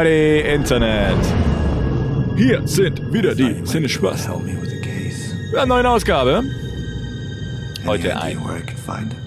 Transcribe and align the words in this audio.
Howdy 0.00 0.40
Internet. 0.40 1.18
Hier 2.34 2.66
sind 2.66 3.12
wieder 3.12 3.34
die 3.34 3.60
Sinnespaß. 3.66 4.30
Eine 5.54 5.66
neue 5.66 5.86
Ausgabe. 5.86 6.42
Heute 7.84 8.18
ein, 8.18 8.38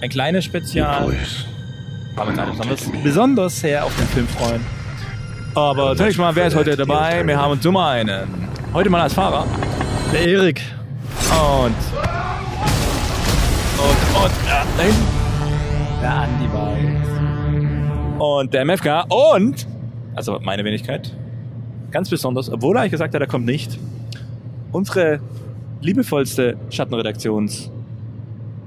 ein 0.00 0.08
kleines 0.08 0.44
Spezial. 0.44 1.04
Uns 1.04 1.46
alle 2.16 2.32
besonders, 2.32 2.90
besonders 3.04 3.60
sehr 3.60 3.84
auf 3.84 3.94
den 3.96 4.08
Film 4.08 4.26
freuen. 4.26 4.66
Aber 5.54 5.96
zunächst 5.96 6.18
mal, 6.18 6.34
wer 6.34 6.48
ist 6.48 6.56
heute 6.56 6.76
dabei? 6.76 7.24
Wir 7.24 7.38
haben 7.38 7.60
zum 7.60 7.76
einen 7.76 8.48
heute 8.72 8.90
mal 8.90 9.02
als 9.02 9.14
Fahrer 9.14 9.46
Der 10.12 10.26
Erik. 10.26 10.60
und 11.30 11.76
und 13.78 14.24
und 14.24 14.32
ja, 14.48 14.64
da 14.76 14.82
hinten 14.82 15.06
der 16.00 16.14
Andi 16.14 16.48
Weiß 16.52 18.18
und 18.18 18.52
der 18.52 18.64
MFK 18.64 19.04
und 19.08 19.68
also 20.14 20.38
meine 20.40 20.64
Wenigkeit 20.64 21.14
ganz 21.94 22.10
besonders, 22.10 22.50
obwohl 22.50 22.76
er 22.76 22.80
eigentlich 22.80 22.92
gesagt 22.92 23.14
hat, 23.14 23.20
er 23.20 23.28
kommt 23.28 23.46
nicht, 23.46 23.78
unsere 24.72 25.20
liebevollste 25.80 26.56
Schattenredaktions 26.70 27.70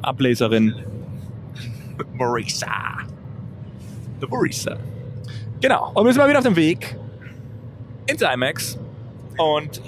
Ableserin 0.01 0.73
Marisa. 2.13 2.67
The 4.21 4.27
Marisa. 4.27 4.77
Genau. 5.59 5.91
Und 5.93 6.05
wir 6.05 6.13
sind 6.13 6.21
mal 6.21 6.29
wieder 6.29 6.39
auf 6.39 6.45
dem 6.45 6.55
Weg 6.55 6.95
ins 8.07 8.21
IMAX. 8.21 8.79
Und 9.37 9.82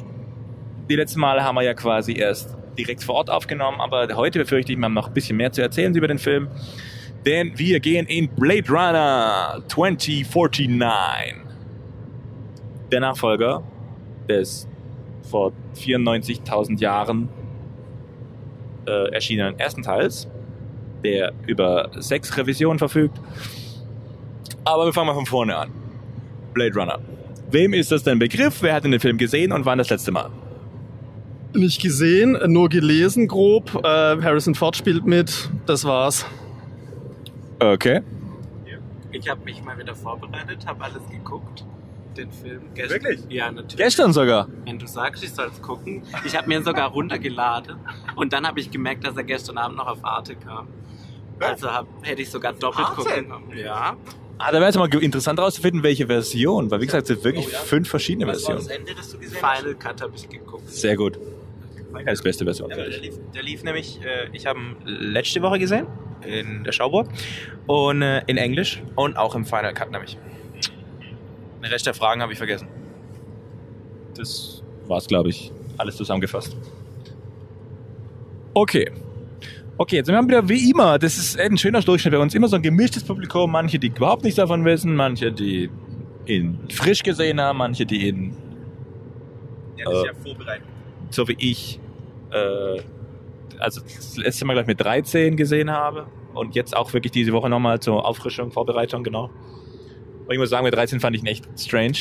die 0.89 0.95
letzten 0.95 1.21
Male 1.21 1.41
haben 1.43 1.55
wir 1.55 1.61
ja 1.61 1.73
quasi 1.73 2.13
erst 2.13 2.57
direkt 2.77 3.03
vor 3.03 3.15
Ort 3.15 3.29
aufgenommen, 3.29 3.79
aber 3.79 4.07
heute 4.15 4.39
befürchte 4.39 4.73
ich, 4.73 4.77
wir 4.77 4.85
haben 4.85 4.93
noch 4.93 5.07
ein 5.07 5.13
bisschen 5.13 5.37
mehr 5.37 5.51
zu 5.51 5.61
erzählen 5.61 5.95
über 5.95 6.07
den 6.07 6.19
Film. 6.19 6.49
Denn 7.25 7.57
wir 7.57 7.79
gehen 7.79 8.05
in 8.05 8.27
Blade 8.29 8.69
Runner 8.69 9.61
2049. 9.67 11.48
Der 12.91 12.99
Nachfolger 12.99 13.63
des 14.27 14.67
vor 15.29 15.51
94.000 15.75 16.79
Jahren 16.79 17.29
äh, 18.87 19.11
erschienenen 19.11 19.59
ersten 19.59 19.83
Teils, 19.83 20.27
der 21.03 21.33
über 21.45 21.89
sechs 21.97 22.35
Revisionen 22.35 22.79
verfügt. 22.79 23.19
Aber 24.65 24.85
wir 24.85 24.93
fangen 24.93 25.07
mal 25.07 25.13
von 25.13 25.25
vorne 25.25 25.55
an. 25.55 25.71
Blade 26.53 26.73
Runner. 26.73 26.99
Wem 27.51 27.73
ist 27.73 27.91
das 27.91 28.03
denn 28.03 28.19
Begriff? 28.19 28.61
Wer 28.61 28.73
hat 28.73 28.83
den 28.83 28.99
Film 28.99 29.17
gesehen 29.17 29.51
und 29.51 29.65
wann 29.65 29.77
das 29.77 29.89
letzte 29.89 30.11
Mal? 30.11 30.29
Nicht 31.53 31.81
gesehen, 31.81 32.37
nur 32.45 32.69
gelesen 32.69 33.27
grob. 33.27 33.73
Äh, 33.83 33.87
Harrison 33.87 34.53
Ford 34.53 34.75
spielt 34.75 35.05
mit. 35.05 35.49
Das 35.65 35.83
war's. 35.83 36.25
Okay. 37.59 38.01
Ich 39.11 39.27
habe 39.27 39.43
mich 39.43 39.63
mal 39.63 39.77
wieder 39.77 39.95
vorbereitet, 39.95 40.65
habe 40.67 40.83
alles 40.83 41.01
geguckt. 41.09 41.65
Den 42.19 42.31
Film. 42.31 42.73
Gest 42.73 42.89
Wirklich? 42.91 43.21
Ja, 43.29 43.49
natürlich. 43.49 43.77
Gestern 43.77 44.11
sogar. 44.11 44.49
Wenn 44.65 44.77
du 44.77 44.87
sagst, 44.87 45.23
ich 45.23 45.31
soll 45.31 45.49
es 45.53 45.61
gucken. 45.61 46.03
Ich 46.25 46.35
habe 46.35 46.49
mir 46.49 46.57
ihn 46.57 46.65
sogar 46.65 46.89
runtergeladen 46.89 47.77
und 48.15 48.33
dann 48.33 48.45
habe 48.45 48.59
ich 48.59 48.69
gemerkt, 48.69 49.05
dass 49.05 49.15
er 49.15 49.23
gestern 49.23 49.57
Abend 49.57 49.77
noch 49.77 49.87
auf 49.87 50.03
Arte 50.03 50.35
kam. 50.35 50.67
Also 51.39 51.71
hab, 51.71 51.87
hätte 52.01 52.21
ich 52.21 52.29
sogar 52.29 52.51
doppelt 52.51 52.87
gucken 52.87 53.29
können. 53.29 53.57
Ja. 53.57 53.95
Ah, 54.37 54.51
da 54.51 54.59
wäre 54.59 54.69
es 54.69 54.75
mal 54.75 54.93
interessant 54.93 55.39
herauszufinden, 55.39 55.81
welche 55.81 56.07
Version. 56.07 56.69
Weil 56.69 56.81
wie 56.81 56.87
gesagt, 56.87 57.03
es 57.03 57.07
sind 57.07 57.23
wirklich 57.23 57.47
fünf 57.47 57.89
verschiedene 57.89 58.27
Was 58.27 58.45
war 58.45 58.55
das 58.55 58.67
Versionen. 58.67 58.87
Ende, 58.87 58.99
das 58.99 59.11
du 59.11 59.19
gesehen 59.19 59.37
hast? 59.41 59.57
Final 59.59 59.75
Cut 59.75 60.01
habe 60.01 60.13
ich 60.15 60.27
geguckt. 60.27 60.69
Sehr 60.69 60.97
gut. 60.97 61.17
Ja, 61.93 62.03
das 62.03 62.21
beste 62.21 62.43
Version. 62.43 62.69
Ja, 62.69 62.75
der, 62.75 62.89
lief, 62.89 63.15
der 63.33 63.43
lief 63.43 63.63
nämlich, 63.63 64.01
äh, 64.01 64.27
ich 64.33 64.45
habe 64.45 64.59
ihn 64.59 64.75
letzte 64.85 65.41
Woche 65.41 65.57
gesehen, 65.57 65.87
in 66.25 66.65
der 66.65 66.73
Schauburg, 66.73 67.07
und 67.65 68.01
äh, 68.01 68.23
in 68.27 68.37
Englisch 68.37 68.83
und 68.95 69.15
auch 69.17 69.35
im 69.35 69.45
Final 69.45 69.73
Cut 69.73 69.91
nämlich. 69.91 70.17
Den 71.61 71.71
Rest 71.71 71.85
der 71.85 71.93
Fragen 71.93 72.21
habe 72.21 72.31
ich 72.31 72.37
vergessen. 72.37 72.67
Das 74.15 74.63
war's, 74.87 75.07
glaube 75.07 75.29
ich. 75.29 75.51
Alles 75.77 75.95
zusammengefasst. 75.97 76.55
Okay. 78.53 78.91
Okay, 79.77 79.97
jetzt 79.97 80.11
haben 80.11 80.29
wir 80.29 80.37
wieder 80.39 80.49
wie 80.49 80.71
immer, 80.71 80.99
das 80.99 81.17
ist 81.17 81.39
ein 81.39 81.57
schöner 81.57 81.79
Durchschnitt 81.81 82.13
bei 82.13 82.19
uns, 82.19 82.35
immer 82.35 82.49
so 82.49 82.57
ein 82.57 82.61
gemischtes 82.61 83.01
Publikum, 83.03 83.49
manche, 83.51 83.79
die 83.79 83.87
überhaupt 83.87 84.23
nichts 84.25 84.35
davon 84.35 84.65
wissen, 84.65 84.93
manche, 84.93 85.31
die 85.31 85.69
ihn 86.25 86.59
frisch 86.69 87.01
gesehen 87.01 87.39
haben, 87.39 87.59
manche, 87.59 87.85
die 87.85 88.09
ihn, 88.09 88.35
Ja, 89.77 89.85
das 89.85 89.99
ist 89.99 90.05
ja 90.05 90.13
vorbereitet. 90.21 90.65
so 91.11 91.25
wie 91.29 91.37
ich, 91.39 91.79
äh, 92.31 92.81
also 93.59 93.79
das 93.79 94.17
letzte 94.17 94.43
Mal 94.43 94.53
gleich 94.55 94.67
mit 94.67 94.81
13 94.81 95.37
gesehen 95.37 95.71
habe 95.71 96.07
und 96.33 96.55
jetzt 96.55 96.75
auch 96.75 96.91
wirklich 96.91 97.11
diese 97.13 97.31
Woche 97.31 97.49
nochmal 97.49 97.79
zur 97.79 98.05
Auffrischung, 98.05 98.51
Vorbereitung, 98.51 99.03
genau. 99.05 99.29
Und 100.29 100.33
ich 100.35 100.39
muss 100.39 100.51
sagen, 100.51 100.63
mit 100.63 100.75
13 100.75 100.99
fand 100.99 101.15
ich 101.15 101.23
ihn 101.23 101.27
echt 101.27 101.47
strange. 101.59 101.97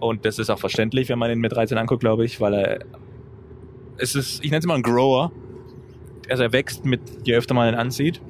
Und 0.00 0.24
das 0.24 0.40
ist 0.40 0.50
auch 0.50 0.58
verständlich, 0.58 1.08
wenn 1.08 1.18
man 1.20 1.30
ihn 1.30 1.38
mit 1.38 1.52
13 1.52 1.78
anguckt, 1.78 2.00
glaube 2.00 2.24
ich, 2.24 2.40
weil 2.40 2.54
er, 2.54 2.84
es 3.98 4.16
ist, 4.16 4.44
ich 4.44 4.50
nenne 4.50 4.58
es 4.58 4.66
mal 4.66 4.74
ein 4.74 4.82
Grower. 4.82 5.30
Also 6.28 6.42
er 6.42 6.52
wächst 6.52 6.84
mit, 6.84 7.00
je 7.22 7.36
öfter 7.36 7.54
man 7.54 7.72
ihn 7.72 7.78
ansieht. 7.78 8.20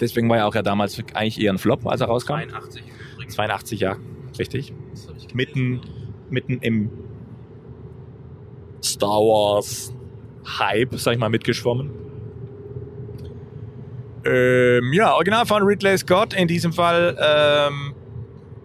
Deswegen 0.00 0.28
war 0.28 0.38
er 0.38 0.48
auch 0.48 0.56
ja 0.56 0.62
damals 0.62 0.98
eigentlich 1.14 1.40
eher 1.40 1.52
ein 1.52 1.58
Flop, 1.58 1.86
als 1.86 2.00
er 2.00 2.08
rauskam. 2.08 2.32
82 2.32 2.82
übrigens. 3.14 3.34
82, 3.36 3.80
ja, 3.80 3.96
richtig. 4.40 4.74
Mitten, 5.32 5.82
mitten 6.30 6.58
im 6.62 6.90
Star 8.82 9.20
Wars 9.20 9.94
Hype, 10.58 10.96
sag 10.96 11.12
ich 11.12 11.20
mal, 11.20 11.28
mitgeschwommen. 11.28 12.01
Ähm, 14.24 14.92
ja, 14.92 15.14
Original 15.14 15.46
von 15.46 15.62
Ridley 15.62 15.98
Scott. 15.98 16.34
In 16.34 16.48
diesem 16.48 16.72
Fall 16.72 17.16
ähm, 17.20 17.94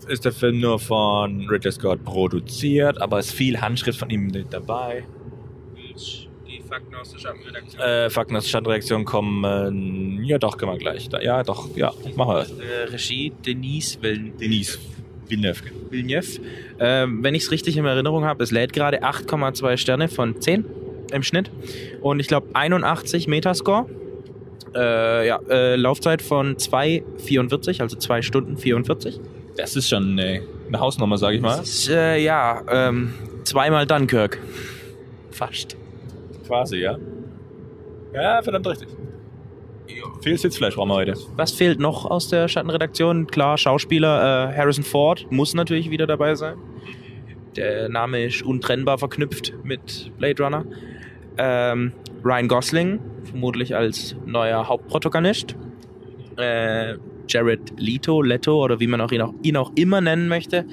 ist 0.07 0.25
der 0.25 0.31
Film 0.31 0.59
nur 0.59 0.79
von 0.79 1.47
Ridley 1.49 1.71
Scott 1.71 2.03
produziert, 2.03 3.01
aber 3.01 3.19
es 3.19 3.27
ist 3.27 3.35
viel 3.35 3.59
Handschrift 3.59 3.99
von 3.99 4.09
ihm 4.09 4.27
mit 4.27 4.53
dabei. 4.53 5.03
Die 6.47 6.61
Fakten 6.61 6.95
aus 6.95 7.11
der 7.11 7.19
Schattenredaktion. 7.19 7.81
Äh, 7.81 8.09
Fakten 8.09 8.35
aus 8.35 8.43
der 8.43 8.49
Stadtreaktion 8.49 9.05
kommen. 9.05 10.23
Ja, 10.23 10.37
doch, 10.37 10.57
können 10.57 10.71
wir 10.71 10.77
gleich. 10.77 11.09
Ja, 11.21 11.43
doch, 11.43 11.75
ja, 11.75 11.91
machen 12.15 12.29
wir 12.29 12.39
das. 12.39 12.51
Äh, 12.51 12.91
Regie 12.91 13.33
Denise 13.45 14.01
Villeneuve. 14.01 14.37
Denise 14.37 14.79
Villeneuve. 15.27 15.63
Villeneuve. 15.89 16.39
Ähm, 16.79 17.23
wenn 17.23 17.35
ich 17.35 17.43
es 17.43 17.51
richtig 17.51 17.77
in 17.77 17.85
Erinnerung 17.85 18.25
habe, 18.25 18.43
es 18.43 18.51
lädt 18.51 18.73
gerade 18.73 19.03
8,2 19.03 19.77
Sterne 19.77 20.07
von 20.07 20.39
10 20.39 20.65
im 21.11 21.23
Schnitt. 21.23 21.51
Und 22.01 22.19
ich 22.19 22.27
glaube 22.27 22.47
81 22.53 23.27
Metascore. 23.27 23.89
Äh, 24.75 25.27
ja, 25.27 25.39
äh, 25.49 25.75
Laufzeit 25.75 26.21
von 26.21 26.55
2,44, 26.57 27.81
also 27.81 27.97
2 27.97 28.21
Stunden 28.21 28.57
44. 28.57 29.19
Das 29.55 29.75
ist 29.75 29.89
schon 29.89 30.11
eine, 30.11 30.41
eine 30.67 30.79
Hausnummer, 30.79 31.17
sag 31.17 31.33
ich 31.33 31.41
mal. 31.41 31.57
Das 31.57 31.67
ist, 31.67 31.89
äh, 31.89 32.17
ja, 32.17 32.61
ähm, 32.69 33.13
zweimal 33.43 33.85
Dunkirk. 33.85 34.39
Fast. 35.31 35.77
Quasi, 36.45 36.77
ja. 36.77 36.97
Ja, 38.13 38.41
verdammt 38.41 38.67
richtig. 38.67 38.87
Viel 40.21 40.37
Sitzfleisch 40.37 40.75
brauchen 40.75 40.89
wir 40.89 40.95
heute. 40.95 41.13
Was 41.35 41.51
fehlt 41.51 41.79
noch 41.79 42.05
aus 42.05 42.27
der 42.29 42.47
Schattenredaktion? 42.47 43.27
Klar, 43.27 43.57
Schauspieler 43.57 44.51
äh, 44.51 44.55
Harrison 44.55 44.83
Ford 44.83 45.25
muss 45.29 45.53
natürlich 45.53 45.89
wieder 45.89 46.07
dabei 46.07 46.35
sein. 46.35 46.57
Der 47.55 47.89
Name 47.89 48.25
ist 48.25 48.43
untrennbar 48.43 48.97
verknüpft 48.97 49.53
mit 49.63 50.11
Blade 50.17 50.43
Runner. 50.43 50.65
Ähm, 51.37 51.91
Ryan 52.23 52.47
Gosling, 52.47 52.99
vermutlich 53.23 53.75
als 53.75 54.15
neuer 54.25 54.67
Hauptprotagonist. 54.67 55.55
Äh, 56.37 56.95
Jared 57.27 57.73
Leto, 57.77 58.21
Leto 58.21 58.63
oder 58.63 58.79
wie 58.79 58.87
man 58.87 59.01
auch 59.01 59.11
ihn, 59.11 59.21
auch 59.21 59.33
ihn 59.43 59.57
auch 59.57 59.71
immer 59.75 60.01
nennen 60.01 60.27
möchte, 60.27 60.65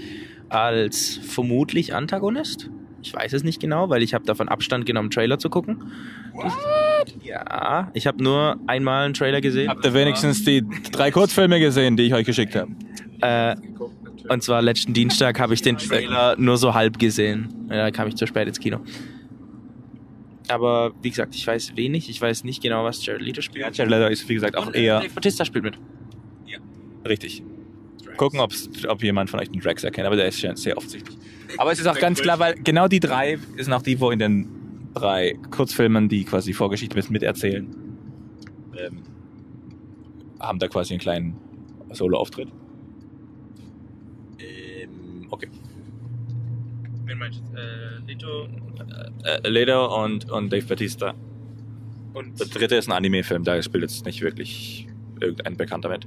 als 0.48 1.20
vermutlich 1.22 1.94
Antagonist. 1.94 2.70
Ich 3.02 3.12
weiß 3.12 3.34
es 3.34 3.44
nicht 3.44 3.60
genau, 3.60 3.90
weil 3.90 4.02
ich 4.02 4.14
habe 4.14 4.24
davon 4.24 4.48
Abstand 4.48 4.86
genommen, 4.86 5.10
Trailer 5.10 5.38
zu 5.38 5.50
gucken. 5.50 5.92
Ja, 7.22 7.90
ich 7.92 8.06
habe 8.06 8.22
nur 8.22 8.58
einmal 8.66 9.04
einen 9.04 9.14
Trailer 9.14 9.40
gesehen. 9.40 9.68
Habt 9.68 9.84
ihr 9.84 9.92
wenigstens 9.92 10.44
die 10.44 10.62
drei 10.90 11.10
Kurzfilme 11.10 11.60
gesehen, 11.60 11.96
die 11.96 12.04
ich 12.04 12.14
euch 12.14 12.24
geschickt 12.24 12.56
habe? 12.56 12.70
Äh, 13.20 13.56
und 14.28 14.42
zwar 14.42 14.62
letzten 14.62 14.94
Dienstag 14.94 15.38
habe 15.38 15.52
ich 15.52 15.60
den 15.60 15.76
Trailer 15.76 16.36
nur 16.38 16.56
so 16.56 16.72
halb 16.72 16.98
gesehen. 16.98 17.66
Da 17.68 17.90
kam 17.90 18.08
ich 18.08 18.16
zu 18.16 18.26
spät 18.26 18.48
ins 18.48 18.58
Kino. 18.58 18.80
Aber 20.48 20.92
wie 21.02 21.10
gesagt, 21.10 21.34
ich 21.34 21.46
weiß 21.46 21.76
wenig. 21.76 22.08
Ich 22.10 22.20
weiß 22.20 22.44
nicht 22.44 22.62
genau, 22.62 22.84
was 22.84 23.04
Jared 23.04 23.22
Leto 23.22 23.40
spielt. 23.40 23.64
Ja, 23.64 23.70
Jared 23.72 23.90
Leto 23.90 24.06
ist, 24.08 24.28
wie 24.28 24.34
gesagt, 24.34 24.56
auch 24.56 24.66
Und, 24.66 24.76
äh, 24.76 24.84
eher 24.84 25.00
Dave 25.00 25.14
Bautista 25.14 25.44
spielt 25.44 25.64
mit. 25.64 25.78
richtig. 27.06 27.42
Gucken, 28.16 28.40
ob's, 28.40 28.68
ob 28.88 29.02
jemand 29.02 29.28
von 29.28 29.40
euch 29.40 29.50
den 29.50 29.60
Drax 29.60 29.82
erkennt, 29.82 30.06
aber 30.06 30.16
der 30.16 30.28
ist 30.28 30.38
schon 30.40 30.54
sehr 30.56 30.76
offensichtlich. 30.76 31.18
Aber 31.58 31.72
es 31.72 31.80
ist 31.80 31.86
auch 31.86 31.98
ganz 31.98 32.20
klar, 32.20 32.38
weil 32.38 32.54
genau 32.54 32.86
die 32.86 33.00
drei 33.00 33.38
sind 33.56 33.72
auch 33.72 33.82
die, 33.82 33.98
wo 34.00 34.10
in 34.10 34.20
den 34.20 34.48
drei 34.94 35.36
Kurzfilmen, 35.50 36.08
die 36.08 36.24
quasi 36.24 36.52
Vorgeschichte 36.52 36.96
mit 36.96 37.10
miterzählen, 37.10 37.66
ähm, 38.78 39.02
haben 40.40 40.58
da 40.58 40.68
quasi 40.68 40.94
einen 40.94 41.00
kleinen 41.00 41.36
Solo-Auftritt. 41.90 42.48
Ähm, 44.38 45.26
okay. 45.30 45.48
Wen 47.04 47.18
meinst 47.18 47.42
du? 47.52 47.56
Äh, 47.58 47.98
Leto 48.06 48.48
Äh, 49.24 49.48
Leto 49.48 50.04
und, 50.04 50.30
und 50.30 50.52
Dave 50.52 50.66
Batista. 50.66 51.14
und 52.14 52.38
Der 52.38 52.46
dritte 52.46 52.76
ist 52.76 52.88
ein 52.88 52.92
Anime-Film, 52.92 53.44
da 53.44 53.60
spielt 53.62 53.82
jetzt 53.82 54.04
nicht 54.04 54.22
wirklich 54.22 54.86
irgendein 55.20 55.56
Bekannter 55.56 55.88
mit. 55.88 56.06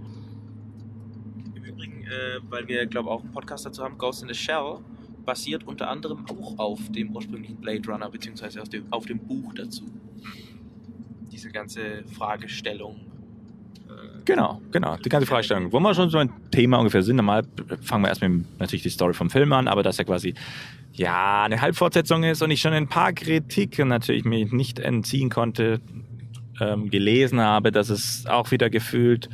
im 1.55 1.63
Übrigen 1.63 2.03
äh, 2.03 2.39
weil 2.49 2.67
wir, 2.67 2.85
glaube 2.85 3.09
ich, 3.09 3.13
auch 3.13 3.21
einen 3.23 3.31
Podcast 3.31 3.65
dazu 3.65 3.83
haben. 3.83 3.97
Ghost 3.97 4.21
in 4.23 4.27
the 4.29 4.35
Shell 4.35 4.79
basiert 5.25 5.65
unter 5.67 5.89
anderem 5.89 6.25
auch 6.29 6.57
auf 6.57 6.79
dem 6.91 7.13
ursprünglichen 7.15 7.57
Blade 7.57 7.81
Runner, 7.89 8.09
beziehungsweise 8.09 8.61
auf 8.61 8.69
dem, 8.69 8.85
auf 8.91 9.05
dem 9.05 9.19
Buch 9.19 9.53
dazu. 9.55 9.83
Diese 11.31 11.49
ganze 11.51 12.03
Fragestellung. 12.05 13.01
Genau, 14.27 14.61
genau. 14.73 14.97
Die 14.97 15.07
ganze 15.07 15.25
Fragestellung. 15.25 15.71
Wo 15.71 15.79
wir 15.79 15.95
schon 15.95 16.09
so 16.09 16.17
ein 16.17 16.29
Thema 16.51 16.79
ungefähr 16.79 17.01
sind, 17.01 17.15
normal 17.15 17.43
fangen 17.81 18.03
wir 18.03 18.09
erst 18.09 18.21
mit 18.21 18.59
natürlich 18.59 18.83
die 18.83 18.89
Story 18.89 19.13
vom 19.13 19.29
Film 19.29 19.53
an, 19.53 19.69
aber 19.69 19.83
dass 19.83 19.99
er 19.99 20.05
quasi 20.05 20.33
ja 20.91 21.43
eine 21.45 21.61
Halbfortsetzung 21.61 22.25
ist 22.25 22.41
und 22.41 22.51
ich 22.51 22.59
schon 22.59 22.73
ein 22.73 22.89
paar 22.89 23.13
Kritiken 23.13 23.87
natürlich 23.87 24.25
mich 24.25 24.51
nicht 24.51 24.79
entziehen 24.79 25.29
konnte, 25.29 25.79
ähm, 26.59 26.89
gelesen 26.89 27.39
habe, 27.39 27.71
dass 27.71 27.89
es 27.89 28.25
auch 28.25 28.51
wieder 28.51 28.69
gefühlt 28.69 29.29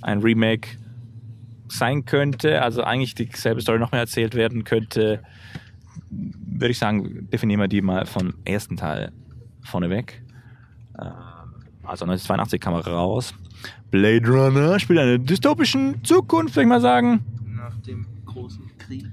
ein 0.00 0.20
Remake 0.20 0.68
sein 1.66 2.04
könnte, 2.04 2.62
also 2.62 2.84
eigentlich 2.84 3.16
dieselbe 3.16 3.60
Story 3.60 3.80
noch 3.80 3.90
mehr 3.90 4.02
erzählt 4.02 4.36
werden 4.36 4.62
könnte, 4.62 5.24
würde 6.08 6.70
ich 6.70 6.78
sagen, 6.78 7.28
definieren 7.32 7.62
wir 7.62 7.68
die 7.68 7.82
mal 7.82 8.06
vom 8.06 8.34
ersten 8.44 8.76
Teil 8.76 9.10
vorneweg. 9.64 10.22
Ähm, 11.00 11.10
Also 11.82 12.04
1982 12.04 12.60
kam 12.60 12.74
er 12.74 12.86
raus. 12.86 13.34
Blade 13.90 14.28
Runner 14.28 14.78
spielt 14.78 14.98
eine 14.98 15.18
dystopischen 15.18 16.04
Zukunft, 16.04 16.56
würde 16.56 16.64
ich 16.64 16.68
mal 16.68 16.80
sagen. 16.80 17.24
nach 17.44 17.76
dem 17.80 18.06
großen 18.24 18.70
Krieg. 18.78 19.06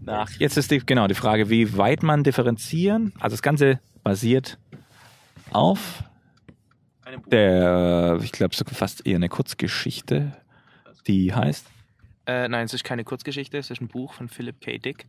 Nach, 0.00 0.30
jetzt 0.38 0.56
ist 0.56 0.70
die, 0.70 0.78
genau 0.78 1.06
die 1.06 1.14
Frage, 1.14 1.50
wie 1.50 1.76
weit 1.76 2.02
man 2.02 2.24
differenzieren. 2.24 3.12
Also 3.20 3.34
das 3.34 3.42
Ganze 3.42 3.80
basiert 4.02 4.58
auf 5.50 6.04
der, 7.30 8.18
ich 8.22 8.32
glaube, 8.32 8.54
so 8.54 8.64
fast 8.64 9.06
eher 9.06 9.16
eine 9.16 9.28
Kurzgeschichte, 9.28 10.36
die 11.06 11.34
heißt. 11.34 11.66
Äh, 12.26 12.48
nein, 12.48 12.66
es 12.66 12.74
ist 12.74 12.84
keine 12.84 13.04
Kurzgeschichte, 13.04 13.56
es 13.56 13.70
ist 13.70 13.80
ein 13.80 13.88
Buch 13.88 14.12
von 14.12 14.28
Philip 14.28 14.60
K. 14.60 14.78
Dick, 14.78 15.06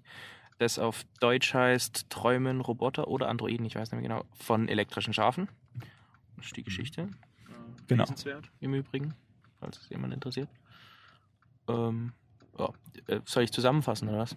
das 0.57 0.79
auf 0.79 1.03
Deutsch 1.19 1.53
heißt 1.53 2.09
Träumen, 2.09 2.61
Roboter 2.61 3.07
oder 3.07 3.27
Androiden, 3.27 3.65
ich 3.65 3.75
weiß 3.75 3.91
nicht 3.91 4.01
mehr 4.01 4.09
genau, 4.09 4.25
von 4.33 4.69
elektrischen 4.69 5.13
Schafen. 5.13 5.49
Das 6.37 6.47
ist 6.47 6.57
die 6.57 6.63
Geschichte. 6.63 7.09
Äh, 7.89 7.93
Genau. 7.93 8.03
Lesenswert 8.03 8.49
im 8.59 8.73
Übrigen, 8.75 9.13
falls 9.59 9.79
es 9.79 9.89
jemand 9.89 10.13
interessiert. 10.13 10.47
Ähm, 11.67 12.13
ja. 12.57 12.69
Äh, 13.07 13.19
Soll 13.25 13.43
ich 13.43 13.51
zusammenfassen 13.51 14.09
oder 14.09 14.19
was? 14.19 14.35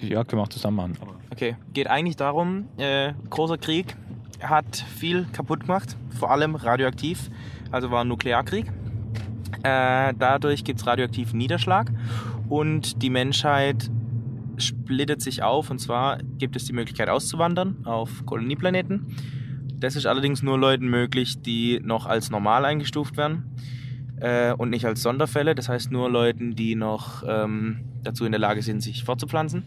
Ja, 0.00 0.24
können 0.24 0.40
wir 0.40 0.44
auch 0.44 0.48
zusammen 0.48 0.76
machen. 0.76 0.96
Okay, 1.30 1.56
geht 1.72 1.88
eigentlich 1.88 2.16
darum, 2.16 2.68
äh, 2.78 3.12
großer 3.28 3.58
Krieg 3.58 3.96
hat 4.42 4.76
viel 4.76 5.26
kaputt 5.32 5.60
gemacht, 5.60 5.96
vor 6.18 6.30
allem 6.30 6.54
radioaktiv, 6.54 7.30
also 7.70 7.90
war 7.90 8.02
ein 8.02 8.08
Nuklearkrieg. 8.08 8.66
Äh, 9.62 10.14
dadurch 10.18 10.64
gibt 10.64 10.80
es 10.80 10.86
radioaktiven 10.86 11.36
Niederschlag 11.36 11.92
und 12.48 13.02
die 13.02 13.10
Menschheit 13.10 13.90
splittet 14.56 15.20
sich 15.20 15.42
auf 15.42 15.70
und 15.70 15.78
zwar 15.80 16.18
gibt 16.38 16.56
es 16.56 16.64
die 16.64 16.72
Möglichkeit 16.72 17.08
auszuwandern 17.10 17.84
auf 17.84 18.24
Kolonieplaneten. 18.24 19.14
Das 19.80 19.96
ist 19.96 20.06
allerdings 20.06 20.42
nur 20.42 20.58
Leuten 20.58 20.88
möglich, 20.88 21.40
die 21.42 21.80
noch 21.82 22.06
als 22.06 22.30
normal 22.30 22.64
eingestuft 22.64 23.16
werden 23.16 23.44
äh, 24.20 24.52
und 24.52 24.70
nicht 24.70 24.84
als 24.84 25.02
Sonderfälle. 25.02 25.54
Das 25.54 25.68
heißt 25.68 25.90
nur 25.90 26.10
Leuten, 26.10 26.54
die 26.54 26.74
noch 26.74 27.24
ähm, 27.26 27.80
dazu 28.02 28.24
in 28.24 28.32
der 28.32 28.38
Lage 28.38 28.62
sind, 28.62 28.82
sich 28.82 29.04
fortzupflanzen. 29.04 29.64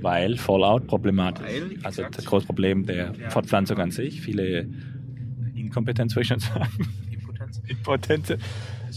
Weil 0.00 0.36
Fallout 0.36 0.86
problematisch. 0.86 1.46
Weil, 1.46 1.70
wie 1.70 1.84
also 1.84 2.02
das 2.10 2.24
große 2.24 2.46
Problem 2.46 2.86
der 2.86 3.12
Ja. 3.14 3.30
Fortpflanzung 3.30 3.78
an 3.78 3.90
sich. 3.90 4.20
Viele 4.20 4.68
Inkompetenz, 5.54 6.14
würde 6.14 6.22
ich 6.22 6.28
schon 6.28 6.40
sagen. 6.40 6.68
Impotenz. 7.10 7.60
Impotente 7.68 8.38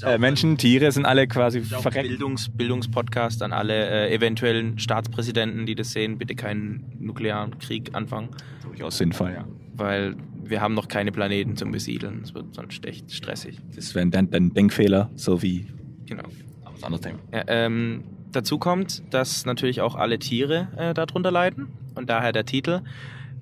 äh, 0.03 0.17
Menschen, 0.17 0.57
Tiere 0.57 0.91
sind 0.91 1.05
alle 1.05 1.27
quasi 1.27 1.61
verreckt. 1.61 2.07
Bildungs 2.07 2.49
Bildungspodcast 2.49 3.41
an 3.43 3.53
alle 3.53 4.07
äh, 4.09 4.13
eventuellen 4.13 4.79
Staatspräsidenten, 4.79 5.65
die 5.65 5.75
das 5.75 5.91
sehen, 5.91 6.17
bitte 6.17 6.35
keinen 6.35 6.85
nuklearen 6.99 7.57
Krieg 7.59 7.91
anfangen, 7.93 8.29
Durchaus 8.63 8.97
sinnvoll, 8.97 9.33
ja. 9.33 9.45
weil 9.73 10.15
wir 10.43 10.61
haben 10.61 10.73
noch 10.73 10.87
keine 10.87 11.11
Planeten 11.11 11.55
zum 11.55 11.71
Besiedeln. 11.71 12.21
Es 12.23 12.33
wird 12.33 12.53
sonst 12.55 12.85
echt 12.85 13.11
stressig. 13.11 13.59
Das 13.75 13.93
wäre 13.95 14.07
dann 14.07 14.29
ein 14.33 14.53
Denkfehler, 14.53 15.09
so 15.15 15.41
wie 15.41 15.67
Genau. 16.05 16.23
aber 16.63 16.73
das 16.73 16.83
andere 16.83 17.01
Thema. 17.01 17.19
Ja, 17.31 17.43
ähm, 17.47 18.03
dazu 18.31 18.57
kommt, 18.57 19.03
dass 19.13 19.45
natürlich 19.45 19.81
auch 19.81 19.95
alle 19.95 20.19
Tiere 20.19 20.67
äh, 20.77 20.93
darunter 20.93 21.31
leiden 21.31 21.67
und 21.95 22.09
daher 22.09 22.31
der 22.31 22.45
Titel, 22.45 22.81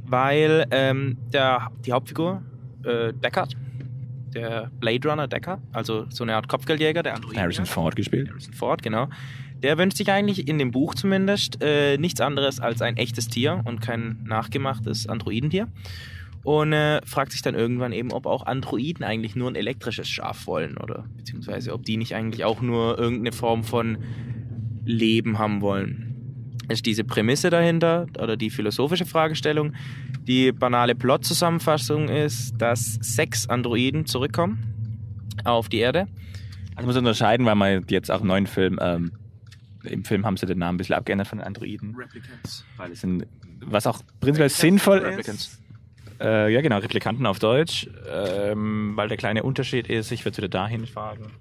weil 0.06 0.66
ähm, 0.72 1.18
der, 1.32 1.72
die 1.86 1.94
Hauptfigur, 1.94 2.42
äh, 2.84 3.14
Deckard, 3.14 3.56
der 4.38 4.72
Blade 4.80 5.10
Runner 5.10 5.28
Deckard, 5.28 5.60
also 5.74 6.06
so 6.10 6.24
eine 6.24 6.36
Art 6.36 6.48
Kopfgeldjäger, 6.48 7.04
der 7.04 7.16
Androiden. 7.16 7.42
Harrison 7.42 7.66
Ford 7.66 7.96
gespielt. 7.96 8.30
Harrison 8.30 8.54
Ford, 8.54 8.84
genau. 8.84 9.10
Der 9.64 9.78
wünscht 9.80 9.98
sich 9.98 10.12
eigentlich 10.12 10.48
in 10.48 10.60
dem 10.60 10.72
Buch 10.72 10.94
zumindest 10.94 11.64
äh, 11.64 11.98
nichts 11.98 12.22
anderes 12.22 12.60
als 12.60 12.82
ein 12.84 12.98
echtes 12.98 13.28
Tier 13.28 13.62
und 13.66 13.82
kein 13.82 14.24
nachgemachtes 14.26 15.08
Androidentier. 15.08 15.68
Und 16.44 16.72
äh, 16.72 17.02
fragt 17.06 17.32
sich 17.32 17.42
dann 17.42 17.56
irgendwann 17.56 17.92
eben, 17.92 18.12
ob 18.12 18.26
auch 18.26 18.46
Androiden 18.46 19.04
eigentlich 19.04 19.36
nur 19.36 19.50
ein 19.50 19.56
elektrisches 19.56 20.08
Schaf 20.08 20.46
wollen 20.46 20.78
oder 20.78 21.06
beziehungsweise 21.18 21.74
ob 21.74 21.84
die 21.84 21.98
nicht 21.98 22.14
eigentlich 22.14 22.46
auch 22.46 22.62
nur 22.62 22.98
irgendeine 23.00 23.32
Form 23.34 23.64
von 23.64 23.98
Leben 24.86 25.40
haben 25.40 25.62
wollen. 25.62 26.07
Ist 26.70 26.86
diese 26.86 27.04
Prämisse 27.04 27.50
dahinter 27.50 28.08
oder 28.20 28.36
die 28.36 28.50
philosophische 28.50 29.06
Fragestellung. 29.06 29.74
Die 30.28 30.52
banale 30.52 30.96
Plot-Zusammenfassung 30.96 32.10
ist, 32.10 32.56
dass 32.58 32.98
sechs 33.02 33.48
Androiden 33.48 34.06
zurückkommen 34.06 34.74
auf 35.46 35.70
die 35.70 35.80
Erde. 35.80 36.08
Also 36.76 36.88
muss 36.88 36.98
unterscheiden, 36.98 37.46
weil 37.46 37.56
man 37.56 37.86
jetzt 37.90 38.12
auch 38.12 38.20
einen 38.20 38.28
neuen 38.28 38.48
Film, 38.48 38.78
ähm, 38.82 39.12
im 39.84 40.04
Film 40.04 40.26
haben 40.26 40.38
sie 40.38 40.46
den 40.46 40.60
Namen 40.60 40.76
ein 40.76 40.78
bisschen 40.78 40.96
abgeändert 40.96 41.28
von 41.28 41.40
den 41.40 41.48
Androiden. 41.48 41.96
Replicants. 41.96 42.66
Weil 42.76 42.92
es 42.92 43.02
sind, 43.02 43.26
was 43.62 43.88
auch 43.88 44.02
prinzipiell 44.20 44.50
sinnvoll 44.50 45.00
ist. 45.00 45.60
Äh, 46.20 46.52
ja, 46.54 46.62
genau, 46.62 46.80
Replikanten 46.80 47.26
auf 47.26 47.40
Deutsch. 47.40 47.88
Ähm, 48.12 48.94
weil 48.96 49.08
der 49.08 49.18
kleine 49.18 49.44
Unterschied 49.44 49.88
ist, 49.88 50.12
ich 50.12 50.26
würde 50.26 50.38
wieder 50.38 50.50
dahin 50.50 50.86
fragen. 50.86 51.32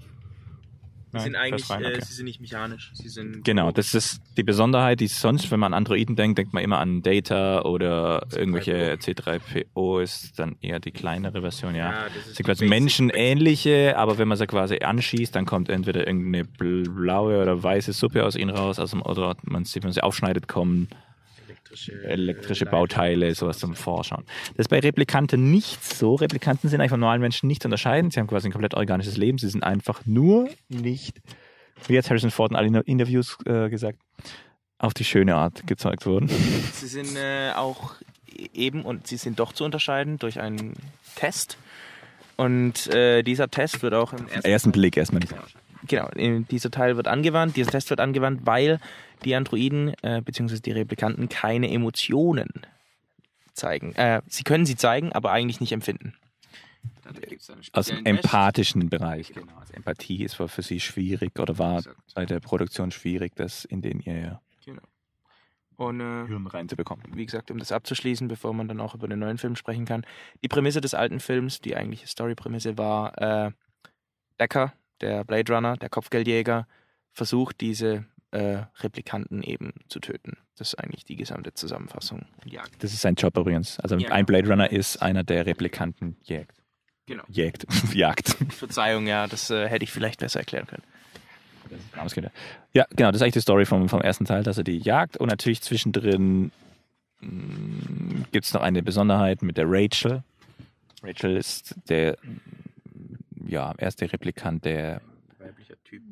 Sie 1.18 1.24
sind 1.24 1.32
Nein, 1.32 1.52
eigentlich, 1.52 1.70
äh, 1.70 1.74
okay. 1.74 2.04
sie 2.04 2.12
sind 2.14 2.24
nicht 2.26 2.40
mechanisch. 2.40 2.90
Sie 2.94 3.08
sind 3.08 3.44
Genau, 3.44 3.70
das 3.70 3.94
ist 3.94 4.20
die 4.36 4.42
Besonderheit, 4.42 5.00
die 5.00 5.06
sonst, 5.06 5.50
wenn 5.50 5.60
man 5.60 5.72
an 5.72 5.78
Androiden 5.78 6.16
denkt, 6.16 6.38
denkt 6.38 6.52
man 6.52 6.62
immer 6.62 6.78
an 6.78 7.02
Data 7.02 7.62
oder 7.62 8.26
irgendwelche 8.34 8.94
C3PO 8.94 10.02
ist 10.02 10.38
dann 10.38 10.56
eher 10.60 10.80
die 10.80 10.90
kleinere 10.90 11.40
Version, 11.40 11.74
ja. 11.74 11.92
Ja, 11.92 12.06
das 12.14 12.26
ist 12.28 12.44
quasi 12.44 12.66
menschenähnliche, 12.66 13.96
aber 13.96 14.18
wenn 14.18 14.28
man 14.28 14.36
sie 14.36 14.46
quasi 14.46 14.78
anschießt, 14.78 15.34
dann 15.34 15.46
kommt 15.46 15.68
entweder 15.68 16.06
irgendeine 16.06 16.44
blaue 16.44 17.42
oder 17.42 17.62
weiße 17.62 17.92
Suppe 17.92 18.24
aus 18.24 18.36
ihnen 18.36 18.50
raus, 18.50 18.78
also, 18.78 18.98
oder 19.02 19.36
man 19.42 19.64
sieht, 19.64 19.82
wenn 19.82 19.88
man 19.88 19.94
sie 19.94 20.02
aufschneidet, 20.02 20.48
kommen 20.48 20.88
elektrische, 22.04 22.66
äh, 22.66 22.70
Bauteile, 22.70 23.34
sowas 23.34 23.58
zum 23.58 23.74
Vorschauen. 23.74 24.24
Das 24.56 24.64
ist 24.64 24.68
bei 24.68 24.80
Replikanten 24.80 25.50
nicht 25.50 25.82
so. 25.84 26.14
Replikanten 26.14 26.68
sind 26.68 26.80
eigentlich 26.80 26.90
von 26.90 27.00
normalen 27.00 27.20
Menschen 27.20 27.46
nicht 27.46 27.62
zu 27.62 27.68
unterscheiden. 27.68 28.10
Sie 28.10 28.20
haben 28.20 28.26
quasi 28.26 28.48
ein 28.48 28.52
komplett 28.52 28.74
organisches 28.74 29.16
Leben. 29.16 29.38
Sie 29.38 29.48
sind 29.48 29.62
einfach 29.62 30.02
nur 30.06 30.48
nicht, 30.68 31.20
wie 31.86 31.94
jetzt 31.94 32.10
Harrison 32.10 32.30
Ford 32.30 32.50
in 32.50 32.56
allen 32.56 32.74
Interviews 32.74 33.38
äh, 33.46 33.68
gesagt, 33.68 33.98
auf 34.78 34.94
die 34.94 35.04
schöne 35.04 35.36
Art 35.36 35.66
gezeugt 35.66 36.06
worden. 36.06 36.28
Sie 36.72 36.86
sind 36.86 37.16
äh, 37.16 37.52
auch 37.54 37.94
eben 38.54 38.82
und 38.82 39.06
sie 39.06 39.16
sind 39.16 39.38
doch 39.38 39.52
zu 39.52 39.64
unterscheiden 39.64 40.18
durch 40.18 40.40
einen 40.40 40.74
Test. 41.14 41.56
Und 42.36 42.88
äh, 42.88 43.22
dieser 43.22 43.50
Test 43.50 43.82
wird 43.82 43.94
auch 43.94 44.12
im 44.12 44.28
ersten, 44.28 44.48
Ersten 44.48 44.72
Blick 44.72 44.96
erstmal 44.96 45.20
nicht. 45.20 45.34
genau, 45.86 46.08
dieser 46.50 46.70
Teil 46.70 46.96
wird 46.96 47.08
angewandt, 47.08 47.56
dieser 47.56 47.70
Test 47.70 47.88
wird 47.88 48.00
angewandt, 48.00 48.42
weil 48.44 48.78
die 49.24 49.34
Androiden 49.34 49.94
äh, 50.02 50.22
bzw. 50.22 50.60
die 50.60 50.72
Replikanten 50.72 51.28
keine 51.28 51.70
Emotionen 51.70 52.48
zeigen. 53.54 53.94
Äh, 53.94 54.22
sie 54.26 54.44
können 54.44 54.66
sie 54.66 54.76
zeigen, 54.76 55.12
aber 55.12 55.32
eigentlich 55.32 55.60
nicht 55.60 55.72
empfinden. 55.72 56.14
Aus 57.72 57.86
dem 57.86 58.04
empathischen 58.04 58.88
Bereich. 58.88 59.32
Genau. 59.32 59.56
Also 59.58 59.72
Empathie 59.74 60.24
ist 60.24 60.34
für 60.34 60.62
sie 60.62 60.80
schwierig 60.80 61.38
oder 61.38 61.58
war 61.58 61.78
Exakt. 61.78 62.14
bei 62.14 62.26
der 62.26 62.40
Produktion 62.40 62.90
schwierig, 62.90 63.34
das 63.36 63.64
in 63.64 63.82
den 63.82 64.00
ihr 64.00 64.40
Genau. 64.64 64.82
Und 65.76 66.00
äh, 66.00 66.26
Hirn 66.26 66.46
reinzubekommen. 66.46 67.04
wie 67.14 67.26
gesagt, 67.26 67.50
um 67.50 67.58
das 67.58 67.70
abzuschließen, 67.70 68.28
bevor 68.28 68.54
man 68.54 68.66
dann 68.66 68.80
auch 68.80 68.94
über 68.94 69.08
den 69.08 69.18
neuen 69.18 69.38
Film 69.38 69.56
sprechen 69.56 69.84
kann. 69.84 70.06
Die 70.42 70.48
Prämisse 70.48 70.80
des 70.80 70.94
alten 70.94 71.20
Films, 71.20 71.60
die 71.60 71.76
eigentliche 71.76 72.06
Story-Prämisse 72.06 72.78
war, 72.78 73.46
äh, 73.46 73.50
Decker, 74.40 74.72
der 75.00 75.24
Blade 75.24 75.52
Runner, 75.52 75.76
der 75.76 75.90
Kopfgeldjäger, 75.90 76.66
versucht 77.12 77.60
diese 77.60 78.06
äh, 78.30 78.62
Replikanten 78.80 79.42
eben 79.42 79.72
zu 79.88 80.00
töten. 80.00 80.36
Das 80.56 80.68
ist 80.68 80.74
eigentlich 80.76 81.04
die 81.04 81.16
gesamte 81.16 81.54
Zusammenfassung. 81.54 82.26
Jagd. 82.44 82.82
Das 82.82 82.92
ist 82.92 83.00
sein 83.00 83.14
Job 83.14 83.36
übrigens. 83.36 83.78
Also 83.80 83.96
Ja, 83.96 84.10
ein 84.10 84.26
genau. 84.26 84.26
Blade 84.26 84.48
Runner 84.48 84.70
ist 84.70 85.02
einer, 85.02 85.24
der 85.24 85.46
Replikanten 85.46 86.16
jägt. 86.22 86.62
Genau. 87.06 87.22
Jägt. 87.28 87.66
Jagt. 87.94 88.36
Verzeihung, 88.50 89.06
ja, 89.06 89.26
das 89.26 89.50
äh, 89.50 89.68
hätte 89.68 89.84
ich 89.84 89.92
vielleicht 89.92 90.20
besser 90.20 90.40
erklären 90.40 90.66
können. 90.66 90.82
Ja, 92.72 92.86
genau, 92.90 93.10
das 93.10 93.16
ist 93.16 93.22
eigentlich 93.22 93.34
die 93.34 93.40
Story 93.40 93.64
vom, 93.64 93.88
vom 93.88 94.00
ersten 94.00 94.24
Teil, 94.24 94.42
dass 94.42 94.58
er 94.58 94.64
die 94.64 94.78
jagt. 94.78 95.16
Und 95.16 95.28
natürlich 95.28 95.62
zwischendrin 95.62 96.52
gibt 98.30 98.44
es 98.44 98.52
noch 98.52 98.60
eine 98.60 98.82
Besonderheit 98.82 99.42
mit 99.42 99.56
der 99.56 99.64
Rachel. 99.68 100.22
Rachel 101.02 101.36
ist 101.36 101.74
der 101.88 102.18
mm, 102.22 103.48
ja, 103.48 103.72
erste 103.78 104.10
Replikant, 104.12 104.64
der 104.64 105.00
Weiblicher 105.38 105.74
Typ, 105.84 106.02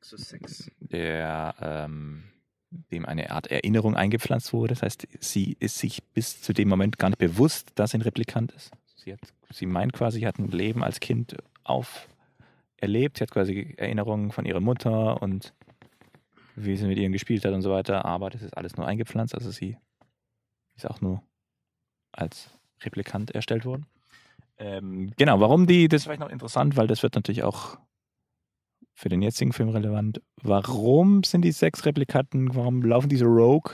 Nexus 0.00 0.30
6. 0.30 0.70
der 0.80 1.54
ähm, 1.60 2.24
dem 2.70 3.04
eine 3.04 3.30
Art 3.32 3.48
Erinnerung 3.48 3.96
eingepflanzt 3.96 4.52
wurde. 4.54 4.68
Das 4.68 4.82
heißt, 4.82 5.06
sie 5.20 5.58
ist 5.60 5.78
sich 5.78 6.02
bis 6.14 6.40
zu 6.40 6.54
dem 6.54 6.68
Moment 6.68 6.98
gar 6.98 7.10
nicht 7.10 7.18
bewusst, 7.18 7.72
dass 7.74 7.90
sie 7.90 7.98
ein 7.98 8.02
Replikant 8.02 8.52
ist. 8.52 8.70
Sie, 8.96 9.12
hat, 9.12 9.20
sie 9.50 9.66
meint 9.66 9.92
quasi, 9.92 10.20
sie 10.20 10.26
hat 10.26 10.38
ein 10.38 10.48
Leben 10.48 10.82
als 10.82 11.00
Kind 11.00 11.36
auf 11.64 12.08
erlebt. 12.78 13.18
Sie 13.18 13.24
hat 13.24 13.30
quasi 13.30 13.74
Erinnerungen 13.76 14.32
von 14.32 14.46
ihrer 14.46 14.60
Mutter 14.60 15.20
und 15.20 15.52
wie 16.56 16.76
sie 16.78 16.86
mit 16.86 16.98
ihr 16.98 17.10
gespielt 17.10 17.44
hat 17.44 17.52
und 17.52 17.60
so 17.60 17.70
weiter. 17.70 18.06
Aber 18.06 18.30
das 18.30 18.40
ist 18.40 18.56
alles 18.56 18.76
nur 18.78 18.86
eingepflanzt. 18.86 19.34
Also 19.34 19.50
sie 19.50 19.76
ist 20.76 20.88
auch 20.88 21.02
nur 21.02 21.22
als 22.12 22.50
Replikant 22.82 23.32
erstellt 23.32 23.66
worden. 23.66 23.84
Ähm, 24.56 25.12
genau, 25.18 25.40
warum 25.40 25.66
die, 25.66 25.88
das 25.88 26.00
ist 26.00 26.04
vielleicht 26.04 26.20
noch 26.20 26.30
interessant, 26.30 26.78
weil 26.78 26.86
das 26.86 27.02
wird 27.02 27.16
natürlich 27.16 27.42
auch 27.42 27.78
für 29.00 29.08
den 29.08 29.22
jetzigen 29.22 29.52
Film 29.52 29.70
relevant. 29.70 30.20
Warum 30.42 31.24
sind 31.24 31.42
die 31.42 31.52
sechs 31.52 31.86
Replikanten, 31.86 32.54
warum 32.54 32.82
laufen 32.82 33.08
diese 33.08 33.24
Rogue? 33.24 33.72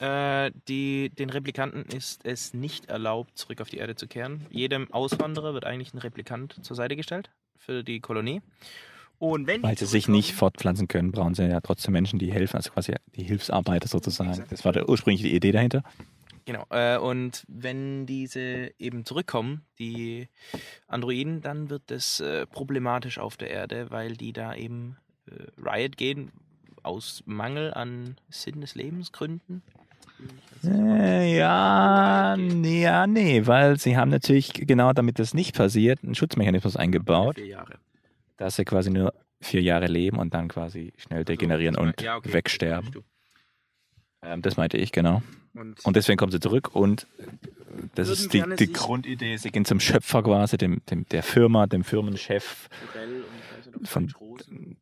Äh, 0.00 0.50
die, 0.66 1.10
den 1.10 1.30
Replikanten 1.30 1.84
ist 1.84 2.26
es 2.26 2.52
nicht 2.52 2.86
erlaubt, 2.86 3.38
zurück 3.38 3.60
auf 3.60 3.70
die 3.70 3.76
Erde 3.76 3.94
zu 3.94 4.08
kehren. 4.08 4.44
Jedem 4.50 4.92
Auswanderer 4.92 5.54
wird 5.54 5.64
eigentlich 5.64 5.94
ein 5.94 5.98
Replikant 5.98 6.56
zur 6.64 6.74
Seite 6.74 6.96
gestellt 6.96 7.30
für 7.56 7.84
die 7.84 8.00
Kolonie. 8.00 8.42
Und 9.20 9.46
wenn 9.46 9.60
die 9.60 9.68
Weil 9.68 9.78
sie 9.78 9.86
sich 9.86 10.08
nicht 10.08 10.32
fortpflanzen 10.32 10.88
können, 10.88 11.12
brauchen 11.12 11.34
sie 11.34 11.44
ja 11.44 11.60
trotzdem 11.60 11.92
Menschen, 11.92 12.18
die 12.18 12.32
helfen, 12.32 12.56
also 12.56 12.72
quasi 12.72 12.96
die 13.14 13.22
Hilfsarbeiter 13.22 13.86
sozusagen. 13.86 14.30
Exakt. 14.30 14.50
Das 14.50 14.64
war 14.64 14.72
der 14.72 14.88
ursprüngliche 14.88 15.28
Idee 15.28 15.52
dahinter. 15.52 15.84
Genau. 16.44 16.66
Äh, 16.70 16.98
und 16.98 17.44
wenn 17.48 18.06
diese 18.06 18.72
eben 18.78 19.04
zurückkommen, 19.04 19.64
die 19.78 20.28
Androiden, 20.88 21.40
dann 21.40 21.70
wird 21.70 21.90
es 21.90 22.20
äh, 22.20 22.46
problematisch 22.46 23.18
auf 23.18 23.36
der 23.36 23.50
Erde, 23.50 23.90
weil 23.90 24.16
die 24.16 24.32
da 24.32 24.54
eben 24.54 24.96
äh, 25.26 25.44
Riot 25.60 25.96
gehen 25.96 26.32
aus 26.82 27.22
Mangel 27.26 27.72
an 27.74 28.16
Sinn 28.28 28.60
des 28.60 28.74
Lebens 28.74 29.12
Gründen. 29.12 29.62
Ja, 30.62 32.36
nee, 32.36 32.82
ja, 32.82 33.06
nee, 33.06 33.46
weil 33.46 33.78
sie 33.78 33.96
haben 33.96 34.10
natürlich 34.10 34.52
genau 34.52 34.92
damit 34.92 35.18
das 35.18 35.34
nicht 35.34 35.56
passiert, 35.56 36.02
einen 36.04 36.14
Schutzmechanismus 36.14 36.76
eingebaut, 36.76 37.38
Jahre. 37.38 37.78
dass 38.36 38.56
sie 38.56 38.64
quasi 38.64 38.90
nur 38.90 39.12
vier 39.40 39.62
Jahre 39.62 39.86
leben 39.86 40.18
und 40.18 40.34
dann 40.34 40.46
quasi 40.48 40.92
schnell 40.96 41.24
degenerieren 41.24 41.76
und 41.76 42.00
Ja, 42.00 42.16
okay. 42.16 42.32
wegsterben. 42.32 43.02
Ähm, 44.22 44.42
das 44.42 44.56
meinte 44.56 44.76
ich, 44.76 44.92
genau. 44.92 45.22
Und, 45.54 45.84
Und 45.84 45.96
deswegen 45.96 46.16
kommen 46.16 46.32
sie 46.32 46.40
zurück 46.40 46.74
und 46.74 47.06
äh, 47.18 47.24
das 47.94 48.08
ist 48.08 48.32
die, 48.32 48.42
die 48.58 48.72
Grundidee. 48.72 49.36
Sie 49.36 49.50
gehen 49.50 49.64
zum 49.64 49.80
Schöpfer 49.80 50.22
quasi, 50.22 50.56
dem, 50.56 50.80
dem, 50.90 51.06
der 51.08 51.22
Firma, 51.22 51.66
dem 51.66 51.84
Firmenchef 51.84 52.68
von. 53.84 54.12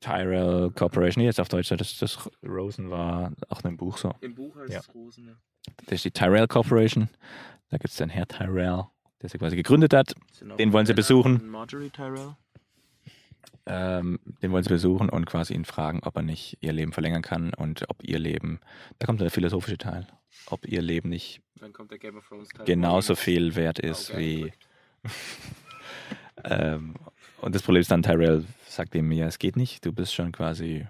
Tyrell 0.01 0.71
Corporation. 0.75 1.23
Jetzt 1.25 1.41
auf 1.41 1.49
Deutsch, 1.49 1.69
das, 1.69 1.99
das 1.99 2.31
Rosen 2.47 2.91
war 2.91 3.33
auch 3.49 3.61
in 3.61 3.67
einem 3.67 3.77
Buch 3.77 3.99
so. 3.99 4.15
Im 4.21 4.35
Buch 4.35 4.57
heißt 4.57 4.73
Ja. 4.73 4.81
es 4.81 4.95
Rosen. 4.95 5.27
Ja. 5.29 5.33
Das 5.87 5.95
ist 5.97 6.05
die 6.05 6.11
Tyrell 6.11 6.47
Corporation. 6.49 7.09
Da 7.71 7.77
gibt 7.77 7.91
es 7.91 7.97
den 7.97 8.09
Herr 8.09 8.27
Tyrell, 8.27 8.85
der 9.23 9.29
sie 9.29 9.39
quasi 9.39 9.57
gegründet 9.57 9.93
hat. 9.95 10.15
Den 10.59 10.73
wollen 10.73 10.87
sie 10.87 10.95
besuchen. 10.95 11.49
Marjorie 11.51 11.91
Tyrell. 11.91 12.37
Ähm, 13.67 14.19
den 14.43 14.53
wollen 14.53 14.65
sie 14.65 14.71
besuchen 14.71 15.09
und 15.09 15.27
quasi 15.27 15.55
ihn 15.55 15.65
fragen, 15.65 16.01
ob 16.03 16.17
er 16.17 16.23
nicht 16.23 16.57
ihr 16.61 16.73
Leben 16.73 16.93
verlängern 16.93 17.23
kann 17.23 17.53
und 17.55 17.89
ob 17.89 18.03
ihr 18.03 18.19
Leben, 18.19 18.61
da 18.99 19.07
kommt 19.07 19.21
der 19.21 19.31
philosophische 19.31 19.79
Teil, 19.79 20.07
ob 20.47 20.67
ihr 20.67 20.83
Leben 20.83 21.11
nicht 21.11 21.43
genauso 22.65 23.15
viel 23.15 23.55
wert 23.57 23.79
ist 23.79 24.17
wie. 24.17 24.53
ähm, 26.45 26.95
und 27.41 27.55
das 27.55 27.63
Problem 27.63 27.81
ist 27.81 27.91
dann, 27.91 28.03
Tyrell 28.03 28.45
sagt 28.67 28.95
ihm, 28.95 29.13
ja, 29.13 29.27
es 29.27 29.39
geht 29.39 29.57
nicht, 29.57 29.85
du 29.85 29.93
bist 29.93 30.15
schon 30.15 30.33
quasi, 30.33 30.87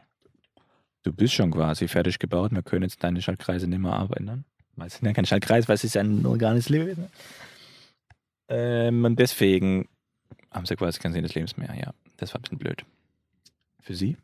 du 1.03 1.13
bist 1.13 1.35
schon 1.35 1.51
quasi 1.51 1.89
fertig 1.89 2.19
gebaut, 2.19 2.53
wir 2.53 2.63
können 2.63 2.85
jetzt 2.85 3.03
deine 3.03 3.21
Schaltkreise 3.21 3.67
nicht 3.67 3.79
mehr 3.81 3.93
arbeiten. 3.93 4.45
Weil 4.77 4.87
es 4.87 4.95
sind 4.95 5.07
ja 5.07 5.13
keine 5.13 5.27
Schaltkreise, 5.27 5.69
weil 5.69 5.75
es 5.75 5.85
ist 5.85 5.95
ja 5.95 6.03
ein 6.03 6.25
organisches 6.25 6.71
Lebewesen. 6.71 7.09
Ähm, 8.49 9.05
und 9.05 9.19
deswegen 9.19 9.89
haben 10.51 10.67
sie 10.67 10.77
quasi 10.77 10.99
keinen 10.99 11.13
Sinn 11.13 11.23
des 11.23 11.35
Lebens 11.35 11.57
mehr, 11.57 11.75
ja. 11.75 11.93
Das 12.17 12.33
war 12.33 12.41
ein 12.41 12.43
bisschen 12.43 12.59
blöd. 12.59 12.85
Für 13.81 13.95
sie. 13.95 14.17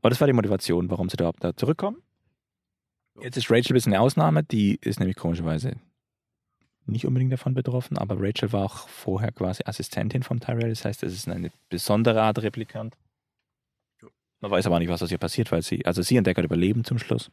Aber 0.00 0.10
das 0.10 0.20
war 0.20 0.26
die 0.26 0.32
Motivation, 0.32 0.90
warum 0.90 1.08
sie 1.08 1.16
da 1.16 1.24
überhaupt 1.24 1.44
da 1.44 1.56
zurückkommen. 1.56 2.02
Jetzt 3.20 3.36
ist 3.36 3.50
Rachel 3.50 3.72
ein 3.72 3.74
bisschen 3.74 3.94
eine 3.94 4.02
Ausnahme, 4.02 4.44
die 4.44 4.78
ist 4.80 5.00
nämlich 5.00 5.16
komischerweise 5.16 5.76
nicht 6.86 7.06
unbedingt 7.06 7.32
davon 7.32 7.54
betroffen, 7.54 7.98
aber 7.98 8.16
Rachel 8.18 8.52
war 8.52 8.64
auch 8.64 8.88
vorher 8.88 9.32
quasi 9.32 9.62
Assistentin 9.66 10.22
von 10.22 10.40
Tyrell. 10.40 10.70
Das 10.70 10.84
heißt, 10.84 11.02
es 11.02 11.12
ist 11.12 11.28
eine 11.28 11.50
besondere 11.68 12.22
Art 12.22 12.38
Replikant. 12.38 12.96
Man 14.40 14.50
weiß 14.50 14.66
aber 14.66 14.78
nicht, 14.78 14.88
was 14.88 15.02
aus 15.02 15.10
ihr 15.10 15.18
passiert, 15.18 15.50
weil 15.52 15.62
sie, 15.62 15.84
also 15.84 16.02
sie 16.02 16.16
und 16.16 16.26
Deckard 16.26 16.44
überleben 16.44 16.84
zum 16.84 16.98
Schluss. 16.98 17.30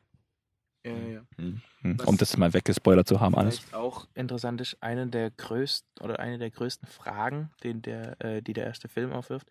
Ja, 0.86 0.92
ja. 0.92 1.22
Mhm. 1.38 1.62
Um 1.84 1.98
Was- 2.00 2.18
das 2.18 2.38
mal 2.38 2.54
weggespoilert 2.54 3.08
zu 3.08 3.20
haben, 3.20 3.36
alles. 3.36 3.60
Vielleicht 3.60 3.74
auch 3.74 4.08
interessant 4.14 4.62
ist, 4.62 4.78
eine 4.82 5.08
der 5.08 5.32
größten 5.32 6.04
oder 6.04 6.20
eine 6.20 6.38
der 6.38 6.52
größten 6.52 6.88
Fragen, 6.88 7.50
den 7.64 7.82
der, 7.82 8.22
äh, 8.24 8.42
die 8.42 8.54
der 8.54 8.66
erste 8.66 8.88
Film 8.88 9.12
aufwirft, 9.12 9.48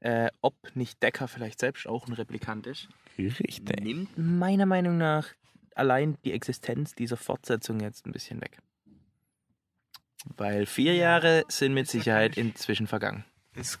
äh, 0.00 0.30
ob 0.42 0.54
nicht 0.74 1.02
Decker 1.02 1.28
vielleicht 1.28 1.60
selbst 1.60 1.86
auch 1.86 2.06
ein 2.06 2.12
Replikant 2.12 2.66
ist, 2.66 2.88
Richtig. 3.18 3.62
nimmt 3.80 4.16
meiner 4.18 4.66
Meinung 4.66 4.98
nach 4.98 5.28
allein 5.74 6.18
die 6.24 6.32
Existenz 6.32 6.94
dieser 6.94 7.16
Fortsetzung 7.16 7.80
jetzt 7.80 8.06
ein 8.06 8.12
bisschen 8.12 8.40
weg. 8.40 8.58
Weil 10.36 10.66
vier 10.66 10.94
Jahre 10.94 11.44
sind 11.48 11.74
mit 11.74 11.88
Sicherheit 11.88 12.36
inzwischen 12.36 12.86
vergangen. 12.86 13.24
Ist 13.54 13.78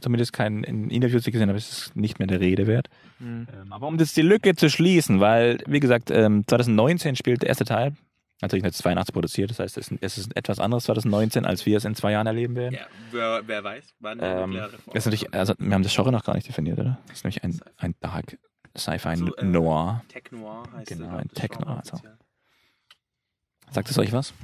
zumindest 0.00 0.32
kein 0.32 0.64
in 0.64 0.90
Interviews 0.90 1.24
gesehen 1.24 1.48
habe, 1.48 1.56
ist 1.58 1.70
es 1.72 1.94
nicht 1.96 2.18
mehr 2.18 2.26
der 2.28 2.40
Rede 2.40 2.66
wert. 2.66 2.88
Hm. 3.18 3.46
Ähm, 3.52 3.72
aber 3.72 3.86
um 3.86 3.96
das 3.98 4.12
die 4.12 4.22
Lücke 4.22 4.54
zu 4.54 4.68
schließen, 4.68 5.20
weil, 5.20 5.58
wie 5.66 5.80
gesagt, 5.80 6.10
ähm, 6.10 6.44
2019 6.46 7.16
spielt 7.16 7.42
der 7.42 7.48
erste 7.48 7.64
Teil, 7.64 7.94
natürlich 8.42 8.62
nicht 8.62 8.76
82 8.76 9.12
produziert, 9.12 9.50
das 9.50 9.58
heißt, 9.60 9.78
es 9.78 9.88
ist, 9.90 9.98
es 10.02 10.18
ist 10.18 10.36
etwas 10.36 10.58
anderes 10.58 10.84
2019, 10.84 11.44
als 11.46 11.64
wir 11.64 11.76
es 11.78 11.84
in 11.86 11.94
zwei 11.94 12.12
Jahren 12.12 12.26
erleben 12.26 12.54
werden. 12.54 12.74
Ja, 12.74 12.86
wer, 13.10 13.42
wer 13.46 13.64
weiß, 13.64 13.94
wann 14.00 14.18
Ähm, 14.22 14.52
ist 14.92 15.06
natürlich, 15.06 15.32
also 15.34 15.54
wir 15.58 15.74
haben 15.74 15.82
das 15.82 15.94
Genre 15.94 16.12
noch 16.12 16.24
gar 16.24 16.34
nicht 16.34 16.46
definiert, 16.46 16.78
oder? 16.78 16.98
Das 17.06 17.16
ist 17.18 17.24
nämlich 17.24 17.42
ein, 17.44 17.60
ein 17.78 17.94
Dark 18.00 18.36
Sci-Fi 18.76 19.16
So, 19.16 19.34
äh, 19.36 19.44
Noir. 19.44 20.04
Tech-Noir 20.08 20.64
heißt 20.76 20.88
Genau, 20.88 21.16
ein 21.16 21.28
das 21.28 21.40
Tech-Noir, 21.40 21.64
Genre 21.66 21.82
so. 21.84 21.92
offiziell. 21.94 22.18
Sagt 23.70 23.90
es 23.90 23.98
euch 23.98 24.12
was? 24.12 24.34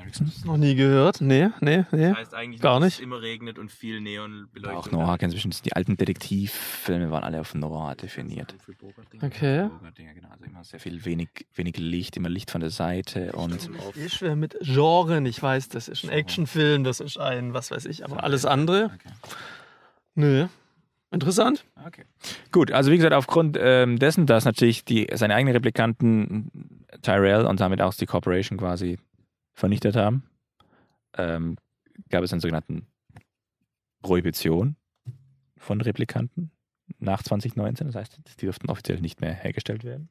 Ericsson? 0.00 0.32
Noch 0.44 0.56
nie 0.56 0.74
gehört. 0.74 1.20
Nee, 1.20 1.48
nee, 1.60 1.84
nee. 1.92 2.08
Das 2.08 2.16
heißt 2.18 2.34
eigentlich, 2.34 2.60
Gar 2.60 2.80
nicht. 2.80 2.94
es 2.94 3.00
immer 3.00 3.20
regnet 3.20 3.58
und 3.58 3.70
viel 3.70 4.00
Neon 4.00 4.48
beleuchtet. 4.52 4.78
Auch 4.78 4.90
Noir, 4.90 5.18
kennst 5.18 5.34
du 5.34 5.36
bestimmt. 5.36 5.64
Die 5.64 5.74
alten 5.74 5.96
Detektivfilme 5.96 7.10
waren 7.10 7.24
alle 7.24 7.40
auf 7.40 7.54
Noir 7.54 7.94
definiert. 7.94 8.54
Okay. 9.22 9.68
Genau. 10.14 10.28
Also 10.30 10.44
immer 10.44 10.64
sehr 10.64 10.80
viel 10.80 11.04
wenig, 11.04 11.28
wenig 11.54 11.76
Licht, 11.78 12.16
immer 12.16 12.28
Licht 12.28 12.50
von 12.50 12.60
der 12.60 12.70
Seite 12.70 13.32
und 13.32 13.70
Ich 13.94 14.14
schwer 14.14 14.36
mit 14.36 14.56
Genren. 14.60 15.26
Ich 15.26 15.42
weiß, 15.42 15.68
das 15.68 15.88
ist 15.88 16.04
ein 16.04 16.10
Actionfilm, 16.10 16.84
das 16.84 17.00
ist 17.00 17.18
ein, 17.18 17.54
was 17.54 17.70
weiß 17.70 17.84
ich, 17.86 18.04
aber 18.04 18.24
alles 18.24 18.44
andere. 18.46 18.90
Nö. 20.14 20.46
Interessant. 21.12 21.64
Okay. 21.86 22.04
Gut, 22.52 22.70
also 22.70 22.92
wie 22.92 22.96
gesagt, 22.96 23.14
aufgrund 23.14 23.58
ähm, 23.60 23.98
dessen, 23.98 24.26
dass 24.26 24.44
natürlich 24.44 24.84
die, 24.84 25.08
seine 25.12 25.34
eigenen 25.34 25.54
Replikanten 25.54 26.50
Tyrell 27.02 27.46
und 27.46 27.58
damit 27.60 27.80
auch 27.82 27.94
die 27.94 28.06
Corporation 28.06 28.58
quasi 28.58 28.98
vernichtet 29.60 29.94
haben, 29.94 30.24
ähm, 31.16 31.56
gab 32.08 32.24
es 32.24 32.32
einen 32.32 32.40
sogenannten 32.40 32.88
Prohibition 34.02 34.74
von 35.56 35.80
Replikanten 35.80 36.50
nach 36.98 37.22
2019. 37.22 37.86
Das 37.86 37.94
heißt, 37.94 38.18
die 38.40 38.46
durften 38.46 38.68
offiziell 38.70 39.00
nicht 39.00 39.20
mehr 39.20 39.32
hergestellt 39.32 39.84
werden. 39.84 40.08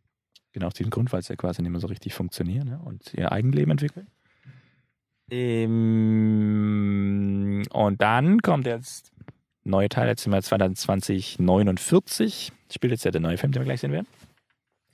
Genau 0.51 0.67
aus 0.67 0.75
diesem 0.75 0.91
Grund, 0.91 1.11
weil 1.11 1.21
sie 1.21 1.33
ja 1.33 1.35
quasi 1.35 1.61
nicht 1.61 1.71
mehr 1.71 1.81
so 1.81 1.87
richtig 1.87 2.13
funktionieren 2.13 2.67
ja, 2.67 2.77
und 2.77 3.13
ihr 3.13 3.31
Eigenleben 3.31 3.71
entwickeln. 3.71 4.07
Ähm, 5.31 6.83
und 7.71 8.01
dann 8.01 8.41
kommt 8.41 8.65
jetzt 8.65 9.11
neue 9.63 9.89
Teil, 9.89 10.07
jetzt 10.07 10.23
sind 10.23 10.31
wir 10.31 10.41
2049, 10.41 12.51
spielt 12.71 12.91
jetzt 12.91 13.05
ja 13.05 13.11
der 13.11 13.21
neue 13.21 13.37
Film, 13.37 13.51
den 13.51 13.61
wir 13.61 13.65
gleich 13.65 13.81
sehen 13.81 13.91
werden. 13.91 14.07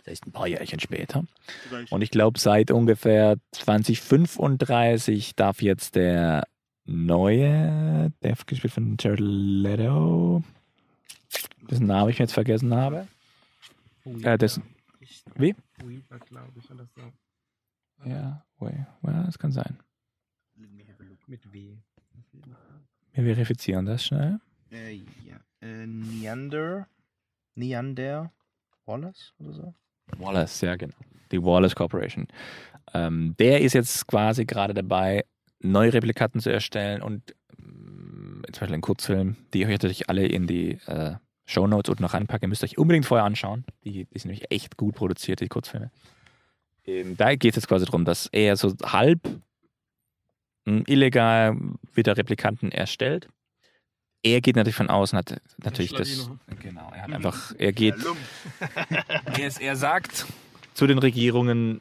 Das 0.05 0.13
ist 0.13 0.27
ein 0.27 0.31
paar 0.31 0.47
Jährchen 0.47 0.79
später. 0.79 1.23
Und 1.89 2.01
ich 2.01 2.11
glaube, 2.11 2.39
seit 2.39 2.69
ungefähr 2.69 3.37
2035 3.53 5.35
darf 5.35 5.63
jetzt 5.63 5.95
der 5.95 6.47
neue, 6.85 8.13
der 8.21 8.35
gespielt 8.45 8.71
von 8.71 8.97
Jared 8.99 9.19
Leto, 9.19 10.43
dessen 11.69 11.87
Namen 11.87 12.11
ich 12.11 12.19
mir 12.19 12.25
jetzt 12.25 12.33
vergessen 12.33 12.73
habe. 12.75 13.07
Äh, 14.21 14.37
dessen, 14.37 14.61
wie? 15.35 15.55
glaube 15.79 16.51
ich, 16.59 16.69
oder 16.69 16.85
so. 16.95 18.07
Ja, 18.07 18.45
wait, 18.59 18.85
well, 19.01 19.23
das 19.25 19.39
kann 19.39 19.51
sein. 19.51 19.79
Mit 21.27 21.51
W. 21.51 21.77
Wir 23.13 23.23
verifizieren 23.23 23.87
das 23.87 24.05
schnell. 24.05 24.39
Äh, 24.71 25.01
ja. 25.23 25.39
Äh, 25.61 25.87
Neander. 25.87 26.87
Neander 27.55 28.31
Wallace 28.85 29.33
oder 29.39 29.53
so? 29.53 29.73
Wallace, 30.17 30.61
ja 30.61 30.75
genau. 30.75 30.95
Die 31.31 31.41
Wallace 31.41 31.75
Corporation. 31.75 32.27
Ähm, 32.93 33.35
der 33.39 33.61
ist 33.61 33.73
jetzt 33.73 34.07
quasi 34.07 34.45
gerade 34.45 34.73
dabei, 34.73 35.25
neue 35.59 35.93
Replikanten 35.93 36.39
zu 36.39 36.51
erstellen 36.51 37.01
und 37.01 37.35
ähm, 37.59 38.43
zum 38.51 38.59
Beispiel 38.59 38.73
einen 38.73 38.81
Kurzfilm, 38.81 39.35
die 39.53 39.65
euch 39.65 39.71
natürlich 39.71 40.09
alle 40.09 40.25
in 40.25 40.47
die 40.47 40.79
äh, 40.85 41.15
Shownotes 41.45 41.89
unten 41.89 42.03
noch 42.03 42.13
reinpacke. 42.13 42.47
Müsst 42.47 42.63
ihr 42.63 42.67
euch 42.67 42.77
unbedingt 42.77 43.05
vorher 43.05 43.25
anschauen. 43.25 43.65
Die, 43.83 44.05
die 44.05 44.19
sind 44.19 44.31
nämlich 44.31 44.51
echt 44.51 44.77
gut 44.77 44.95
produziert, 44.95 45.41
die 45.41 45.47
Kurzfilme. 45.47 45.91
Ähm, 46.85 47.17
da 47.17 47.35
geht 47.35 47.51
es 47.51 47.57
jetzt 47.57 47.67
quasi 47.67 47.85
darum, 47.85 48.05
dass 48.05 48.27
er 48.31 48.55
so 48.55 48.73
halb 48.83 49.19
mh, 50.65 50.83
illegal 50.87 51.57
wieder 51.93 52.17
Replikanten 52.17 52.71
erstellt. 52.71 53.27
Er 54.25 54.41
geht 54.41 54.55
natürlich 54.55 54.75
von 54.75 54.89
außen, 54.89 55.17
hat 55.19 55.39
natürlich 55.63 55.91
das. 55.93 56.31
Genau, 56.59 56.91
er 56.95 57.03
hat 57.03 57.11
einfach, 57.13 57.53
er 57.59 57.71
geht. 57.71 57.93
er, 59.25 59.47
ist- 59.47 59.61
er 59.61 59.75
sagt 59.75 60.25
zu 60.73 60.87
den 60.87 60.97
Regierungen, 60.97 61.79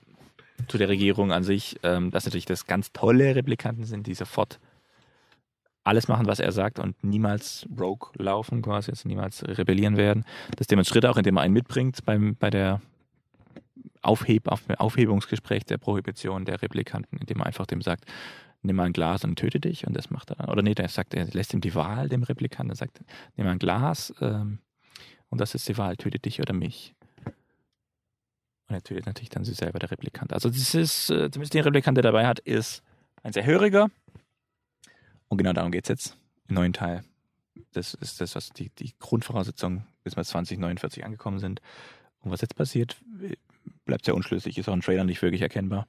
zu 0.69 0.77
der 0.77 0.91
Regierung 0.91 1.33
an 1.33 1.43
sich, 1.43 1.77
ähm, 1.83 2.11
dass 2.11 2.27
natürlich 2.27 2.45
das 2.45 2.67
ganz 2.67 2.93
tolle 2.93 3.35
Replikanten 3.35 3.85
sind, 3.85 4.07
die 4.07 4.13
sofort 4.15 4.61
alles 5.85 6.07
machen, 6.07 6.27
was 6.27 6.39
er 6.39 6.53
sagt 6.53 6.79
und 6.79 7.03
niemals 7.03 7.67
rogue 7.79 8.11
laufen, 8.17 8.61
quasi, 8.61 8.91
also 8.91 9.09
niemals 9.09 9.43
rebellieren 9.47 9.97
werden. 9.97 10.25
Das 10.57 10.67
demonstriert 10.67 11.05
er 11.05 11.11
auch, 11.13 11.17
indem 11.17 11.39
er 11.39 11.43
einen 11.43 11.55
mitbringt 11.55 12.05
beim, 12.05 12.37
bei 12.37 12.51
der 12.51 12.83
Aufheb, 14.03 14.49
auf, 14.49 14.61
Aufhebungsgespräch 14.77 15.65
der 15.65 15.79
Prohibition 15.79 16.45
der 16.45 16.61
Replikanten, 16.61 17.17
indem 17.19 17.41
er 17.41 17.47
einfach 17.47 17.65
dem 17.67 17.81
sagt, 17.81 18.05
nimm 18.65 18.77
mal 18.77 18.85
ein 18.85 18.93
Glas 18.93 19.25
und 19.25 19.37
töte 19.37 19.61
dich 19.61 19.87
und 19.87 19.95
das 19.95 20.11
macht 20.11 20.31
er 20.31 20.37
dann. 20.37 20.49
Oder 20.49 20.63
nee, 20.63 20.75
der 20.75 20.89
sagt, 20.89 21.15
er 21.15 21.27
lässt 21.27 21.55
ihm 21.55 21.61
die 21.61 21.75
Wahl, 21.75 22.09
dem 22.09 22.23
Replikanten, 22.23 22.71
er 22.71 22.77
sagt, 22.77 23.01
nimm 23.37 23.47
mal 23.47 23.53
ein 23.53 23.59
Glas 23.59 24.13
ähm, 24.21 24.59
und 25.29 25.41
das 25.41 25.55
ist 25.55 25.69
die 25.69 25.79
Wahl, 25.79 25.97
töte 25.97 26.19
dich 26.19 26.41
oder 26.41 26.55
mich. 26.55 26.95
Und 28.67 28.75
er 28.75 28.83
tötet 28.83 29.07
natürlich 29.07 29.29
dann 29.29 29.45
sich 29.45 29.57
selber, 29.57 29.79
der 29.79 29.91
Replikant. 29.91 30.33
Also 30.33 30.49
das 30.49 30.75
ist, 30.75 31.11
äh, 31.11 31.31
zumindest 31.31 31.55
der 31.55 31.67
Replikant, 31.67 31.97
der 31.97 32.03
dabei 32.03 32.27
hat, 32.27 32.39
ist 32.41 32.83
ein 33.23 33.33
sehr 33.33 33.45
höriger. 33.45 33.91
Und 35.29 35.39
genau 35.39 35.53
darum 35.53 35.71
geht 35.71 35.85
es 35.85 35.89
jetzt 35.89 36.17
im 36.49 36.55
neuen 36.55 36.73
Teil. 36.73 37.05
Das 37.73 37.95
ist 37.95 38.21
das, 38.21 38.35
was 38.35 38.51
die, 38.51 38.71
die 38.71 38.95
Grundvoraussetzung, 38.99 39.85
bis 40.03 40.17
wir 40.17 40.25
2049 40.25 41.05
angekommen 41.05 41.39
sind. 41.39 41.61
Und 42.21 42.31
was 42.31 42.41
jetzt 42.41 42.57
passiert, 42.57 42.97
bleibt 43.85 44.07
sehr 44.07 44.15
unschlüssig, 44.15 44.57
ist 44.57 44.69
auch 44.69 44.75
im 44.75 44.81
Trailer 44.81 45.05
nicht 45.05 45.21
wirklich 45.21 45.43
erkennbar. 45.43 45.87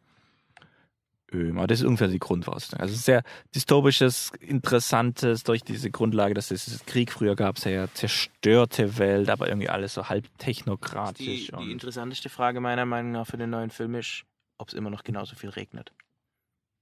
Ähm, 1.35 1.57
Aber 1.57 1.67
das 1.67 1.79
ist 1.79 1.85
ungefähr 1.85 2.07
die 2.07 2.19
Grundvoraussetzung. 2.19 2.79
Also 2.79 2.95
sehr 2.95 3.23
dystopisches, 3.53 4.31
interessantes, 4.39 5.43
durch 5.43 5.63
diese 5.63 5.91
Grundlage, 5.91 6.33
dass 6.33 6.51
es 6.51 6.85
Krieg 6.85 7.11
früher 7.11 7.35
gab, 7.35 7.59
sehr 7.59 7.93
zerstörte 7.93 8.97
Welt, 8.97 9.29
aber 9.29 9.47
irgendwie 9.47 9.69
alles 9.69 9.93
so 9.93 10.09
halb 10.09 10.25
technokratisch. 10.37 11.47
Die, 11.47 11.51
und 11.51 11.65
die 11.65 11.71
interessanteste 11.71 12.29
Frage 12.29 12.59
meiner 12.59 12.85
Meinung 12.85 13.11
nach 13.11 13.27
für 13.27 13.37
den 13.37 13.49
neuen 13.49 13.69
Film 13.69 13.95
ist, 13.95 14.23
ob 14.57 14.69
es 14.69 14.73
immer 14.73 14.89
noch 14.89 15.03
genauso 15.03 15.35
viel 15.35 15.49
regnet. 15.49 15.91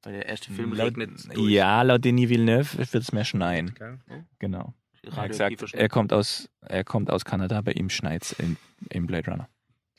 Weil 0.03 0.13
der 0.13 0.25
erste 0.25 0.51
Film 0.51 0.73
laut, 0.73 0.87
regnet 0.87 1.11
durch. 1.33 1.51
ja, 1.51 1.81
laut 1.81 2.03
Denis 2.03 2.29
Villeneuve 2.29 2.77
wird 2.77 2.93
es 2.93 3.11
mehr 3.13 3.25
schneien. 3.25 3.73
Gell? 3.75 3.99
Oh, 4.09 4.23
Genau. 4.39 4.73
Er 5.03 5.27
gesagt, 5.27 5.73
er 5.73 5.89
kommt 5.89 6.13
aus, 6.13 6.49
er 6.61 6.83
kommt 6.85 7.09
aus 7.11 7.25
Kanada, 7.25 7.59
bei 7.61 7.73
ihm 7.73 7.89
schneit's 7.89 8.31
in, 8.31 8.55
im 8.89 9.05
Blade 9.05 9.29
Runner. 9.31 9.49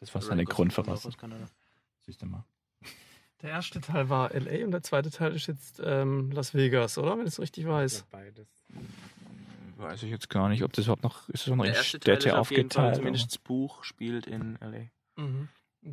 Das 0.01 0.15
war 0.15 0.23
seine 0.23 0.45
Grundvoraussetzung. 0.45 1.11
aus 1.13 1.19
Kanada. 1.19 1.49
Siehst 2.07 2.23
du 2.23 2.27
mal. 2.27 2.45
Der 3.45 3.51
erste 3.51 3.79
Teil 3.83 4.09
war 4.09 4.31
LA 4.35 4.65
und 4.65 4.71
der 4.71 4.83
zweite 4.83 5.11
Teil 5.11 5.35
ist 5.37 5.47
jetzt 5.49 5.79
ähm, 5.85 6.31
Las 6.33 6.55
Vegas, 6.55 6.97
oder? 6.97 7.11
Wenn 7.19 7.27
ich 7.27 7.35
es 7.35 7.39
richtig 7.41 7.67
weiß. 7.67 8.07
Beides. 8.11 8.49
Weiß 9.77 10.03
ich 10.03 10.11
jetzt 10.11 10.31
gar 10.31 10.49
nicht, 10.49 10.63
ob 10.63 10.73
das 10.73 10.87
überhaupt 10.87 11.03
noch, 11.03 11.29
ist 11.29 11.47
das 11.47 11.55
noch 11.55 11.63
Der 11.63 11.73
in 11.73 11.77
erste 11.77 12.01
Teil 12.01 12.15
ist 12.15 12.23
Städte 12.23 12.39
auf 12.39 12.51
jeden 12.51 12.71
Fall, 12.71 12.85
aufgeteilt? 12.85 12.97
zumindest 12.97 13.27
das 13.33 13.39
Buch 13.39 13.85
spielt 13.85 14.27
in 14.27 14.57
L.A. 14.63 15.21
Mhm. 15.21 15.49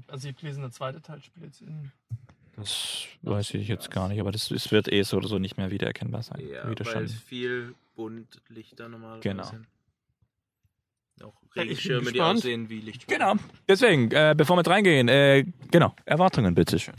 Also 0.07 0.29
ich 0.29 0.33
habe 0.33 0.39
gelesen, 0.41 0.61
der 0.61 0.71
zweite 0.71 1.01
Teil 1.01 1.21
spielt 1.21 1.45
jetzt 1.47 1.61
in. 1.61 1.91
Das 2.55 3.03
weiß 3.23 3.53
ich 3.55 3.67
jetzt 3.67 3.91
gar 3.91 4.07
nicht, 4.07 4.21
aber 4.21 4.31
das, 4.31 4.49
es 4.49 4.71
wird 4.71 4.89
eh 4.89 5.01
so 5.03 5.17
oder 5.17 5.27
so 5.27 5.37
nicht 5.37 5.57
mehr 5.57 5.71
wiedererkennbar 5.71 6.23
sein. 6.23 6.39
Ja, 6.47 6.63
weil 6.85 7.09
viel 7.09 7.75
bunt 7.95 8.41
Lichter 8.47 8.87
normalerweise 8.87 9.27
Genau. 9.27 9.43
sind. 9.43 9.67
Auch 11.21 11.33
Ja, 11.55 11.63
Regenschirme, 11.63 12.13
die 12.13 12.21
aussehen 12.21 12.69
wie 12.69 12.79
Lichtschirme. 12.79 13.17
Genau. 13.35 13.43
Deswegen, 13.67 14.09
äh, 14.11 14.33
bevor 14.37 14.55
wir 14.55 14.65
reingehen, 14.65 15.09
äh, 15.09 15.43
genau, 15.69 15.93
Erwartungen 16.05 16.55
bitte 16.55 16.79
schön. 16.79 16.95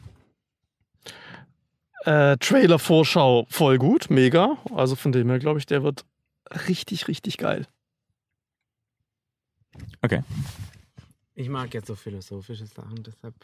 Äh, 2.05 2.37
Trailer-Vorschau 2.39 3.47
voll 3.49 3.79
gut, 3.79 4.11
mega. 4.11 4.59
Also 4.75 4.97
von 4.97 5.13
dem 5.13 5.29
her 5.29 5.39
glaube 5.39 5.59
ich, 5.59 5.67
der 5.67 5.83
wird 5.83 6.05
richtig, 6.69 7.09
richtig 7.09 7.39
geil. 7.39 7.67
Ich 11.35 11.49
mag 11.49 11.73
jetzt 11.75 11.87
so 11.87 11.95
philosophische 11.95 12.67
Sachen, 12.67 13.03
deshalb 13.03 13.35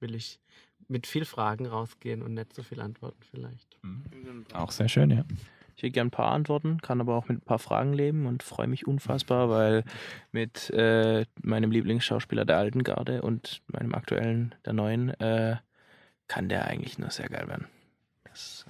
will 0.00 0.14
ich 0.14 0.40
mit 0.88 1.06
viel 1.06 1.24
Fragen 1.24 1.66
rausgehen 1.66 2.22
und 2.22 2.34
nicht 2.34 2.54
so 2.54 2.62
viel 2.62 2.80
Antworten 2.80 3.22
vielleicht. 3.30 3.78
Auch 4.52 4.70
sehr 4.70 4.88
schön, 4.88 5.10
ja. 5.10 5.24
Ich 5.76 5.82
hätte 5.82 5.92
gern 5.92 6.08
ein 6.08 6.12
paar 6.12 6.32
Antworten, 6.32 6.80
kann 6.80 7.00
aber 7.00 7.16
auch 7.16 7.28
mit 7.28 7.38
ein 7.38 7.44
paar 7.44 7.58
Fragen 7.58 7.92
leben 7.92 8.26
und 8.26 8.42
freue 8.42 8.66
mich 8.66 8.86
unfassbar, 8.86 9.48
weil 9.48 9.84
mit 10.30 10.70
äh, 10.70 11.24
meinem 11.42 11.70
Lieblingsschauspieler 11.70 12.44
der 12.44 12.58
alten 12.58 12.84
Garde 12.84 13.22
und 13.22 13.62
meinem 13.66 13.94
aktuellen, 13.94 14.54
der 14.64 14.74
neuen, 14.74 15.10
äh, 15.20 15.56
kann 16.32 16.48
der 16.48 16.66
eigentlich 16.66 16.98
nur 16.98 17.10
sehr 17.10 17.28
geil 17.28 17.46
werden. 17.48 17.66
Das, 18.24 18.64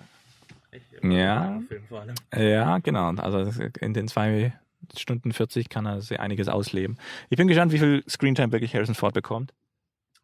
ich- 0.72 0.83
Ja. 1.03 1.61
Film 1.68 1.85
vor 1.88 2.01
allem. 2.01 2.14
Ja, 2.35 2.79
genau. 2.79 3.11
Also 3.14 3.68
in 3.81 3.94
den 3.94 4.09
zwei 4.09 4.53
Stunden 4.96 5.33
40 5.33 5.68
kann 5.68 5.87
er 5.87 6.01
sehr 6.01 6.20
einiges 6.20 6.48
ausleben. 6.48 6.98
Ich 7.31 7.37
bin 7.37 7.46
gespannt, 7.46 7.70
wie 7.72 7.79
viel 7.79 8.03
Screentime 8.09 8.51
wirklich 8.51 8.75
Harrison 8.75 8.96
Ford 8.96 9.14
bekommt. 9.14 9.53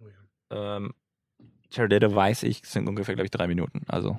Oh 0.01 0.07
ja. 0.51 0.77
Ähm, 0.79 0.95
Jared 1.71 1.93
Leto 1.93 2.13
weiß 2.15 2.43
ich, 2.43 2.63
sind 2.65 2.89
ungefähr, 2.89 3.15
glaube 3.15 3.27
ich, 3.27 3.31
drei 3.31 3.47
Minuten. 3.47 3.83
Also 3.87 4.19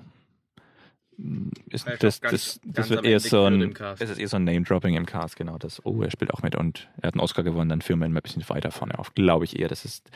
mh, 1.17 1.51
ist, 1.71 1.87
Ja, 1.87 1.97
das, 1.97 2.21
glaub, 2.21 2.31
ganz- 2.31 2.31
das, 2.31 2.59
das 2.63 2.73
ganz 2.75 2.89
wird 2.89 3.05
eher 3.05 3.19
so 3.19 3.43
ein, 3.45 3.75
es 3.99 4.09
ist 4.09 4.17
eher 4.19 4.27
so 4.29 4.37
ein 4.37 4.45
Name-Dropping 4.45 4.95
im 4.95 5.05
Cast, 5.05 5.35
genau. 5.35 5.57
Das, 5.57 5.83
oh, 5.85 6.01
er 6.03 6.11
spielt 6.11 6.33
auch 6.33 6.41
mit 6.41 6.55
und 6.55 6.87
er 7.01 7.07
hat 7.07 7.15
einen 7.15 7.21
Oscar 7.21 7.43
gewonnen, 7.43 7.69
dann 7.69 7.81
führen 7.81 7.99
wir 7.99 8.05
ihn 8.05 8.13
mal 8.13 8.19
ein 8.19 8.23
bisschen 8.23 8.47
weiter 8.49 8.71
vorne 8.71 8.97
auf. 8.97 9.13
Glaube 9.15 9.43
ich 9.45 9.59
eher. 9.59 9.67
Das 9.67 9.83
ist, 9.83 10.09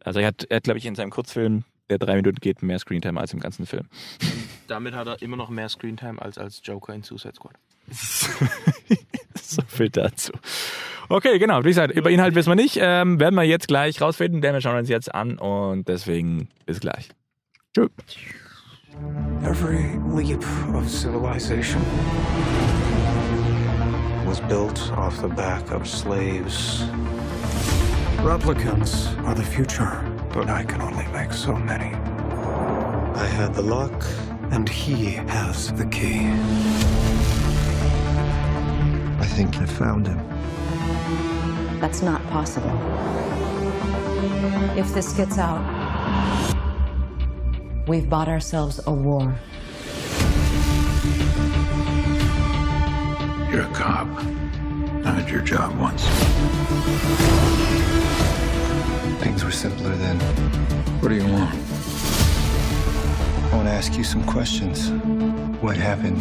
also 0.00 0.20
er 0.20 0.28
hat, 0.28 0.44
er 0.44 0.56
hat 0.56 0.64
glaube 0.64 0.78
ich, 0.78 0.86
in 0.86 0.94
seinem 0.94 1.10
Kurzfilm, 1.10 1.64
der 1.88 1.98
drei 1.98 2.16
Minuten 2.16 2.38
geht, 2.40 2.62
mehr 2.62 2.78
Screentime 2.78 3.20
als 3.20 3.32
im 3.32 3.40
ganzen 3.40 3.66
Film. 3.66 3.86
Damit 4.66 4.94
hat 4.94 5.06
er 5.06 5.22
immer 5.22 5.36
noch 5.36 5.50
mehr 5.50 5.68
Screentime 5.68 6.20
als 6.20 6.38
als 6.38 6.60
Joker 6.64 6.94
in 6.94 7.02
Suicide 7.02 7.34
Squad. 7.34 7.54
so 9.40 9.62
viel 9.68 9.90
dazu. 9.90 10.32
Okay, 11.08 11.38
genau. 11.38 11.62
Wie 11.62 11.68
gesagt, 11.68 11.94
über 11.94 12.10
Inhalt 12.10 12.34
wissen 12.34 12.50
wir 12.50 12.56
nicht. 12.56 12.78
Ähm, 12.80 13.20
werden 13.20 13.36
wir 13.36 13.44
jetzt 13.44 13.68
gleich 13.68 14.00
rausfinden, 14.00 14.40
denn 14.40 14.54
wir 14.54 14.60
schauen 14.60 14.76
uns 14.76 14.88
jetzt 14.88 15.14
an 15.14 15.38
und 15.38 15.86
deswegen 15.88 16.48
bis 16.66 16.80
gleich. 16.80 17.10
Tschüss. 17.74 17.90
Every 19.44 20.00
leap 20.10 20.42
of 20.74 20.88
civilization 20.88 21.80
was 24.26 24.40
built 24.48 24.90
off 24.96 25.20
the 25.20 25.28
back 25.28 25.70
of 25.70 25.86
slaves. 25.86 26.82
Replicants 28.22 29.14
are 29.24 29.34
the 29.34 29.44
future, 29.44 30.02
but 30.36 30.50
I 30.50 30.64
can 30.64 30.82
only 30.82 31.06
make 31.12 31.32
so 31.32 31.56
many. 31.56 31.94
I 31.94 33.24
had 33.24 33.54
the 33.54 33.62
lock, 33.62 34.04
and 34.50 34.68
he 34.68 35.12
has 35.12 35.72
the 35.72 35.86
key. 35.86 36.26
I 39.18 39.26
think 39.34 39.56
I 39.56 39.64
found 39.64 40.06
him. 40.06 40.20
That's 41.80 42.02
not 42.02 42.22
possible. 42.26 42.76
If 44.76 44.92
this 44.92 45.14
gets 45.14 45.38
out, 45.38 45.64
we've 47.88 48.10
bought 48.10 48.28
ourselves 48.28 48.78
a 48.86 48.92
war. 48.92 49.34
You're 53.50 53.62
a 53.62 53.72
cop. 53.72 54.08
I 55.06 55.12
had 55.12 55.30
your 55.30 55.40
job 55.40 55.74
once. 55.78 56.04
Things 59.18 59.44
were 59.44 59.50
simpler 59.50 59.94
then. 59.96 60.18
What 61.00 61.08
do 61.08 61.14
you 61.14 61.24
want? 61.24 61.54
I 63.52 63.56
want 63.56 63.68
to 63.68 63.72
ask 63.72 63.96
you 63.96 64.04
some 64.04 64.24
questions. 64.24 64.90
What 65.62 65.76
happened? 65.76 66.20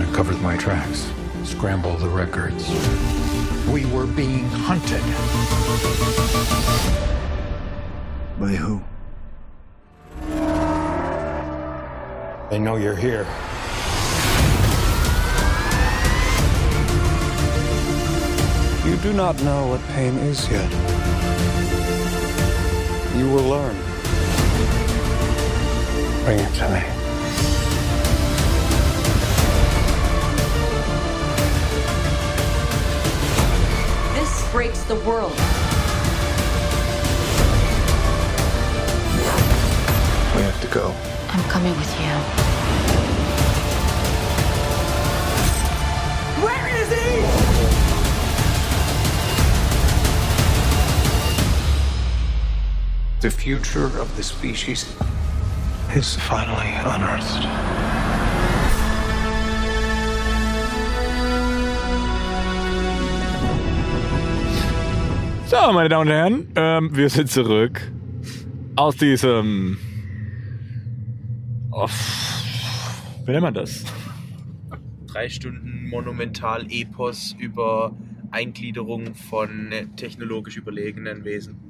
I 0.00 0.04
covered 0.12 0.40
my 0.40 0.56
tracks, 0.56 1.10
scrambled 1.44 2.00
the 2.00 2.08
records. 2.08 2.68
We 3.70 3.86
were 3.86 4.06
being 4.06 4.48
hunted. 4.48 5.02
By 8.38 8.54
who? 8.54 8.82
They 12.50 12.58
know 12.58 12.76
you're 12.76 12.96
here. 12.96 13.26
You 18.84 18.96
do 18.96 19.12
not 19.12 19.40
know 19.42 19.68
what 19.68 19.80
pain 19.94 20.18
is 20.18 20.50
yet. 20.50 20.99
You 23.16 23.28
will 23.28 23.42
learn. 23.42 23.76
Bring 26.24 26.38
it 26.38 26.54
to 26.54 26.68
me. 26.70 26.80
This 34.14 34.52
breaks 34.52 34.82
the 34.84 34.94
world. 35.06 35.32
We 40.34 40.42
have 40.42 40.60
to 40.60 40.68
go. 40.68 40.94
I'm 41.30 41.42
coming 41.50 41.76
with 41.76 42.00
you. 42.00 42.49
The 53.20 53.30
future 53.30 53.84
of 54.00 54.08
the 54.16 54.22
species 54.22 54.96
is 55.94 56.16
finally 56.16 56.72
unearthed. 56.86 57.42
So, 65.46 65.70
meine 65.72 65.90
Damen 65.90 66.08
und 66.08 66.08
Herren, 66.08 66.48
ähm, 66.56 66.96
wir 66.96 67.10
sind 67.10 67.30
zurück 67.30 67.92
aus 68.76 68.96
diesem. 68.96 69.76
Oh, 71.72 71.88
wie 73.26 73.32
nennt 73.32 73.42
man 73.42 73.52
das? 73.52 73.84
Drei 75.08 75.28
Stunden 75.28 75.90
Monumental-Epos 75.90 77.36
über 77.38 77.94
Eingliederung 78.30 79.14
von 79.14 79.74
technologisch 79.96 80.56
überlegenen 80.56 81.22
Wesen. 81.26 81.69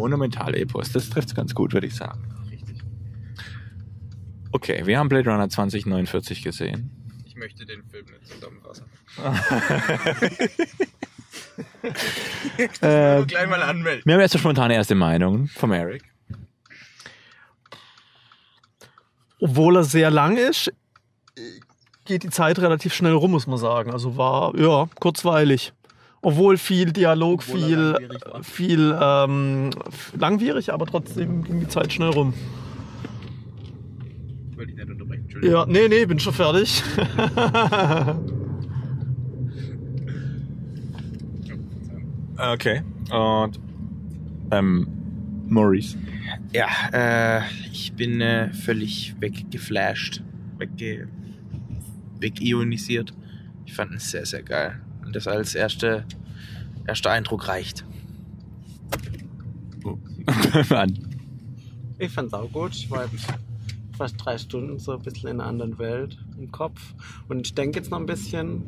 Monumental-Epos, 0.00 0.92
das 0.92 1.10
trifft 1.10 1.34
ganz 1.34 1.54
gut, 1.54 1.72
würde 1.74 1.86
ich 1.86 1.94
sagen. 1.94 2.20
Richtig. 2.50 2.78
Okay, 4.52 4.82
wir 4.86 4.98
haben 4.98 5.08
Blade 5.08 5.30
Runner 5.30 5.48
2049 5.48 6.42
gesehen. 6.42 6.90
Ich 7.26 7.36
möchte 7.36 7.64
den 7.66 7.82
Film 7.84 8.06
nicht 8.06 8.26
zusammenfassen. 8.26 8.86
Äh, 12.80 13.24
Gleich 13.24 13.48
mal 13.48 13.62
anmelden. 13.62 14.02
wir 14.04 14.14
haben 14.14 14.20
jetzt 14.20 14.32
so 14.32 14.38
spontane 14.38 14.74
erste 14.74 14.94
Meinung 14.94 15.48
vom 15.48 15.72
Eric. 15.72 16.02
Obwohl 19.40 19.76
er 19.76 19.84
sehr 19.84 20.10
lang 20.10 20.36
ist, 20.36 20.72
geht 22.04 22.22
die 22.22 22.30
Zeit 22.30 22.58
relativ 22.58 22.94
schnell 22.94 23.12
rum, 23.12 23.30
muss 23.32 23.46
man 23.46 23.58
sagen. 23.58 23.90
Also 23.92 24.16
war, 24.16 24.54
ja, 24.58 24.88
kurzweilig. 25.00 25.72
Obwohl 26.22 26.58
viel 26.58 26.92
Dialog, 26.92 27.42
Obwohl 27.48 27.60
viel, 27.60 27.78
langwierig 27.78 28.46
viel 28.46 28.98
ähm, 29.00 29.70
langwierig, 30.18 30.72
aber 30.72 30.86
trotzdem 30.86 31.42
ging 31.44 31.60
die 31.60 31.68
Zeit 31.68 31.92
schnell 31.92 32.10
rum. 32.10 32.34
Wollte 34.54 34.72
ich 34.72 34.76
nicht 34.76 34.90
unterbrechen, 34.90 35.22
Entschuldigung. 35.22 35.56
Ja, 35.58 35.66
nee, 35.66 35.88
nee, 35.88 36.04
bin 36.04 36.18
schon 36.18 36.34
fertig. 36.34 36.82
Okay. 42.40 42.82
Und 43.10 43.60
ähm, 44.50 44.86
Maurice. 45.46 45.98
Ja, 46.52 46.68
äh, 46.92 47.42
ich 47.70 47.92
bin 47.92 48.20
äh, 48.20 48.52
völlig 48.52 49.14
weggeflasht, 49.20 50.22
wegge 50.58 51.08
wegionisiert. 52.18 53.12
Ich 53.66 53.74
fand 53.74 53.92
ihn 53.92 53.98
sehr, 53.98 54.24
sehr 54.26 54.42
geil. 54.42 54.80
Das 55.12 55.26
als 55.26 55.54
erste, 55.54 56.04
erster 56.86 57.10
Eindruck 57.10 57.48
reicht. 57.48 57.84
An. 60.70 60.98
Ich 61.98 62.12
fand's 62.12 62.32
auch 62.32 62.50
gut. 62.50 62.74
Ich 62.74 62.90
war 62.90 63.04
jetzt 63.04 63.26
fast 63.96 64.14
drei 64.18 64.38
Stunden 64.38 64.78
so 64.78 64.92
ein 64.92 65.02
bisschen 65.02 65.28
in 65.28 65.40
einer 65.40 65.48
anderen 65.48 65.78
Welt 65.78 66.16
im 66.38 66.50
Kopf. 66.50 66.94
Und 67.28 67.46
ich 67.46 67.54
denke 67.54 67.78
jetzt 67.78 67.90
noch 67.90 67.98
ein 67.98 68.06
bisschen, 68.06 68.62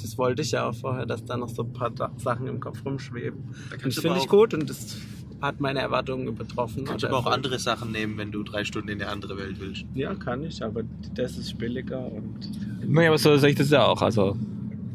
das 0.00 0.16
wollte 0.18 0.42
ich 0.42 0.52
ja 0.52 0.68
auch 0.68 0.74
vorher, 0.74 1.06
dass 1.06 1.24
da 1.24 1.36
noch 1.36 1.48
so 1.48 1.62
ein 1.62 1.72
paar 1.72 1.92
Sachen 2.18 2.46
im 2.46 2.60
Kopf 2.60 2.84
rumschweben. 2.84 3.40
Und 3.72 3.86
das 3.86 3.98
finde 3.98 4.18
ich 4.18 4.28
gut 4.28 4.54
und 4.54 4.70
das 4.70 4.96
hat 5.40 5.60
meine 5.60 5.80
Erwartungen 5.80 6.28
übertroffen. 6.28 6.84
Kannst 6.84 7.04
oder 7.04 7.16
aber 7.16 7.26
auch 7.26 7.32
andere 7.32 7.58
Sachen 7.58 7.92
nehmen, 7.92 8.16
wenn 8.18 8.30
du 8.30 8.42
drei 8.42 8.64
Stunden 8.64 8.90
in 8.90 9.00
eine 9.00 9.10
andere 9.10 9.36
Welt 9.38 9.56
willst. 9.58 9.84
Ja, 9.94 10.14
kann 10.14 10.44
ich, 10.44 10.62
aber 10.62 10.82
das 11.14 11.36
ist 11.38 11.56
billiger 11.58 12.00
und. 12.00 12.38
Naja, 12.86 13.08
aber 13.08 13.18
so 13.18 13.36
sehe 13.36 13.50
ich 13.50 13.56
das 13.56 13.70
ja 13.70 13.84
auch. 13.86 14.02
Also, 14.02 14.36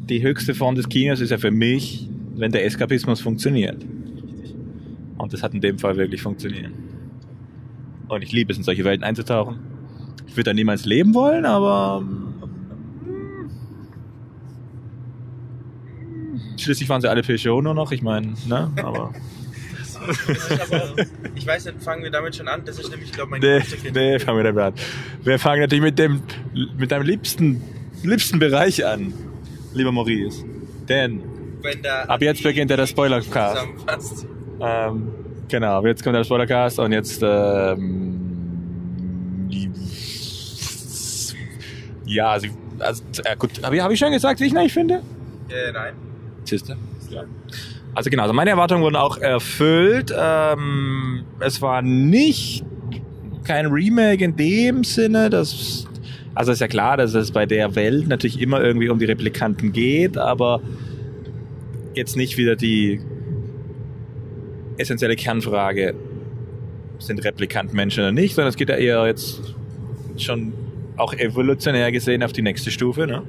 die 0.08 0.22
höchste 0.22 0.54
Form 0.54 0.74
des 0.74 0.88
Kinos 0.88 1.20
ist 1.20 1.30
ja 1.30 1.38
für 1.38 1.50
mich, 1.50 2.08
wenn 2.34 2.52
der 2.52 2.64
Eskapismus 2.64 3.20
funktioniert. 3.20 3.84
Und 5.18 5.32
das 5.32 5.42
hat 5.42 5.54
in 5.54 5.60
dem 5.60 5.78
Fall 5.78 5.96
wirklich 5.96 6.22
funktioniert. 6.22 6.70
Und 8.08 8.22
ich 8.22 8.32
liebe 8.32 8.52
es, 8.52 8.58
in 8.58 8.64
solche 8.64 8.84
Welten 8.84 9.04
einzutauchen. 9.04 9.58
Ich 10.26 10.36
würde 10.36 10.50
da 10.50 10.54
niemals 10.54 10.84
leben 10.84 11.14
wollen, 11.14 11.44
aber. 11.44 12.02
mm, 12.02 13.50
Schließlich 16.58 16.88
waren 16.88 17.00
sie 17.00 17.08
alle 17.08 17.22
Peugeot 17.22 17.62
nur 17.62 17.74
noch, 17.74 17.90
ich 17.92 18.02
meine, 18.02 18.34
ne? 18.46 18.70
Aber. 18.76 19.12
ich 21.34 21.46
weiß 21.46 21.64
nicht, 21.64 21.82
fangen 21.82 22.04
wir 22.04 22.10
damit 22.10 22.36
schon 22.36 22.46
an? 22.46 22.62
Das 22.64 22.78
ist 22.78 22.90
nämlich, 22.90 23.10
glaube 23.10 23.36
ich, 23.38 23.42
mein 23.42 23.60
Nee, 23.60 23.90
nee, 23.92 24.18
fangen 24.20 24.38
wir 24.38 24.44
damit 24.44 24.62
an. 24.62 24.74
Wir 25.24 25.38
fangen 25.38 25.62
natürlich 25.62 25.82
mit 25.82 25.98
dem, 25.98 26.20
mit 26.76 26.92
deinem 26.92 27.06
liebsten, 27.06 27.60
liebsten 28.04 28.38
Bereich 28.38 28.84
an, 28.86 29.12
lieber 29.74 29.92
Maurice. 29.92 30.44
Denn, 30.88 31.22
Ab 32.06 32.22
jetzt 32.22 32.42
beginnt 32.42 32.70
ja 32.70 32.76
der 32.76 32.86
Spoilercast. 32.86 34.26
ähm, 34.60 35.08
genau, 35.48 35.84
jetzt 35.84 36.02
kommt 36.04 36.14
der 36.16 36.24
Spoilercast 36.24 36.78
und 36.78 36.92
jetzt, 36.92 37.20
ähm, 37.22 38.20
ja, 42.04 42.38
sie, 42.38 42.50
also, 42.78 43.02
ja 43.24 43.34
gut, 43.34 43.62
habe 43.62 43.76
ich, 43.76 43.82
hab 43.82 43.90
ich 43.90 43.98
schon 43.98 44.12
gesagt, 44.12 44.40
wie 44.40 44.46
ich 44.46 44.56
eigentlich 44.56 44.72
finde? 44.72 45.02
Äh, 45.48 45.72
nein. 45.72 45.94
Siehste? 46.44 46.76
Ja. 47.10 47.24
Also 47.94 48.10
genau, 48.10 48.24
also 48.24 48.34
meine 48.34 48.50
Erwartungen 48.50 48.82
wurden 48.82 48.96
auch 48.96 49.16
erfüllt. 49.16 50.12
Ähm, 50.16 51.24
es 51.40 51.62
war 51.62 51.80
nicht 51.82 52.64
kein 53.44 53.66
Remake 53.66 54.22
in 54.22 54.36
dem 54.36 54.84
Sinne, 54.84 55.30
dass 55.30 55.86
also 56.36 56.52
ist 56.52 56.60
ja 56.60 56.68
klar, 56.68 56.98
dass 56.98 57.14
es 57.14 57.30
bei 57.30 57.46
der 57.46 57.74
Welt 57.76 58.08
natürlich 58.08 58.40
immer 58.42 58.62
irgendwie 58.62 58.90
um 58.90 58.98
die 58.98 59.06
Replikanten 59.06 59.72
geht, 59.72 60.18
aber 60.18 60.60
jetzt 61.94 62.14
nicht 62.14 62.36
wieder 62.36 62.56
die 62.56 63.00
essentielle 64.76 65.16
Kernfrage, 65.16 65.94
sind 66.98 67.24
Replikanten 67.24 67.74
Menschen 67.74 68.00
oder 68.00 68.12
nicht, 68.12 68.34
sondern 68.34 68.50
es 68.50 68.56
geht 68.56 68.68
ja 68.68 68.76
eher 68.76 69.06
jetzt 69.06 69.54
schon 70.18 70.52
auch 70.98 71.14
evolutionär 71.14 71.90
gesehen 71.90 72.22
auf 72.22 72.34
die 72.34 72.42
nächste 72.42 72.70
Stufe. 72.70 73.06
Ne? 73.06 73.22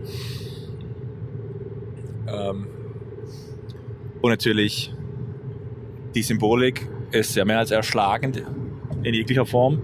Ähm, 2.28 2.68
und 4.22 4.30
natürlich 4.30 4.94
die 6.14 6.24
Symbolik 6.24 6.90
ist 7.12 7.38
ja 7.38 7.46
mehr 7.46 7.60
als 7.60 7.72
erschlagend 7.72 8.44
in 9.04 9.14
jeglicher 9.14 9.46
Form. 9.46 9.82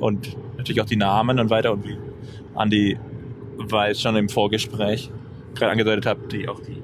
Und 0.00 0.36
natürlich 0.64 0.80
auch 0.80 0.86
die 0.86 0.96
Namen 0.96 1.38
und 1.38 1.50
weiter. 1.50 1.72
Und 1.72 1.84
wie 1.84 1.98
Andi 2.54 2.98
weiß 3.58 4.00
schon 4.00 4.16
im 4.16 4.28
Vorgespräch 4.28 5.10
gerade 5.54 5.72
angedeutet 5.72 6.06
hat, 6.06 6.32
die 6.32 6.48
auch 6.48 6.60
die 6.60 6.82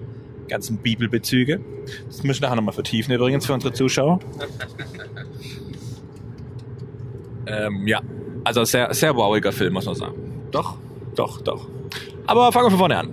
ganzen 0.48 0.78
Bibelbezüge. 0.78 1.60
Das 2.06 2.22
müssen 2.22 2.42
wir 2.42 2.48
nachher 2.48 2.56
nochmal 2.56 2.74
vertiefen 2.74 3.12
übrigens 3.12 3.46
für 3.46 3.54
unsere 3.54 3.72
Zuschauer. 3.72 4.20
ähm, 7.46 7.86
ja, 7.86 8.00
also 8.44 8.64
sehr, 8.64 8.92
sehr 8.94 9.16
wowiger 9.16 9.50
Film, 9.50 9.72
muss 9.72 9.86
man 9.86 9.94
sagen. 9.94 10.14
Doch, 10.50 10.76
doch, 11.16 11.40
doch. 11.40 11.66
Aber 12.26 12.52
fangen 12.52 12.66
wir 12.66 12.70
von 12.70 12.78
vorne 12.78 12.98
an. 12.98 13.08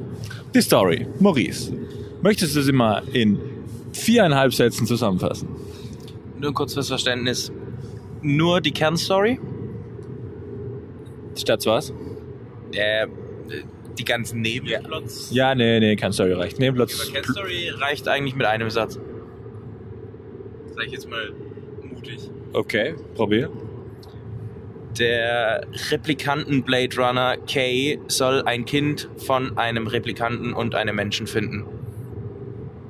Die 0.54 0.62
Story. 0.62 1.08
Maurice, 1.20 1.74
möchtest 2.22 2.56
du 2.56 2.62
sie 2.62 2.72
mal 2.72 3.04
in 3.14 3.40
viereinhalb 3.94 4.54
Sätzen 4.54 4.86
zusammenfassen? 4.86 5.48
Nur 6.40 6.54
kurz 6.54 6.74
fürs 6.74 6.88
Verständnis. 6.88 7.52
Nur 8.22 8.62
die 8.62 8.72
Kernstory. 8.72 9.40
Statt 11.38 11.66
was? 11.66 11.94
Äh, 12.74 13.08
die 13.98 14.06
ganzen 14.06 14.42
Nebenplots. 14.42 15.32
Ja, 15.32 15.56
nee, 15.56 15.80
nee, 15.80 15.96
keine 15.96 16.14
Story 16.14 16.34
reicht. 16.34 16.60
Nee, 16.60 16.68
Aber 16.68 16.78
Platz. 16.86 17.12
Kernstory 17.12 17.70
reicht 17.70 18.08
eigentlich 18.08 18.36
mit 18.36 18.46
einem 18.46 18.70
Satz. 18.70 19.00
Sag 20.76 20.86
ich 20.86 20.92
jetzt 20.92 21.10
mal 21.10 21.34
mutig. 21.82 22.30
Okay, 22.54 22.96
probier. 23.16 23.50
Der 25.00 25.66
Replikanten 25.92 26.64
Blade 26.64 26.96
Runner 26.98 27.38
K 27.38 28.00
soll 28.08 28.44
ein 28.44 28.66
Kind 28.66 29.10
von 29.18 29.58
einem 29.58 29.88
Replikanten 29.88 30.54
und 30.54 30.76
einem 30.76 30.96
Menschen 30.96 31.28
finden. 31.28 31.66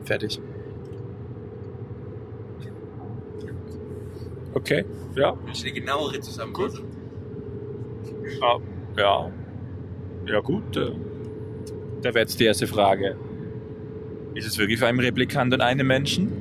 Fertig. 0.05 0.39
Okay, 4.53 4.85
ja. 5.15 5.31
Du 5.31 5.61
eine 5.61 5.71
genauere 5.71 6.19
Zusammenfassung? 6.19 6.85
Ah, 8.41 8.57
ja. 8.97 9.31
Ja, 10.25 10.39
gut. 10.41 10.75
äh, 10.77 10.91
Da 12.01 12.09
wäre 12.09 12.19
jetzt 12.19 12.39
die 12.39 12.45
erste 12.45 12.67
Frage. 12.67 13.15
Ist 14.35 14.45
es 14.47 14.57
wirklich 14.57 14.79
für 14.79 14.87
einen 14.87 14.99
Replikant 14.99 15.53
und 15.53 15.61
einen 15.61 15.87
Menschen? 15.87 16.31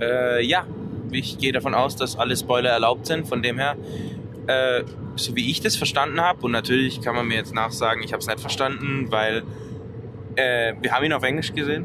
Äh, 0.00 0.44
ja, 0.44 0.66
ich 1.12 1.38
gehe 1.38 1.52
davon 1.52 1.74
aus, 1.74 1.96
dass 1.96 2.16
alle 2.18 2.36
Spoiler 2.36 2.70
erlaubt 2.70 3.06
sind. 3.06 3.28
Von 3.28 3.42
dem 3.42 3.58
her, 3.58 3.76
äh, 4.46 4.82
so 5.16 5.36
wie 5.36 5.50
ich 5.50 5.60
das 5.60 5.76
verstanden 5.76 6.20
habe, 6.20 6.40
und 6.42 6.52
natürlich 6.52 7.00
kann 7.00 7.14
man 7.14 7.26
mir 7.28 7.36
jetzt 7.36 7.54
nachsagen, 7.54 8.02
ich 8.02 8.12
habe 8.12 8.20
es 8.20 8.26
nicht 8.26 8.40
verstanden, 8.40 9.06
weil 9.10 9.42
äh, 10.36 10.74
wir 10.80 10.92
haben 10.92 11.04
ihn 11.04 11.12
auf 11.12 11.22
Englisch 11.22 11.52
gesehen 11.54 11.84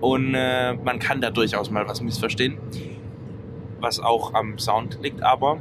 und 0.00 0.34
äh, 0.34 0.74
man 0.74 0.98
kann 0.98 1.20
da 1.20 1.30
durchaus 1.30 1.70
mal 1.70 1.86
was 1.88 2.00
missverstehen, 2.02 2.58
was 3.80 4.00
auch 4.00 4.34
am 4.34 4.58
Sound 4.58 4.98
liegt. 5.02 5.22
Aber 5.22 5.58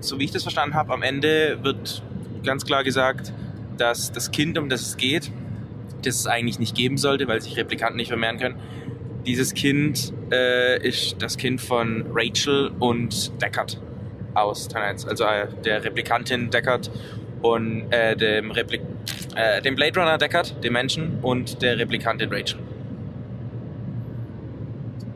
so 0.00 0.18
wie 0.18 0.24
ich 0.24 0.30
das 0.30 0.42
verstanden 0.42 0.74
habe, 0.74 0.92
am 0.92 1.02
Ende 1.02 1.58
wird 1.62 2.02
ganz 2.44 2.64
klar 2.64 2.84
gesagt, 2.84 3.32
dass 3.76 4.12
das 4.12 4.30
Kind, 4.30 4.58
um 4.58 4.68
das 4.68 4.82
es 4.82 4.96
geht, 4.96 5.30
das 6.02 6.16
es 6.16 6.26
eigentlich 6.26 6.58
nicht 6.58 6.74
geben 6.74 6.96
sollte, 6.96 7.28
weil 7.28 7.40
sich 7.40 7.56
Replikanten 7.56 7.96
nicht 7.96 8.08
vermehren 8.08 8.38
können, 8.38 8.56
Dieses 9.26 9.54
Kind 9.54 10.12
äh, 10.30 10.80
ist 10.86 11.16
das 11.20 11.36
Kind 11.36 11.60
von 11.60 12.06
Rachel 12.12 12.70
und 12.78 13.42
Deckard 13.42 13.80
aus 14.34 14.68
Teil 14.68 14.84
1. 14.90 15.06
Also 15.06 15.24
äh, 15.24 15.48
der 15.64 15.82
Replikantin 15.82 16.50
Deckard 16.50 16.90
und 17.42 17.90
äh, 17.90 18.16
dem, 18.16 18.52
Replik 18.52 18.82
äh, 19.34 19.60
dem 19.62 19.74
Blade 19.74 19.98
Runner 19.98 20.16
Deckard, 20.16 20.62
dem 20.62 20.72
Menschen, 20.74 21.18
und 21.22 21.60
der 21.60 21.78
Replikantin 21.78 22.32
Rachel. 22.32 22.60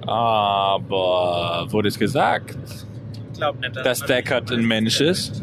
Aber 0.06 1.66
wurde 1.70 1.88
es 1.88 1.98
gesagt, 1.98 2.56
glaube 3.40 3.58
nicht, 3.60 3.76
dass 3.76 4.00
Deckard 4.04 4.50
ein 4.52 4.64
Mensch 4.64 5.00
ist? 5.00 5.42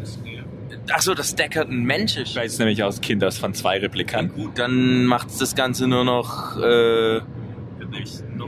Achso, 0.90 1.14
dass 1.14 1.34
Deckard 1.34 1.68
ein 1.68 1.82
Mensch 1.84 2.16
ist. 2.16 2.36
Ist 2.36 2.52
es 2.54 2.58
nämlich 2.58 2.82
aus 2.82 3.00
Kind 3.00 3.22
aus 3.22 3.36
von 3.36 3.52
zwei 3.52 3.78
Replikanten. 3.78 4.42
Gut, 4.42 4.58
dann 4.58 5.04
macht 5.04 5.28
das 5.38 5.54
Ganze 5.54 5.86
nur 5.86 6.04
noch 6.04 6.56
äh, 6.62 7.20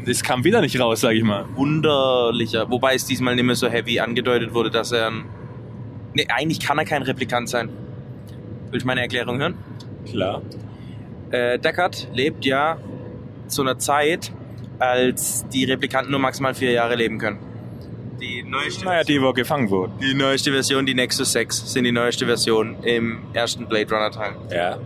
Das 0.07 0.23
kam 0.23 0.43
wieder 0.45 0.61
nicht 0.63 0.81
raus, 0.81 1.01
sag 1.03 1.13
ich 1.13 1.23
mal. 1.23 1.45
wunderlicher. 1.55 2.71
Wobei 2.71 2.95
es 2.95 3.05
diesmal 3.05 3.35
nicht 3.35 3.45
mehr 3.45 3.57
so 3.57 3.69
heavy 3.69 4.01
angedeutet 4.01 4.55
wurde, 4.55 4.71
dass 4.71 4.93
er 4.93 5.09
ein. 5.09 5.25
Nee, 6.15 6.27
eigentlich 6.29 6.61
kann 6.61 6.79
er 6.79 6.85
kein 6.87 7.03
Replikant 7.03 7.49
sein. 7.49 7.69
Willst 8.71 8.85
du 8.85 8.87
meine 8.87 9.03
Erklärung 9.03 9.39
hören? 9.39 9.55
Klar. 10.07 10.43
Äh, 11.31 11.59
Deckard 11.59 12.09
lebt 12.15 12.45
ja 12.45 12.79
zu 13.49 13.63
einer 13.63 13.79
Zeit, 13.79 14.33
als 14.79 15.47
die 15.53 15.65
Replikanten 15.65 16.11
nur 16.11 16.21
maximal 16.21 16.55
vier 16.55 16.73
Jahre 16.73 16.97
leben 16.97 17.19
können. 17.19 17.39
Die 18.21 18.43
neueste, 18.43 18.85
Naja, 18.85 19.03
die, 19.03 19.21
wo 19.23 19.33
gefangen 19.33 19.71
wurden. 19.71 19.93
die 19.99 20.15
neueste 20.15 20.53
Version, 20.53 20.85
die 20.85 20.95
Nexus 20.95 21.33
6, 21.33 21.73
sind 21.73 21.85
die 21.85 21.93
neueste 21.93 22.27
Version 22.27 22.77
im 22.83 23.21
ersten 23.33 23.67
Blade 23.67 23.91
Runner 23.95 24.11
Teil. 24.11 24.33
Ja. 24.53 24.79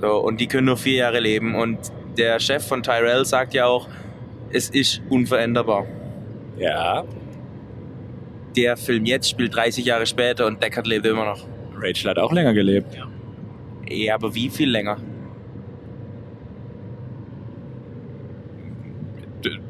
So, 0.00 0.18
und 0.18 0.40
die 0.40 0.46
können 0.46 0.66
nur 0.66 0.76
vier 0.76 0.96
Jahre 0.96 1.20
leben. 1.20 1.54
Und 1.54 1.78
der 2.18 2.38
Chef 2.38 2.66
von 2.66 2.82
Tyrell 2.82 3.24
sagt 3.24 3.54
ja 3.54 3.66
auch, 3.66 3.88
es 4.50 4.68
ist 4.68 5.00
unveränderbar. 5.08 5.86
Ja. 6.58 7.04
Der 8.56 8.76
Film 8.76 9.04
jetzt 9.06 9.30
spielt 9.30 9.54
30 9.54 9.84
Jahre 9.84 10.06
später 10.06 10.46
und 10.46 10.62
Deckard 10.62 10.86
lebt 10.86 11.06
immer 11.06 11.24
noch. 11.24 11.46
Rachel 11.78 12.10
hat 12.10 12.18
auch 12.18 12.32
länger 12.32 12.54
gelebt. 12.54 12.96
Ja, 13.88 14.14
aber 14.14 14.34
wie 14.34 14.48
viel 14.50 14.70
länger? 14.70 14.98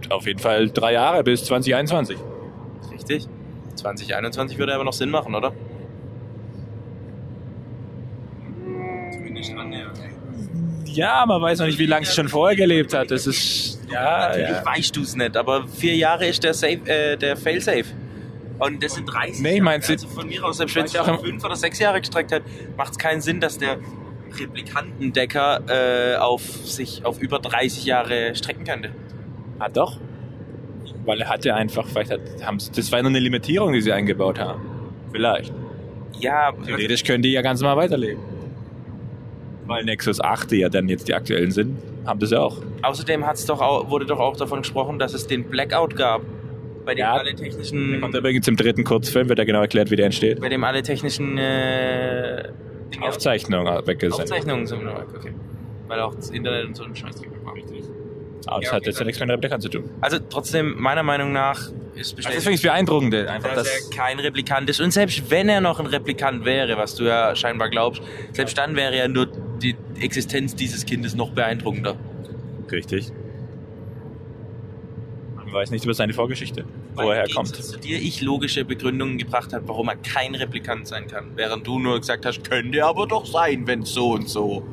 Auf 0.09 0.27
jeden 0.27 0.39
Fall 0.39 0.71
drei 0.71 0.93
Jahre 0.95 1.23
bis 1.25 1.45
2021. 1.45 2.17
Richtig? 3.09 3.29
2021 3.77 4.59
würde 4.59 4.75
aber 4.75 4.85
noch 4.85 4.93
Sinn 4.93 5.11
machen, 5.11 5.35
oder? 5.35 5.53
Zumindest 9.13 9.53
annähernd. 9.53 9.99
Ja, 10.87 11.25
man 11.27 11.43
weiß 11.43 11.59
noch 11.59 11.67
nicht, 11.67 11.79
wie 11.79 11.87
lange 11.87 12.07
sie 12.07 12.15
schon 12.15 12.29
vorher 12.29 12.57
gelebt 12.57 12.95
hat. 12.95 13.11
Das 13.11 13.27
ist. 13.27 13.81
Ja, 13.91 14.29
Natürlich 14.29 14.49
ja. 14.49 14.67
weißt 14.67 14.97
du 14.97 15.03
es 15.03 15.15
nicht, 15.15 15.37
aber 15.37 15.69
vier 15.69 15.95
Jahre 15.95 16.27
ist 16.27 16.43
der, 16.43 16.55
Safe, 16.55 16.81
äh, 16.87 17.17
der 17.17 17.37
Failsafe. 17.37 17.85
Und 18.59 18.83
das 18.83 18.95
sind 18.95 19.05
30 19.05 19.41
Nee, 19.41 19.59
ich 19.59 19.63
Jahre. 19.63 19.83
Also 19.87 20.09
von 20.09 20.27
mir 20.27 20.43
aus, 20.43 20.57
selbst 20.57 20.75
wenn 20.75 20.87
es 20.87 20.97
auch 20.97 21.21
fünf 21.23 21.45
oder 21.45 21.57
sechs 21.57 21.79
Jahre 21.79 22.01
gestreckt 22.01 22.33
hat, 22.33 22.43
macht 22.77 22.93
es 22.93 22.99
keinen 22.99 23.21
Sinn, 23.21 23.41
dass 23.41 23.59
der 23.59 23.77
Replikantendecker 24.41 26.15
äh, 26.15 26.17
auf 26.17 26.43
sich 26.43 27.05
auf 27.05 27.21
über 27.21 27.39
30 27.39 27.85
Jahre 27.85 28.35
strecken 28.35 28.65
könnte. 28.65 28.91
Ah, 29.59 29.69
doch. 29.69 29.99
Weil 31.07 31.21
er 31.21 31.29
hatte 31.29 31.55
einfach, 31.55 31.87
vielleicht 31.87 32.11
hat, 32.11 32.21
haben 32.45 32.59
sie, 32.59 32.71
das 32.73 32.91
war 32.93 33.01
nur 33.01 33.11
eine 33.11 33.21
Limitierung, 33.21 33.73
die 33.73 33.81
sie 33.81 33.93
eingebaut 33.93 34.39
haben. 34.39 34.61
Vielleicht. 35.13 35.53
Ja, 36.19 36.53
Theoretisch 36.53 37.05
können 37.05 37.23
die 37.23 37.33
ja 37.33 37.43
ganz 37.43 37.61
normal 37.61 37.77
weiterleben. 37.85 38.21
Weil 39.67 39.85
Nexus 39.85 40.21
8, 40.21 40.51
die 40.51 40.57
ja 40.59 40.69
dann 40.69 40.89
jetzt 40.89 41.09
die 41.09 41.15
aktuellen 41.15 41.51
sind, 41.51 41.79
haben 42.07 42.21
das 42.21 42.31
ja 42.31 42.41
auch. 42.41 42.59
außerdem 42.83 43.27
hat's 43.27 43.47
doch 43.47 43.61
auch, 43.61 43.91
wurde 43.91 44.07
doch 44.07 44.21
auch 44.21 44.37
davon 44.37 44.61
gesprochen, 44.63 44.99
dass 44.99 45.13
es 45.15 45.27
den 45.27 45.45
Blackout 45.45 45.97
gab, 45.97 46.23
bei 46.85 46.95
dem 46.95 47.01
Ja, 47.01 47.15
alle 47.15 47.35
technischen, 47.35 48.01
Und 48.03 48.15
übrigens 48.15 48.47
im 48.47 48.55
dritten 48.57 48.85
Kurzfilm 48.85 49.29
wird 49.29 49.41
ja 49.41 49.45
genau 49.45 49.61
erklärt, 49.61 49.91
wie 49.91 49.97
der 49.97 50.07
entsteht. 50.07 50.41
bei 50.41 50.49
dem 50.49 50.63
alle 50.63 50.83
technischen 50.83 51.37
äh, 51.37 52.45
Dinge- 52.95 53.07
Aufzeichnung 53.07 53.65
weg 53.87 54.01
sind. 54.01 54.13
Aufzeichnungen 54.13 54.67
sind 54.67 54.85
weg, 54.85 55.07
okay. 55.17 55.33
Weil 55.89 56.01
auch 56.01 56.15
das 56.15 56.31
Internet 56.31 56.67
und 56.67 56.77
so 56.77 56.85
ein 56.85 56.95
Scheiß 56.95 57.17
drin 57.17 57.31
war. 57.45 57.55
Aber 58.47 58.61
das 58.61 58.67
Ja, 58.71 58.73
hat 58.73 58.81
okay, 58.83 58.91
jetzt 58.91 58.99
ja 59.01 59.05
nichts 59.07 59.21
mit 59.21 59.29
dem 59.29 59.33
Replikant 59.33 59.63
zu 59.63 59.69
tun. 59.69 59.91
Also 60.01 60.19
trotzdem, 60.31 60.81
meiner 60.81 61.03
Meinung 61.03 61.33
nach 61.33 61.59
ist 61.59 62.15
Also 62.15 62.17
bestätigt, 62.17 62.39
deswegen 62.39 62.55
ist 62.55 62.61
es 62.61 62.63
beeindruckend, 62.63 63.15
einfach 63.15 63.55
dass 63.55 63.65
das. 63.65 63.91
er 63.91 63.97
kein 63.97 64.19
Replikant 64.21 64.71
ist. 64.71 64.81
Und 64.81 64.93
selbst 64.93 65.31
wenn 65.31 65.49
er 65.49 65.61
noch 65.61 65.81
ein 65.81 65.87
Replikant 65.87 66.45
wäre, 66.45 66.77
was 66.77 66.95
du 66.95 67.05
ja 67.05 67.35
scheinbar 67.35 67.71
glaubst, 67.71 68.03
selbst 68.33 68.57
dann 68.57 68.77
wäre 68.77 68.97
ja 68.97 69.09
nur 69.09 69.27
die 69.61 69.75
Existenz 70.01 70.55
dieses 70.55 70.85
Kindes 70.87 71.15
noch 71.15 71.31
beeindruckender. 71.31 71.97
Richtig. 72.71 73.11
Man 75.37 75.53
weiß 75.53 75.71
nichts 75.71 75.85
über 75.85 75.95
seine 75.95 76.13
Vorgeschichte, 76.13 76.65
wo 76.95 77.03
er 77.03 77.09
Weil 77.09 77.17
herkommt. 77.19 77.55
Zu 77.57 77.79
dir 77.79 77.99
ich 77.99 78.21
logische 78.21 78.65
Begründungen 78.65 79.17
gebracht 79.19 79.53
habe, 79.53 79.67
warum 79.69 79.89
er 79.89 79.97
kein 79.97 80.35
Replikant 80.35 80.87
sein 80.87 81.07
kann. 81.07 81.33
Während 81.37 81.67
du 81.67 81.79
nur 81.79 81.99
gesagt 81.99 82.27
hast, 82.27 82.49
könnte 82.49 82.85
aber 82.85 83.07
doch 83.07 83.27
sein, 83.27 83.67
wenn 83.67 83.85
so 83.85 84.13
und 84.13 84.29
so. 84.29 84.65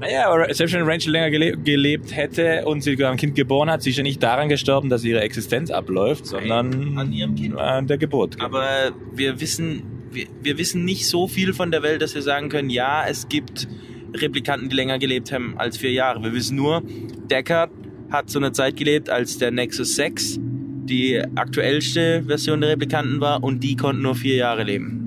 Naja, 0.00 0.30
aber 0.30 0.52
selbst 0.54 0.74
wenn 0.74 0.82
Rachel 0.82 1.12
länger 1.12 1.30
gele 1.30 1.56
gelebt 1.56 2.14
hätte 2.14 2.64
und 2.66 2.82
sie 2.82 3.04
ein 3.04 3.16
Kind 3.16 3.34
geboren 3.34 3.70
hat, 3.70 3.82
sie 3.82 3.90
ist 3.90 3.96
ja 3.96 4.02
nicht 4.02 4.22
daran 4.22 4.48
gestorben, 4.48 4.88
dass 4.88 5.04
ihre 5.04 5.20
Existenz 5.20 5.70
abläuft, 5.70 6.26
sondern 6.26 6.96
an 6.96 7.12
ihrem 7.12 7.34
Kind. 7.34 7.56
an 7.56 7.86
der 7.86 7.98
Geburt. 7.98 8.40
Aber 8.40 8.92
wir 9.12 9.40
wissen, 9.40 9.82
wir, 10.12 10.26
wir 10.42 10.58
wissen 10.58 10.84
nicht 10.84 11.06
so 11.08 11.26
viel 11.26 11.52
von 11.52 11.70
der 11.70 11.82
Welt, 11.82 12.02
dass 12.02 12.14
wir 12.14 12.22
sagen 12.22 12.48
können, 12.48 12.70
ja, 12.70 13.04
es 13.08 13.28
gibt 13.28 13.68
Replikanten, 14.14 14.68
die 14.68 14.76
länger 14.76 14.98
gelebt 14.98 15.32
haben 15.32 15.54
als 15.58 15.76
vier 15.76 15.92
Jahre. 15.92 16.22
Wir 16.22 16.32
wissen 16.32 16.56
nur, 16.56 16.82
Deckard 17.30 17.70
hat 18.10 18.30
zu 18.30 18.38
einer 18.38 18.52
Zeit 18.52 18.76
gelebt, 18.76 19.10
als 19.10 19.38
der 19.38 19.50
Nexus 19.50 19.96
6 19.96 20.38
die 20.40 21.22
aktuellste 21.34 22.24
Version 22.26 22.60
der 22.60 22.70
Replikanten 22.70 23.20
war 23.20 23.42
und 23.42 23.62
die 23.62 23.76
konnten 23.76 24.02
nur 24.02 24.14
vier 24.14 24.36
Jahre 24.36 24.64
leben. 24.64 24.97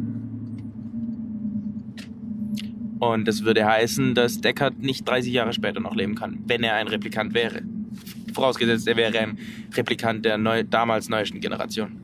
Und 3.01 3.27
das 3.27 3.43
würde 3.43 3.65
heißen, 3.65 4.13
dass 4.13 4.41
Deckard 4.41 4.77
nicht 4.77 5.07
30 5.09 5.33
Jahre 5.33 5.53
später 5.53 5.79
noch 5.79 5.95
leben 5.95 6.13
kann, 6.13 6.37
wenn 6.45 6.61
er 6.63 6.75
ein 6.75 6.87
Replikant 6.87 7.33
wäre. 7.33 7.63
Vorausgesetzt, 8.31 8.87
er 8.87 8.95
wäre 8.95 9.17
ein 9.17 9.39
Replikant 9.73 10.23
der 10.23 10.37
neu, 10.37 10.63
damals 10.63 11.09
neuesten 11.09 11.39
Generation. 11.41 11.99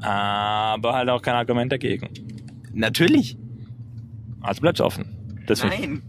Aber 0.00 0.92
halt 0.92 1.08
auch 1.08 1.22
kein 1.22 1.34
Argument 1.34 1.72
dagegen. 1.72 2.10
Natürlich. 2.74 3.38
Also 4.42 4.60
bleibt's 4.60 4.82
offen. 4.82 5.06
Das 5.46 5.60
find 5.62 5.72
ich- 5.74 5.80
Nein. 5.80 6.02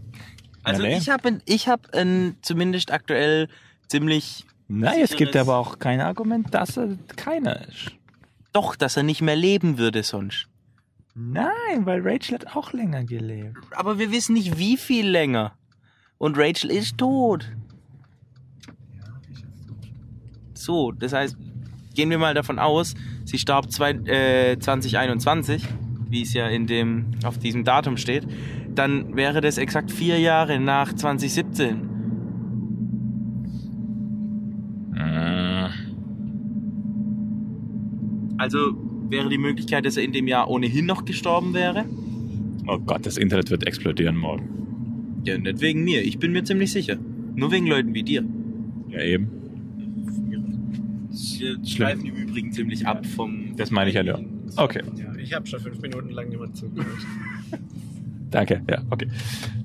Also 0.64 0.82
nee. 0.82 0.98
ich 0.98 1.08
habe 1.08 1.38
ich 1.46 1.66
hab 1.68 1.94
ein 1.94 2.36
zumindest 2.42 2.92
aktuell 2.92 3.48
ziemlich 3.88 4.44
Nein, 4.68 5.00
es 5.00 5.16
gibt 5.16 5.34
aber 5.34 5.56
auch 5.56 5.78
kein 5.78 6.02
Argument, 6.02 6.52
dass 6.52 6.76
er 6.76 6.98
keiner 7.16 7.66
ist. 7.68 7.92
doch, 8.52 8.76
dass 8.76 8.98
er 8.98 9.02
nicht 9.02 9.22
mehr 9.22 9.36
leben 9.36 9.78
würde 9.78 10.02
sonst. 10.02 10.46
Nein, 11.20 11.84
weil 11.84 12.00
Rachel 12.06 12.36
hat 12.38 12.56
auch 12.56 12.72
länger 12.72 13.02
gelebt. 13.02 13.58
Aber 13.72 13.98
wir 13.98 14.12
wissen 14.12 14.34
nicht, 14.34 14.56
wie 14.56 14.76
viel 14.76 15.08
länger. 15.08 15.52
Und 16.16 16.38
Rachel 16.38 16.70
ist 16.70 16.96
tot. 16.96 17.50
So, 20.54 20.92
das 20.92 21.12
heißt, 21.12 21.36
gehen 21.94 22.10
wir 22.10 22.18
mal 22.18 22.34
davon 22.34 22.60
aus, 22.60 22.94
sie 23.24 23.38
starb 23.38 23.72
zwei, 23.72 23.90
äh, 23.90 24.58
2021, 24.60 25.66
wie 26.08 26.22
es 26.22 26.34
ja 26.34 26.46
in 26.46 26.68
dem, 26.68 27.06
auf 27.24 27.38
diesem 27.38 27.64
Datum 27.64 27.96
steht, 27.96 28.24
dann 28.74 29.16
wäre 29.16 29.40
das 29.40 29.58
exakt 29.58 29.90
vier 29.90 30.20
Jahre 30.20 30.60
nach 30.60 30.92
2017. 30.92 31.88
Äh, 34.94 35.68
Also 38.38 38.87
wäre 39.10 39.28
die 39.28 39.38
Möglichkeit, 39.38 39.84
dass 39.86 39.96
er 39.96 40.04
in 40.04 40.12
dem 40.12 40.26
Jahr 40.28 40.48
ohnehin 40.50 40.86
noch 40.86 41.04
gestorben 41.04 41.54
wäre? 41.54 41.84
Oh 42.66 42.78
Gott, 42.78 43.06
das 43.06 43.16
Internet 43.16 43.50
wird 43.50 43.66
explodieren 43.66 44.16
morgen. 44.16 45.22
Ja, 45.24 45.36
nicht 45.38 45.60
wegen 45.60 45.84
mir, 45.84 46.02
ich 46.02 46.18
bin 46.18 46.32
mir 46.32 46.44
ziemlich 46.44 46.70
sicher. 46.72 46.96
Nur 47.34 47.50
wegen 47.50 47.66
Leuten 47.66 47.94
wie 47.94 48.02
dir. 48.02 48.24
Ja, 48.90 49.02
eben. 49.02 49.28
Wir 51.38 51.58
schleifen 51.64 52.06
im 52.06 52.14
Übrigen 52.14 52.52
ziemlich 52.52 52.86
ab 52.86 53.04
vom. 53.06 53.56
Das 53.56 53.70
meine 53.70 53.90
ich 53.90 53.96
ja 53.96 54.02
nur. 54.02 54.24
Okay, 54.56 54.82
Ja, 54.96 55.14
ich 55.16 55.32
habe 55.34 55.46
schon 55.46 55.60
fünf 55.60 55.80
Minuten 55.80 56.10
lang 56.10 56.28
niemand 56.28 56.56
zugehört. 56.56 56.88
danke. 58.30 58.62
Ja, 58.68 58.82
okay. 58.90 59.08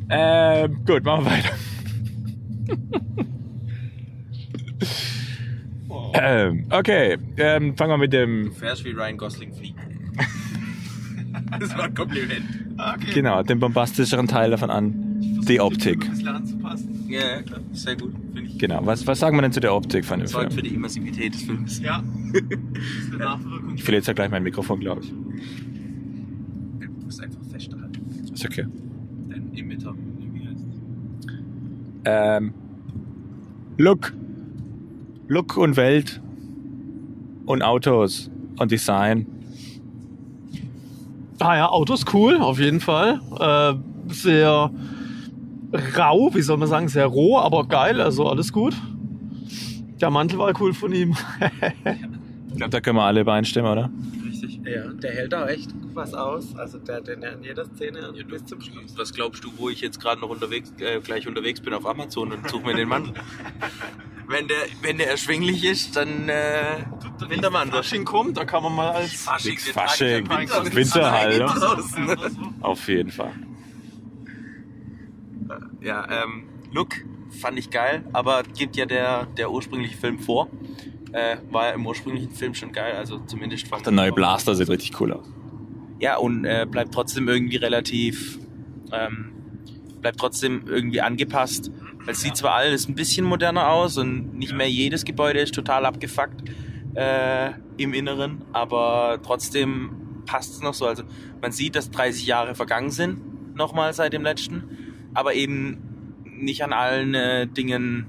Ähm, 0.09 0.77
gut, 0.85 1.03
machen 1.03 1.25
wir 1.25 1.31
weiter. 1.31 1.49
ähm, 6.13 6.65
okay, 6.71 7.17
ähm, 7.37 7.75
fangen 7.75 7.91
wir 7.91 7.97
mit 7.97 8.13
dem, 8.13 8.45
Du 8.45 8.51
fährst 8.51 8.83
wie 8.85 8.91
Ryan 8.91 9.17
Gosling 9.17 9.53
fliegt. 9.53 9.79
das 11.59 11.77
war 11.77 11.85
ein 11.85 11.93
Kompliment. 11.93 12.45
Okay. 12.77 13.13
genau, 13.13 13.43
dem 13.43 13.59
bombastischeren 13.59 14.27
Teil 14.27 14.51
davon 14.51 14.69
an. 14.69 14.93
Die 15.47 15.59
Optik. 15.59 16.05
Ein 16.05 16.11
bisschen 16.11 16.27
anzupassen. 16.29 17.05
Ja, 17.09 17.19
ja, 17.19 17.41
klar. 17.41 17.59
Sehr 17.73 17.95
gut, 17.97 18.13
finde 18.33 18.49
ich. 18.49 18.57
Genau, 18.57 18.79
was, 18.85 19.05
was 19.05 19.19
sagen 19.19 19.35
wir 19.37 19.41
denn 19.41 19.51
zu 19.51 19.59
der 19.59 19.73
Optik 19.75 20.05
von 20.05 20.19
dem 20.19 20.27
Sorgt 20.27 20.53
für 20.53 20.59
Film? 20.59 20.69
die 20.69 20.75
Immersivität 20.75 21.33
des 21.33 21.43
Films. 21.43 21.79
Ja. 21.81 22.01
Das 22.33 22.41
ist 22.41 23.09
eine 23.13 23.17
Nachwirkung. 23.23 23.75
Ich 23.75 23.83
verliere 23.83 23.99
jetzt 23.99 24.07
ja 24.07 24.13
gleich 24.13 24.31
mein 24.31 24.41
Mikrofon, 24.43 24.79
glaube 24.79 25.01
ich. 25.01 25.09
Du 25.11 27.05
musst 27.05 27.21
einfach 27.21 27.41
festhalten. 27.51 28.01
Ist 28.33 28.45
okay. 28.45 28.65
Dein 29.29 29.53
Emitter. 29.55 29.93
Wie 30.33 30.47
heißt 30.47 30.63
Ähm, 32.05 32.53
Look. 33.77 34.13
Look 35.27 35.57
und 35.57 35.77
Welt 35.77 36.21
und 37.45 37.61
Autos 37.61 38.29
und 38.57 38.71
Design. 38.71 39.25
Ah 41.39 41.55
ja, 41.55 41.69
Autos 41.69 42.05
cool, 42.13 42.37
auf 42.37 42.59
jeden 42.59 42.79
Fall. 42.79 43.19
Äh, 43.39 44.13
sehr 44.13 44.71
rau, 45.97 46.33
wie 46.33 46.41
soll 46.41 46.57
man 46.57 46.67
sagen, 46.67 46.87
sehr 46.87 47.05
roh, 47.05 47.37
aber 47.37 47.65
geil, 47.67 47.99
also 47.99 48.27
alles 48.27 48.53
gut. 48.53 48.75
Der 49.99 50.09
Mantel 50.09 50.39
war 50.39 50.53
cool 50.59 50.73
von 50.73 50.93
ihm. 50.93 51.15
Ich 52.53 52.57
glaube, 52.57 52.69
da 52.69 52.81
können 52.81 52.97
wir 52.97 53.03
alle 53.03 53.21
übereinstimmen, 53.21 53.71
oder? 53.71 53.89
Richtig. 54.23 54.61
Ja, 54.63 54.87
der 54.93 55.11
hält 55.11 55.33
auch 55.33 55.47
echt 55.47 55.73
was 55.95 56.13
aus. 56.13 56.55
Also 56.55 56.77
der 56.77 56.97
hat 56.97 57.07
den 57.07 57.23
ja 57.23 57.29
in 57.29 57.41
jeder 57.41 57.65
Szene 57.65 58.13
bis 58.29 58.45
zum 58.45 58.61
Schluss. 58.61 58.95
Was 58.95 59.11
glaubst 59.11 59.43
du, 59.43 59.49
wo 59.57 59.69
ich 59.69 59.81
jetzt 59.81 59.99
gerade 59.99 60.21
noch 60.21 60.29
unterwegs, 60.29 60.71
äh, 60.77 60.99
gleich 60.99 61.27
unterwegs 61.27 61.61
bin 61.61 61.73
auf 61.73 61.87
Amazon 61.87 62.31
und 62.31 62.47
suche 62.47 62.63
mir 62.67 62.75
den 62.75 62.89
Mantel? 62.89 63.15
wenn, 64.27 64.47
der, 64.47 64.57
wenn 64.81 64.97
der 64.97 65.09
erschwinglich 65.09 65.63
ist, 65.63 65.95
dann 65.95 66.29
äh, 66.29 66.83
Wintermantel. 67.27 67.77
Fasching 67.77 68.05
kommt, 68.05 68.37
da 68.37 68.45
kann 68.45 68.63
man 68.63 68.75
mal 68.75 68.91
als 68.91 69.13
Fasching, 69.13 69.51
Nix 69.51 69.69
Fasching, 69.69 70.29
Winter. 70.29 70.75
Winterhall, 70.75 71.37
ne? 71.37 71.45
Draußen. 71.45 72.17
Auf 72.61 72.87
jeden 72.87 73.11
Fall. 73.11 73.33
Ja, 75.81 76.23
ähm, 76.23 76.45
Look 76.71 76.95
fand 77.39 77.59
ich 77.59 77.69
geil, 77.69 78.05
aber 78.13 78.43
gibt 78.43 78.75
ja 78.75 78.85
der, 78.85 79.25
der 79.25 79.51
ursprüngliche 79.51 79.97
Film 79.97 80.19
vor. 80.19 80.49
Äh, 81.11 81.37
war 81.51 81.67
ja 81.67 81.73
im 81.73 81.85
ursprünglichen 81.85 82.31
Film 82.31 82.55
schon 82.55 82.71
geil, 82.71 82.95
also 82.95 83.19
zumindest 83.19 83.67
vom 83.67 83.83
Der 83.83 83.91
neue 83.91 84.11
Blaster 84.11 84.55
sieht 84.55 84.69
richtig 84.69 84.99
cool 84.99 85.13
aus. 85.13 85.25
Ja, 85.99 86.17
und 86.17 86.43
äh, 86.45 86.65
bleibt 86.69 86.93
trotzdem 86.93 87.27
irgendwie 87.27 87.57
relativ, 87.57 88.39
ähm, 88.91 89.31
bleibt 90.03 90.19
trotzdem 90.19 90.65
irgendwie 90.67 91.01
angepasst. 91.01 91.71
Es 92.05 92.21
sieht 92.21 92.37
zwar 92.37 92.53
alles 92.53 92.87
ein 92.87 92.95
bisschen 92.95 93.25
moderner 93.25 93.69
aus 93.69 93.97
und 93.97 94.35
nicht 94.35 94.53
mehr 94.53 94.69
jedes 94.69 95.05
Gebäude 95.05 95.39
ist 95.39 95.55
total 95.55 95.85
abgefuckt 95.85 96.43
äh, 96.93 97.51
im 97.77 97.93
Inneren, 97.93 98.43
aber 98.51 99.19
trotzdem 99.23 100.23
passt 100.25 100.53
es 100.53 100.61
noch 100.61 100.73
so. 100.73 100.85
Also 100.85 101.03
man 101.41 101.51
sieht, 101.51 101.75
dass 101.75 101.89
30 101.89 102.27
Jahre 102.27 102.53
vergangen 102.53 102.91
sind, 102.91 103.55
nochmal 103.55 103.93
seit 103.93 104.13
dem 104.13 104.23
letzten, 104.23 105.09
aber 105.13 105.33
eben 105.33 106.21
nicht 106.23 106.63
an 106.63 106.73
allen 106.73 107.15
äh, 107.15 107.47
Dingen 107.47 108.05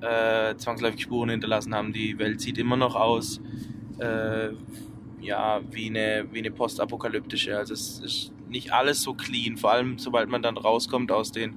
äh, 0.00 0.56
zwangsläufig 0.56 1.02
Spuren 1.02 1.30
hinterlassen 1.30 1.74
haben. 1.74 1.92
Die 1.92 2.18
Welt 2.18 2.40
sieht 2.40 2.58
immer 2.58 2.76
noch 2.76 2.96
aus 2.96 3.40
äh, 3.98 4.50
ja, 5.20 5.60
wie 5.70 5.88
eine, 5.88 6.26
wie 6.32 6.38
eine 6.38 6.50
postapokalyptische. 6.50 7.56
Also 7.56 7.74
es 7.74 8.00
ist 8.00 8.32
nicht 8.48 8.72
alles 8.72 9.02
so 9.02 9.14
clean, 9.14 9.56
vor 9.56 9.72
allem 9.72 9.98
sobald 9.98 10.28
man 10.28 10.42
dann 10.42 10.56
rauskommt 10.56 11.12
aus 11.12 11.32
den 11.32 11.56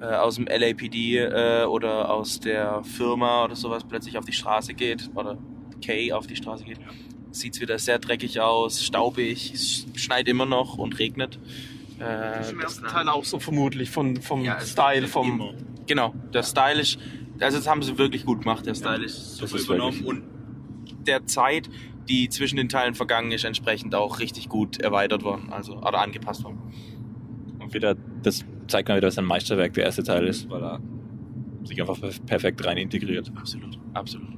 äh, 0.00 0.04
aus 0.04 0.34
dem 0.36 0.46
LAPD 0.46 1.16
äh, 1.18 1.64
oder 1.64 2.10
aus 2.10 2.38
der 2.40 2.82
Firma 2.84 3.44
oder 3.44 3.56
sowas 3.56 3.82
plötzlich 3.88 4.18
auf 4.18 4.24
die 4.26 4.32
Straße 4.32 4.74
geht 4.74 5.10
oder 5.14 5.38
Kay 5.80 6.12
auf 6.12 6.26
die 6.26 6.36
Straße 6.36 6.64
geht, 6.64 6.78
sieht 7.30 7.54
es 7.54 7.60
wieder 7.60 7.78
sehr 7.78 7.98
dreckig 7.98 8.40
aus, 8.40 8.82
staubig, 8.82 9.52
es 9.54 9.86
schneit 9.94 10.28
immer 10.28 10.44
noch 10.46 10.76
und 10.78 10.98
regnet. 10.98 11.38
Äh, 11.98 12.50
im 12.50 12.58
das- 12.58 12.78
ersten 12.78 12.86
Teil 12.88 13.08
auch 13.08 13.24
so 13.24 13.38
vermutlich 13.38 13.90
von, 13.90 14.20
vom 14.20 14.44
ja, 14.44 14.60
Style, 14.60 15.08
vom 15.08 15.28
Immer. 15.28 15.54
Genau, 15.86 16.14
der 16.34 16.42
Style 16.42 16.80
ist, 16.80 16.98
also 17.40 17.56
das 17.58 17.66
haben 17.66 17.82
sie 17.82 17.96
wirklich 17.96 18.26
gut 18.26 18.40
gemacht, 18.40 18.66
der 18.66 18.74
Style 18.74 19.04
ist 19.04 19.40
das 19.40 19.50
super 19.50 19.56
ist 19.60 19.64
übernommen 19.66 20.04
und 20.04 20.22
der 21.06 21.24
Zeit, 21.26 21.70
die 22.08 22.28
zwischen 22.28 22.56
den 22.56 22.68
Teilen 22.68 22.94
vergangen 22.94 23.32
ist, 23.32 23.44
entsprechend 23.44 23.94
auch 23.94 24.20
richtig 24.20 24.48
gut 24.48 24.78
erweitert 24.80 25.22
worden, 25.24 25.48
also 25.52 25.76
oder 25.78 26.00
angepasst 26.00 26.44
worden. 26.44 26.58
Und 27.58 27.74
wieder, 27.74 27.96
das 28.22 28.44
zeigt 28.68 28.88
mal 28.88 28.96
wieder, 28.96 29.08
dass 29.08 29.18
ein 29.18 29.24
Meisterwerk 29.24 29.74
der 29.74 29.84
erste 29.84 30.02
Teil 30.04 30.26
ist, 30.26 30.48
weil 30.50 30.62
er 30.62 30.80
sich 31.64 31.80
einfach 31.80 31.96
perf- 31.98 32.24
perfekt 32.24 32.64
rein 32.64 32.76
integriert. 32.76 33.30
Absolut, 33.34 33.78
absolut. 33.92 34.28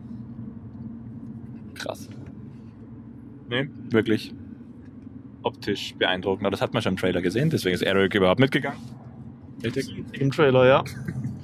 Krass. 1.75 2.09
Nee, 3.49 3.69
wirklich 3.91 4.35
optisch 5.43 5.95
beeindruckend. 5.99 6.45
Aber 6.47 6.51
das 6.51 6.61
hat 6.61 6.73
man 6.75 6.83
schon 6.83 6.95
im 6.95 6.97
Trailer 6.99 7.23
gesehen, 7.23 7.51
deswegen 7.51 7.75
ist 7.75 7.83
Eric 7.83 8.15
überhaupt 8.15 8.41
mitgegangen. 8.41 8.79
Richtig? 9.63 9.95
im 10.13 10.31
Trailer, 10.31 10.67
ja. 10.67 10.85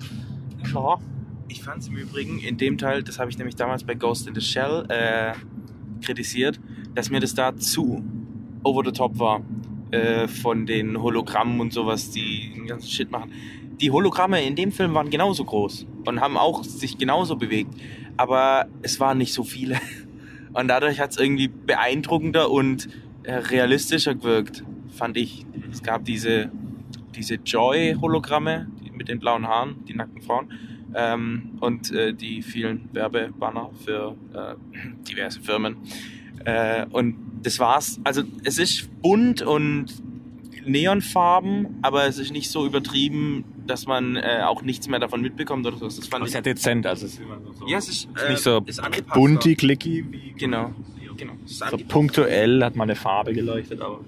Klar. 0.64 1.00
Ich 1.48 1.62
fand 1.62 1.82
es 1.82 1.88
im 1.88 1.96
Übrigen 1.96 2.38
in 2.38 2.56
dem 2.56 2.78
Teil, 2.78 3.02
das 3.02 3.18
habe 3.18 3.30
ich 3.30 3.38
nämlich 3.38 3.54
damals 3.56 3.84
bei 3.84 3.94
Ghost 3.94 4.26
in 4.26 4.34
the 4.34 4.40
Shell 4.40 4.86
äh, 4.88 5.32
kritisiert, 6.04 6.60
dass 6.94 7.10
mir 7.10 7.20
das 7.20 7.34
da 7.34 7.56
zu 7.56 8.04
over 8.62 8.82
the 8.84 8.92
top 8.92 9.18
war 9.18 9.42
äh, 9.90 10.28
von 10.28 10.66
den 10.66 11.00
Hologrammen 11.00 11.60
und 11.60 11.72
sowas, 11.72 12.10
die 12.10 12.52
den 12.54 12.66
ganzen 12.66 12.88
Shit 12.88 13.10
machen. 13.10 13.32
Die 13.80 13.90
Hologramme 13.90 14.42
in 14.42 14.56
dem 14.56 14.72
Film 14.72 14.94
waren 14.94 15.10
genauso 15.10 15.44
groß 15.44 15.86
und 16.04 16.20
haben 16.20 16.36
auch 16.36 16.64
sich 16.64 16.96
genauso 16.96 17.36
bewegt, 17.36 17.74
aber 18.16 18.66
es 18.82 19.00
waren 19.00 19.18
nicht 19.18 19.32
so 19.32 19.42
viele. 19.42 19.76
Und 20.52 20.68
dadurch 20.68 21.00
hat 21.00 21.10
es 21.10 21.18
irgendwie 21.18 21.48
beeindruckender 21.48 22.48
und 22.48 22.88
äh, 23.24 23.32
realistischer 23.34 24.14
gewirkt, 24.14 24.62
fand 24.88 25.16
ich. 25.16 25.44
Es 25.72 25.82
gab 25.82 26.04
diese, 26.04 26.52
diese 27.16 27.34
Joy-Hologramme 27.44 28.68
mit 28.92 29.08
den 29.08 29.18
blauen 29.18 29.48
Haaren, 29.48 29.84
die 29.88 29.94
nackten 29.94 30.22
Frauen 30.22 30.52
ähm, 30.94 31.50
und 31.60 31.92
äh, 31.92 32.12
die 32.12 32.42
vielen 32.42 32.88
Werbebanner 32.92 33.70
für 33.84 34.16
äh, 34.32 34.54
diverse 35.08 35.40
Firmen. 35.40 35.76
Äh, 36.44 36.86
und 36.90 37.16
das 37.42 37.58
war's. 37.58 38.00
Also 38.04 38.22
es 38.44 38.58
ist 38.58 38.88
bunt 39.02 39.42
und 39.42 39.86
Neonfarben, 40.66 41.78
aber 41.82 42.06
es 42.06 42.18
ist 42.18 42.32
nicht 42.32 42.50
so 42.50 42.66
übertrieben, 42.66 43.44
dass 43.66 43.86
man 43.86 44.16
äh, 44.16 44.40
auch 44.44 44.62
nichts 44.62 44.88
mehr 44.88 44.98
davon 44.98 45.20
mitbekommt 45.20 45.66
oder 45.66 45.76
so. 45.76 45.86
Das 45.86 45.98
fand 45.98 46.14
Aber 46.14 46.24
es 46.24 46.30
ich. 46.30 46.38
ist 46.38 46.46
ja 46.46 46.52
dezent, 46.52 46.86
also 46.86 47.06
es 47.06 47.14
ist 47.14 47.20
immer 47.20 47.38
so. 47.58 47.66
Ja, 47.66 47.78
es 47.78 47.88
ist, 47.88 48.08
äh, 48.26 48.30
nicht 48.30 48.42
so 48.42 48.64
bunti, 49.14 49.56
clicky, 49.56 50.04
wie 50.10 50.32
Genau, 50.38 50.72
genau. 51.16 51.34
So 51.46 51.76
punktuell 51.88 52.62
hat 52.64 52.76
mal 52.76 52.84
eine 52.84 52.96
Farbe 52.96 53.32
geleuchtet, 53.32 53.80
aber 53.80 54.00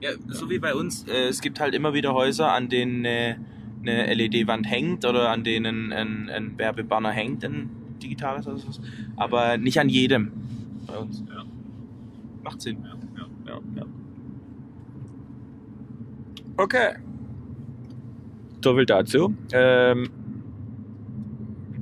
Ja, 0.00 0.10
so 0.28 0.50
wie 0.50 0.58
bei 0.58 0.74
uns. 0.74 1.04
Äh, 1.04 1.28
es 1.28 1.40
gibt 1.40 1.60
halt 1.60 1.74
immer 1.74 1.94
wieder 1.94 2.14
Häuser, 2.14 2.52
an 2.52 2.68
denen 2.68 3.04
äh, 3.04 3.36
eine 3.88 4.12
LED-Wand 4.12 4.68
hängt 4.68 5.04
oder 5.04 5.30
an 5.30 5.44
denen 5.44 5.92
ein, 5.92 6.28
ein 6.28 6.58
Werbebanner 6.58 7.10
hängt, 7.10 7.44
ein 7.44 7.70
digitales 8.02 8.46
oder 8.46 8.58
so. 8.58 8.70
Aber 9.16 9.56
nicht 9.56 9.78
an 9.78 9.88
jedem 9.88 10.32
bei 10.86 10.98
uns. 10.98 11.22
Ja. 11.28 11.44
Macht 12.42 12.62
Sinn. 12.62 12.78
ja, 13.16 13.26
ja, 13.46 13.60
ja. 13.76 13.86
Okay. 16.56 16.96
So 18.62 18.74
viel 18.74 18.86
dazu. 18.86 19.34
Ähm, 19.52 20.10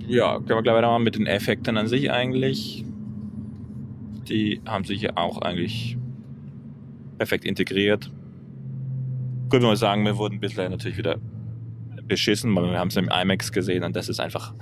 ja, 0.06 0.36
können 0.36 0.48
wir 0.48 0.62
gleich 0.62 0.74
weitermachen 0.76 1.04
mit 1.04 1.14
den 1.14 1.26
Effekten 1.26 1.76
an 1.76 1.86
sich 1.86 2.10
eigentlich. 2.10 2.84
Die 4.28 4.60
haben 4.66 4.84
sich 4.84 5.02
ja 5.02 5.12
auch 5.16 5.40
eigentlich 5.40 5.96
perfekt 7.18 7.44
integriert. 7.44 8.10
Gut, 9.48 9.62
wenn 9.62 9.68
wir 9.68 9.76
sagen, 9.76 10.04
wir 10.04 10.16
wurden 10.18 10.40
bislang 10.40 10.70
natürlich 10.70 10.98
wieder 10.98 11.18
beschissen, 12.08 12.54
weil 12.54 12.70
wir 12.70 12.78
haben 12.78 12.88
es 12.88 12.96
im 12.96 13.08
IMAX 13.08 13.52
gesehen 13.52 13.84
und 13.84 13.94
das 13.96 14.08
ist 14.08 14.20
einfach 14.20 14.54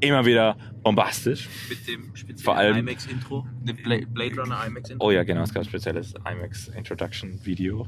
immer 0.00 0.24
wieder 0.24 0.56
bombastisch. 0.82 1.48
Mit 1.68 1.86
dem 1.86 2.14
speziellen 2.16 2.38
Vor 2.44 2.56
allem- 2.56 2.76
IMAX-Intro. 2.78 3.46
Dem 3.62 3.76
Bla- 3.76 3.98
Blade 4.08 4.40
Runner 4.40 4.64
IMAX-Intro. 4.66 5.06
Oh 5.06 5.10
ja, 5.10 5.22
genau, 5.24 5.42
es 5.42 5.52
gab 5.52 5.62
ein 5.64 5.68
spezielles 5.68 6.14
IMAX 6.30 6.68
Introduction 6.68 7.38
Video. 7.44 7.86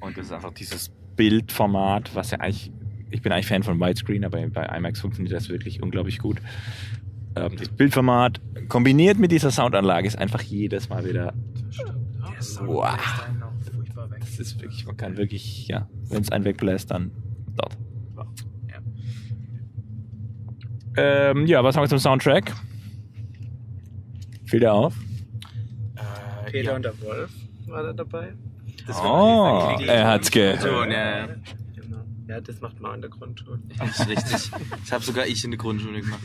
Und 0.00 0.16
das 0.18 0.26
ist 0.26 0.32
einfach 0.32 0.52
dieses 0.52 0.90
Bildformat, 1.16 2.14
was 2.14 2.32
ja 2.32 2.40
eigentlich, 2.40 2.72
ich 3.10 3.22
bin 3.22 3.30
eigentlich 3.32 3.46
Fan 3.46 3.62
von 3.62 3.78
Widescreen, 3.80 4.24
aber 4.24 4.44
bei 4.48 4.64
IMAX 4.76 5.00
funktioniert 5.00 5.34
das 5.34 5.48
wirklich 5.48 5.80
unglaublich 5.82 6.18
gut. 6.18 6.38
Ähm, 7.36 7.56
das 7.56 7.68
Bildformat 7.68 8.40
kombiniert 8.68 9.18
mit 9.18 9.30
dieser 9.32 9.50
Soundanlage 9.50 10.06
ist 10.06 10.16
einfach 10.18 10.42
jedes 10.42 10.88
Mal 10.88 11.04
wieder, 11.08 11.32
wow. 12.60 12.98
Das 14.38 14.48
ist 14.48 14.60
wirklich, 14.60 14.86
man 14.86 14.96
kann 14.96 15.16
wirklich, 15.16 15.68
ja, 15.68 15.88
wenn 16.08 16.22
es 16.22 16.30
einen 16.30 16.44
wegbläst, 16.44 16.90
dann 16.90 17.10
dort. 17.56 17.76
Ähm, 20.96 21.46
ja, 21.46 21.64
was 21.64 21.76
haben 21.76 21.82
wir 21.82 21.88
zum 21.88 21.98
Soundtrack? 21.98 22.52
Fiel 24.46 24.60
der 24.60 24.74
auf? 24.74 24.94
Äh, 25.96 26.50
Peter 26.50 26.70
ja. 26.70 26.76
und 26.76 26.84
der 26.84 27.00
Wolf 27.00 27.30
war 27.66 27.82
da 27.82 27.92
dabei. 27.92 28.34
Das 28.86 29.00
Oh, 29.02 29.76
er 29.86 30.08
hat's 30.08 30.30
gehört. 30.30 30.62
Ja, 30.62 31.26
Genau. 31.74 32.04
Ja, 32.28 32.40
das 32.40 32.60
macht 32.60 32.80
man 32.80 32.96
in 32.96 33.00
der 33.00 33.10
Grundschule. 33.10 33.58
das 33.78 34.00
ist 34.00 34.08
richtig. 34.08 34.50
Das 34.70 34.92
habe 34.92 35.04
sogar 35.04 35.26
ich 35.26 35.42
in 35.44 35.50
der 35.50 35.58
Grundschule 35.58 36.00
gemacht. 36.00 36.20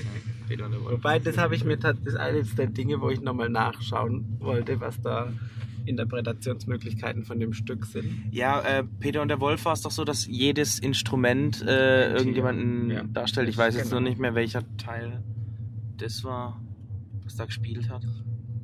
Peter 0.47 0.65
und 0.65 0.71
der 0.71 0.81
Wolf. 0.83 0.93
Wobei, 0.93 1.19
das 1.19 1.37
habe 1.37 1.55
ich 1.55 1.63
mir 1.63 1.77
das 1.77 1.97
ist 2.05 2.15
eines 2.15 2.55
der 2.55 2.67
Dinge, 2.67 3.01
wo 3.01 3.09
ich 3.09 3.21
nochmal 3.21 3.49
nachschauen 3.49 4.37
wollte, 4.39 4.79
was 4.79 5.01
da 5.01 5.31
Interpretationsmöglichkeiten 5.89 7.25
von 7.25 7.39
dem 7.39 7.51
Stück 7.53 7.85
sind. 7.85 8.29
Ja, 8.31 8.61
äh, 8.61 8.83
Peter 8.99 9.21
und 9.21 9.27
der 9.27 9.39
Wolf 9.41 9.65
war 9.65 9.73
es 9.73 9.81
doch 9.81 9.91
so, 9.91 10.05
dass 10.05 10.25
jedes 10.27 10.79
Instrument 10.79 11.61
äh, 11.65 12.13
irgendjemanden 12.13 12.89
Ja. 12.91 13.03
darstellt. 13.03 13.49
Ich 13.49 13.57
weiß 13.57 13.75
jetzt 13.75 13.89
Genau. 13.89 13.99
noch 14.01 14.07
nicht 14.09 14.19
mehr, 14.19 14.35
welcher 14.35 14.61
Teil 14.77 15.23
das 15.97 16.23
war, 16.23 16.61
was 17.23 17.35
da 17.35 17.45
gespielt 17.45 17.89
hat. 17.89 18.03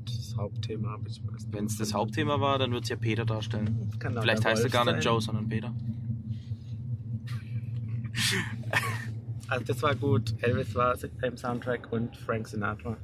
Das 0.06 0.36
Hauptthema 0.38 0.92
habe 0.92 1.10
ich 1.10 1.22
weiß 1.26 1.48
Wenn 1.52 1.66
es 1.66 1.78
das 1.78 1.94
Hauptthema 1.94 2.40
war, 2.40 2.60
dann 2.60 2.72
wird 2.72 2.84
es 2.84 2.90
ja 2.90 2.96
Peter 2.96 3.26
darstellen. 3.26 3.90
Auch 4.04 4.22
Vielleicht 4.22 4.46
heißt 4.46 4.64
er 4.64 4.70
gar 4.70 4.86
nicht 4.86 5.02
sein. 5.04 5.14
Joe, 5.14 5.22
sondern 5.22 5.50
Peter. 5.50 5.74
Also 9.48 9.66
das 9.66 9.82
war 9.84 9.96
gut. 9.96 10.34
Elvis 10.42 10.74
war 10.76 10.96
im 11.24 11.38
Soundtrack 11.38 11.92
und 11.92 12.16
Frank 12.18 12.48
Sinatra. 12.48 12.98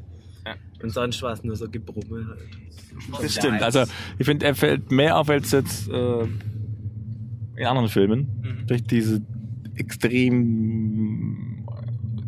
Ja. 0.46 0.56
Und 0.82 0.90
sonst 0.90 1.22
war 1.22 1.34
es 1.34 1.44
nur 1.44 1.56
so 1.56 1.70
Gebrummel 1.70 2.28
halt. 2.28 3.22
Das 3.22 3.34
stimmt. 3.34 3.62
Also 3.62 3.84
ich 4.18 4.26
finde, 4.26 4.46
er 4.46 4.56
fällt 4.56 4.92
mehr 4.92 5.18
auf 5.18 5.30
als 5.30 5.52
jetzt 5.52 5.90
äh, 5.90 6.24
in 7.56 7.66
anderen 7.66 7.90
Filmen. 7.90 8.64
Durch 8.68 8.84
diese 8.84 9.22
extrem 9.76 11.52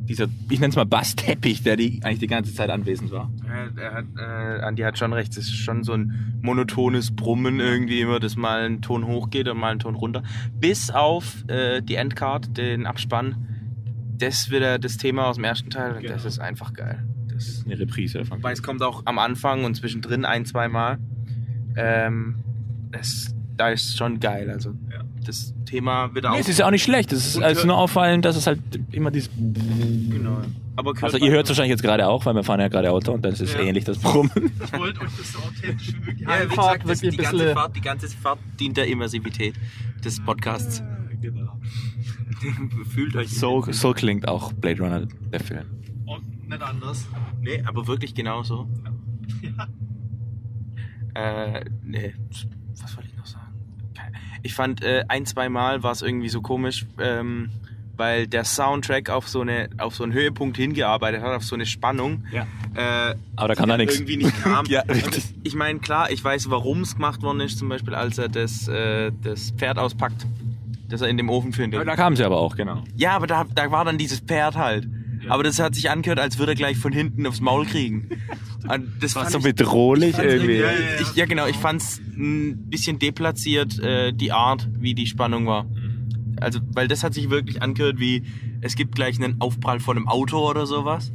dieser, 0.05 0.27
ich 0.49 0.59
nenne 0.59 0.69
es 0.69 0.75
mal 0.75 0.85
Bassteppich, 0.85 1.63
der 1.63 1.77
die 1.77 2.01
eigentlich 2.03 2.19
die 2.19 2.27
ganze 2.27 2.53
Zeit 2.53 2.69
anwesend 2.69 3.11
war. 3.11 3.31
Er, 3.47 3.71
er 3.81 3.93
hat, 3.93 4.05
äh, 4.17 4.63
Andi 4.63 4.81
hat 4.81 4.97
schon 4.97 5.13
recht. 5.13 5.31
Es 5.37 5.45
ist 5.45 5.55
schon 5.55 5.83
so 5.83 5.93
ein 5.93 6.39
monotones 6.41 7.15
Brummen 7.15 7.59
irgendwie 7.59 8.01
immer, 8.01 8.19
dass 8.19 8.35
mal 8.35 8.65
ein 8.65 8.81
Ton 8.81 9.05
hochgeht 9.05 9.47
und 9.47 9.57
mal 9.57 9.71
ein 9.71 9.79
Ton 9.79 9.95
runter. 9.95 10.23
Bis 10.59 10.89
auf 10.91 11.47
äh, 11.47 11.81
die 11.81 11.95
Endcard, 11.95 12.57
den 12.57 12.85
Abspann. 12.85 13.47
Das 14.17 14.51
wieder 14.51 14.77
das 14.77 14.97
Thema 14.97 15.27
aus 15.27 15.35
dem 15.35 15.45
ersten 15.45 15.69
Teil 15.69 15.97
und 15.97 16.07
das 16.07 16.25
ist 16.25 16.39
einfach 16.39 16.73
geil. 16.73 17.03
Das, 17.33 17.63
Eine 17.65 17.79
Reprise 17.79 18.19
davon. 18.19 18.37
Wobei 18.37 18.51
es 18.51 18.61
kommt 18.63 18.81
auch 18.83 19.01
am 19.05 19.19
Anfang 19.19 19.63
und 19.65 19.75
zwischendrin 19.75 20.25
ein, 20.25 20.45
zwei 20.45 20.67
Mal. 20.67 20.97
Ähm, 21.75 22.35
das, 22.91 23.33
da 23.57 23.69
ist 23.69 23.97
schon 23.97 24.19
geil. 24.19 24.49
Also 24.49 24.73
das 25.25 25.53
Thema 25.65 26.13
wird 26.13 26.25
auch. 26.25 26.33
Nee, 26.33 26.39
es 26.41 26.49
ist 26.49 26.59
ja 26.59 26.67
auch 26.67 26.71
nicht 26.71 26.83
schlecht. 26.83 27.11
Es 27.11 27.25
ist 27.25 27.41
also 27.41 27.65
nur 27.65 27.77
auffallend, 27.77 28.25
dass 28.25 28.35
es 28.35 28.45
halt 28.45 28.59
immer 28.91 29.09
dieses. 29.11 29.29
genau. 29.35 30.41
Aber 30.75 30.93
Also 31.01 31.17
ihr 31.17 31.31
hört 31.31 31.43
es 31.43 31.49
wahrscheinlich 31.49 31.69
jetzt 31.71 31.83
gerade 31.83 32.07
auch, 32.07 32.25
weil 32.25 32.33
wir 32.33 32.43
fahren 32.43 32.59
ja 32.59 32.67
gerade 32.67 32.91
Auto 32.91 33.11
und 33.11 33.23
dann 33.23 33.33
ist 33.33 33.41
es 33.41 33.53
Ja. 33.53 33.59
ähnlich 33.59 33.83
das 33.85 33.99
Brummen. 33.99 34.31
Ich 34.63 34.79
wollte 34.79 35.01
euch 35.01 35.11
das 35.17 35.31
so 35.31 35.39
authentisch 35.39 35.93
wie 35.93 35.99
möglich 35.99 36.27
Ja, 36.27 36.43
wie 36.43 36.47
gesagt, 36.49 36.89
das, 36.89 36.99
die, 36.99 37.09
ganze 37.15 37.31
bisschen. 37.37 37.53
Fahrt, 37.53 37.75
die 37.75 37.81
ganze 37.81 38.07
Fahrt 38.09 38.39
dient 38.59 38.77
der 38.77 38.87
Immersivität 38.87 39.53
des 40.03 40.19
Podcasts. 40.19 40.83
Genau. 41.21 41.59
Fühlt 42.89 43.15
euch 43.15 43.29
So, 43.29 43.63
so 43.69 43.93
klingt 43.93 44.27
auch 44.27 44.51
Blade 44.53 44.81
Runner, 44.81 45.07
der 45.31 45.39
Film. 45.39 45.65
Nicht 46.53 46.63
anders. 46.63 47.07
Nee, 47.41 47.61
aber 47.65 47.87
wirklich 47.87 48.13
genauso. 48.15 48.67
Äh, 51.15 51.65
nee, 51.83 52.13
was 52.81 52.95
wollte 52.97 53.09
ich 53.09 53.17
noch 53.17 53.25
sagen? 53.25 53.53
Ich 54.41 54.53
fand, 54.55 54.83
äh, 54.83 55.03
ein, 55.07 55.25
zwei 55.25 55.47
Mal 55.49 55.83
war 55.83 55.91
es 55.91 56.01
irgendwie 56.01 56.29
so 56.29 56.41
komisch, 56.41 56.85
ähm, 56.99 57.49
weil 57.95 58.25
der 58.27 58.43
Soundtrack 58.43 59.09
auf 59.11 59.29
so, 59.29 59.41
eine, 59.41 59.69
auf 59.77 59.95
so 59.95 60.03
einen 60.03 60.13
Höhepunkt 60.13 60.57
hingearbeitet 60.57 61.21
hat, 61.21 61.35
auf 61.35 61.43
so 61.43 61.53
eine 61.55 61.65
Spannung. 61.67 62.25
Ja. 62.31 62.47
Äh, 62.73 63.15
Aber 63.35 63.49
da 63.49 63.55
kann 63.55 63.69
da 63.69 63.77
die 63.77 63.85
nichts. 63.85 63.99
irgendwie 63.99 64.17
nicht 64.17 64.41
kam. 64.41 64.65
Ja, 64.69 64.81
Und 64.81 64.89
richtig. 64.91 65.35
Ich 65.43 65.53
meine, 65.55 65.79
klar, 65.79 66.09
ich 66.09 66.23
weiß, 66.23 66.49
warum 66.49 66.81
es 66.81 66.95
gemacht 66.95 67.21
worden 67.21 67.41
ist, 67.41 67.59
zum 67.59 67.69
Beispiel, 67.69 67.93
als 67.93 68.17
er 68.17 68.29
das, 68.29 68.67
äh, 68.67 69.11
das 69.21 69.51
Pferd 69.51 69.77
auspackt, 69.77 70.25
das 70.89 71.01
er 71.01 71.09
in 71.09 71.17
dem 71.17 71.29
Ofen 71.29 71.53
findet. 71.53 71.87
Da 71.87 71.95
kamen 71.95 72.15
sie 72.15 72.23
aber 72.23 72.39
auch, 72.39 72.55
genau. 72.55 72.83
Ja, 72.95 73.11
aber 73.11 73.27
da, 73.27 73.45
da 73.53 73.69
war 73.71 73.85
dann 73.85 73.99
dieses 73.99 74.19
Pferd 74.19 74.55
halt. 74.57 74.87
Aber 75.29 75.43
das 75.43 75.59
hat 75.59 75.75
sich 75.75 75.89
angehört, 75.89 76.19
als 76.19 76.37
würde 76.39 76.51
er 76.53 76.55
gleich 76.55 76.77
von 76.77 76.91
hinten 76.91 77.25
aufs 77.27 77.41
Maul 77.41 77.65
kriegen. 77.65 78.09
Und 78.69 78.91
das 79.01 79.15
War 79.15 79.29
so 79.29 79.39
ich- 79.39 79.43
bedrohlich 79.43 80.17
irgendwie. 80.17 80.57
ja, 80.59 80.69
ich, 81.01 81.15
ja, 81.15 81.25
genau. 81.25 81.47
Ich 81.47 81.57
fand's 81.57 81.99
ein 82.15 82.69
bisschen 82.69 82.97
deplatziert, 82.99 83.77
äh, 83.79 84.13
die 84.13 84.31
Art, 84.31 84.69
wie 84.79 84.93
die 84.93 85.05
Spannung 85.07 85.45
war. 85.47 85.65
Also, 86.39 86.59
weil 86.73 86.87
das 86.87 87.03
hat 87.03 87.13
sich 87.13 87.29
wirklich 87.29 87.61
angehört 87.61 87.99
wie, 87.99 88.23
es 88.61 88.75
gibt 88.75 88.95
gleich 88.95 89.21
einen 89.21 89.41
Aufprall 89.41 89.79
von 89.81 89.97
einem 89.97 90.07
Auto 90.07 90.39
oder 90.49 90.65
sowas. 90.65 91.11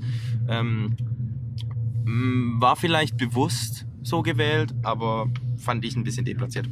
Ähm, 0.48 0.96
war 2.60 2.76
vielleicht 2.76 3.16
bewusst 3.16 3.86
so 4.02 4.22
gewählt, 4.22 4.74
aber 4.82 5.28
fand 5.58 5.84
ich 5.84 5.96
ein 5.96 6.04
bisschen 6.04 6.24
deplatziert. 6.24 6.68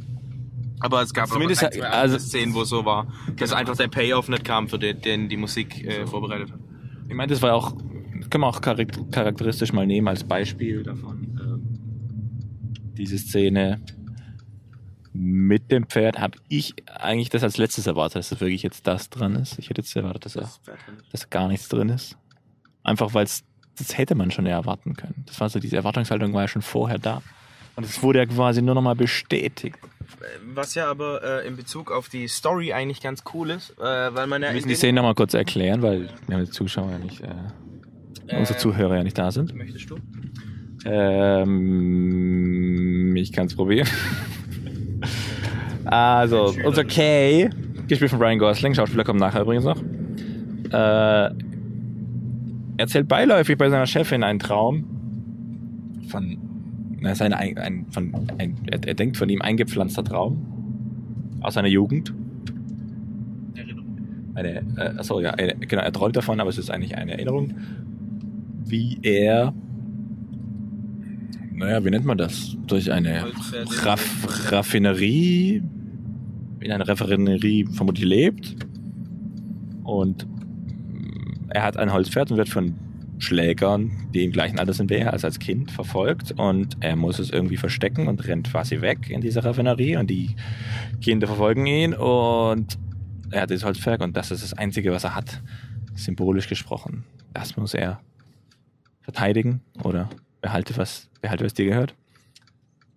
Aber 0.79 1.01
es 1.01 1.13
gab 1.13 1.27
Zumindest 1.29 1.63
auch 1.63 1.67
ein, 1.71 1.73
zwei 1.79 1.87
also- 1.87 2.19
Szenen, 2.19 2.53
wo 2.53 2.61
es 2.61 2.69
so 2.69 2.85
war, 2.85 3.07
dass 3.35 3.51
einfach 3.51 3.75
der 3.75 3.87
Payoff 3.87 4.29
nicht 4.29 4.45
kam, 4.45 4.67
für 4.67 4.77
den, 4.79 5.01
den 5.01 5.29
die 5.29 5.37
Musik 5.37 5.83
äh, 5.85 6.05
vorbereitet 6.05 6.51
hat. 6.51 6.59
Ich 7.07 7.13
meine, 7.15 7.31
das 7.31 7.41
war 7.41 7.53
auch, 7.53 7.75
können 8.29 8.43
wir 8.43 8.47
auch 8.47 8.61
charak- 8.61 9.11
charakteristisch 9.11 9.73
mal 9.73 9.87
nehmen 9.87 10.07
als 10.07 10.23
Beispiel 10.23 10.83
davon. 10.83 11.39
Ähm, 11.41 12.93
diese 12.97 13.17
Szene 13.17 13.79
mit 15.13 15.71
dem 15.71 15.87
Pferd 15.87 16.19
habe 16.19 16.37
ich 16.47 16.73
eigentlich 16.85 17.29
das 17.29 17.43
als 17.43 17.57
letztes 17.57 17.87
erwartet, 17.87 18.17
dass 18.17 18.29
das 18.29 18.39
wirklich 18.41 18.61
jetzt 18.63 18.85
das 18.85 19.09
dran 19.09 19.35
ist. 19.35 19.57
Ich 19.57 19.69
hätte 19.69 19.81
jetzt 19.81 19.95
erwartet, 19.95 20.25
dass, 20.25 20.35
er, 20.35 20.49
dass 21.11 21.29
gar 21.29 21.47
nichts 21.47 21.69
drin 21.69 21.89
ist. 21.89 22.17
Einfach 22.83 23.13
weil 23.13 23.23
es, 23.23 23.43
das 23.77 23.97
hätte 23.97 24.15
man 24.15 24.29
schon 24.31 24.45
erwarten 24.45 24.95
können. 24.95 25.23
Das 25.25 25.39
war 25.39 25.49
so, 25.49 25.59
diese 25.59 25.75
Erwartungshaltung 25.75 26.33
war 26.33 26.41
ja 26.43 26.47
schon 26.47 26.61
vorher 26.61 26.99
da. 26.99 27.21
Und 27.75 27.83
es 27.83 28.01
wurde 28.03 28.19
ja 28.19 28.25
quasi 28.25 28.61
nur 28.61 28.75
nochmal 28.75 28.95
bestätigt. 28.95 29.77
Was 30.53 30.75
ja 30.75 30.89
aber 30.89 31.43
äh, 31.43 31.47
in 31.47 31.55
Bezug 31.55 31.91
auf 31.91 32.09
die 32.09 32.27
Story 32.27 32.73
eigentlich 32.73 33.01
ganz 33.01 33.23
cool 33.33 33.51
ist, 33.51 33.71
äh, 33.79 33.83
weil 33.83 34.27
man 34.27 34.41
ja 34.41 34.49
Wir 34.49 34.55
müssen 34.55 34.67
die 34.69 34.75
Szene 34.75 34.93
nochmal 34.93 35.15
kurz 35.15 35.33
erklären, 35.33 35.81
weil 35.81 36.09
haben 36.31 36.45
die 36.45 36.51
Zuschauer 36.51 36.91
ja 36.91 36.99
nicht, 36.99 37.21
äh, 37.21 37.27
unsere 38.37 38.57
Äh, 38.57 38.61
Zuhörer 38.61 38.97
ja 38.97 39.03
nicht 39.03 39.17
da 39.17 39.31
sind. 39.31 39.53
Möchtest 39.55 39.89
du? 39.89 39.97
Ähm, 40.85 41.55
ich 43.15 43.31
kann 43.33 43.47
es 43.47 43.55
probieren. 43.55 43.87
also, 45.85 46.53
unser 46.63 46.85
Kay, 46.85 47.49
gespielt 47.87 48.11
von 48.11 48.21
Ryan 48.21 48.37
Gosling, 48.39 48.75
Schauspieler 48.75 49.03
kommt 49.03 49.19
nachher 49.19 49.41
übrigens 49.41 49.65
noch, 49.65 49.81
äh, 50.71 51.29
erzählt 52.77 53.07
beiläufig 53.07 53.57
bei 53.57 53.69
seiner 53.69 53.87
Chefin 53.87 54.23
einen 54.23 54.39
Traum 54.39 54.85
von, 56.09 56.37
na, 56.99 57.15
seine, 57.15 57.37
ein, 57.37 57.57
ein, 57.57 57.85
von, 57.91 58.13
ein, 58.37 58.55
er, 58.69 58.93
denkt 58.93 59.17
von 59.17 59.29
ihm 59.29 59.41
eingepflanzter 59.41 60.03
Traum 60.03 61.37
aus 61.41 61.53
seiner 61.53 61.67
Jugend. 61.67 62.13
Eine, 64.33 64.57
äh, 64.77 64.97
achso, 64.97 65.19
ja, 65.19 65.31
eine, 65.31 65.55
genau, 65.55 65.81
er 65.81 65.91
träumt 65.91 66.15
davon, 66.15 66.39
aber 66.39 66.49
es 66.49 66.57
ist 66.57 66.69
eigentlich 66.69 66.95
eine 66.95 67.13
Erinnerung, 67.13 67.53
wie 68.65 68.99
er 69.01 69.53
naja, 71.57 71.83
wie 71.83 71.89
nennt 71.89 72.05
man 72.05 72.19
das? 72.19 72.55
Durch 72.67 72.91
eine. 72.91 73.25
Raff 73.83 74.51
Raffinerie, 74.51 75.63
in 76.59 76.71
einer 76.71 76.87
Raffinerie 76.87 77.65
vermutlich 77.65 78.05
lebt. 78.05 78.55
Und 79.83 80.27
mm, 80.27 81.49
er 81.49 81.63
hat 81.63 81.77
ein 81.77 81.91
Holzpferd 81.91 82.29
und 82.29 82.37
wird 82.37 82.49
von 82.49 82.75
Schlägern, 83.19 84.09
die 84.13 84.23
im 84.25 84.31
gleichen 84.31 84.59
Alter 84.59 84.73
sind 84.73 84.89
wie 84.89 84.95
er, 84.95 85.13
als 85.13 85.25
als 85.25 85.39
Kind 85.39 85.71
verfolgt. 85.71 86.33
Und 86.37 86.77
er 86.81 86.95
muss 86.95 87.19
es 87.19 87.29
irgendwie 87.29 87.57
verstecken 87.57 88.07
und 88.07 88.27
rennt 88.27 88.51
quasi 88.51 88.81
weg 88.81 89.09
in 89.09 89.21
dieser 89.21 89.43
Raffinerie. 89.43 89.97
Und 89.97 90.09
die 90.09 90.35
Kinder 91.01 91.27
verfolgen 91.27 91.65
ihn. 91.65 91.93
Und 91.93 92.77
er 93.31 93.41
hat 93.41 93.49
dieses 93.49 93.65
Holzpferd 93.65 94.01
und 94.01 94.15
das 94.15 94.31
ist 94.31 94.43
das 94.43 94.53
Einzige, 94.53 94.91
was 94.91 95.03
er 95.03 95.15
hat. 95.15 95.41
Symbolisch 95.95 96.47
gesprochen. 96.47 97.03
Das 97.33 97.57
muss 97.57 97.73
er 97.73 97.99
verteidigen 99.01 99.61
oder 99.83 100.09
behalte 100.41 100.75
was, 100.77 101.09
behalte 101.21 101.45
was 101.45 101.53
dir 101.53 101.65
gehört. 101.65 101.95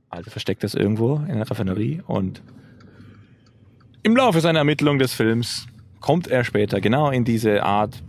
Also 0.09 0.31
versteckt 0.31 0.65
das 0.65 0.75
irgendwo 0.75 1.17
in 1.17 1.37
der 1.37 1.51
Raffinerie 1.51 2.03
und 2.07 2.43
im 4.03 4.17
Laufe 4.17 4.41
seiner 4.41 4.61
Ermittlung 4.61 4.99
des 4.99 5.13
Films 5.13 5.67
kommt 6.01 6.27
er 6.27 6.43
später 6.43 6.81
genau 6.81 7.11
in 7.11 7.25
diese 7.25 7.63
Art 7.63 8.03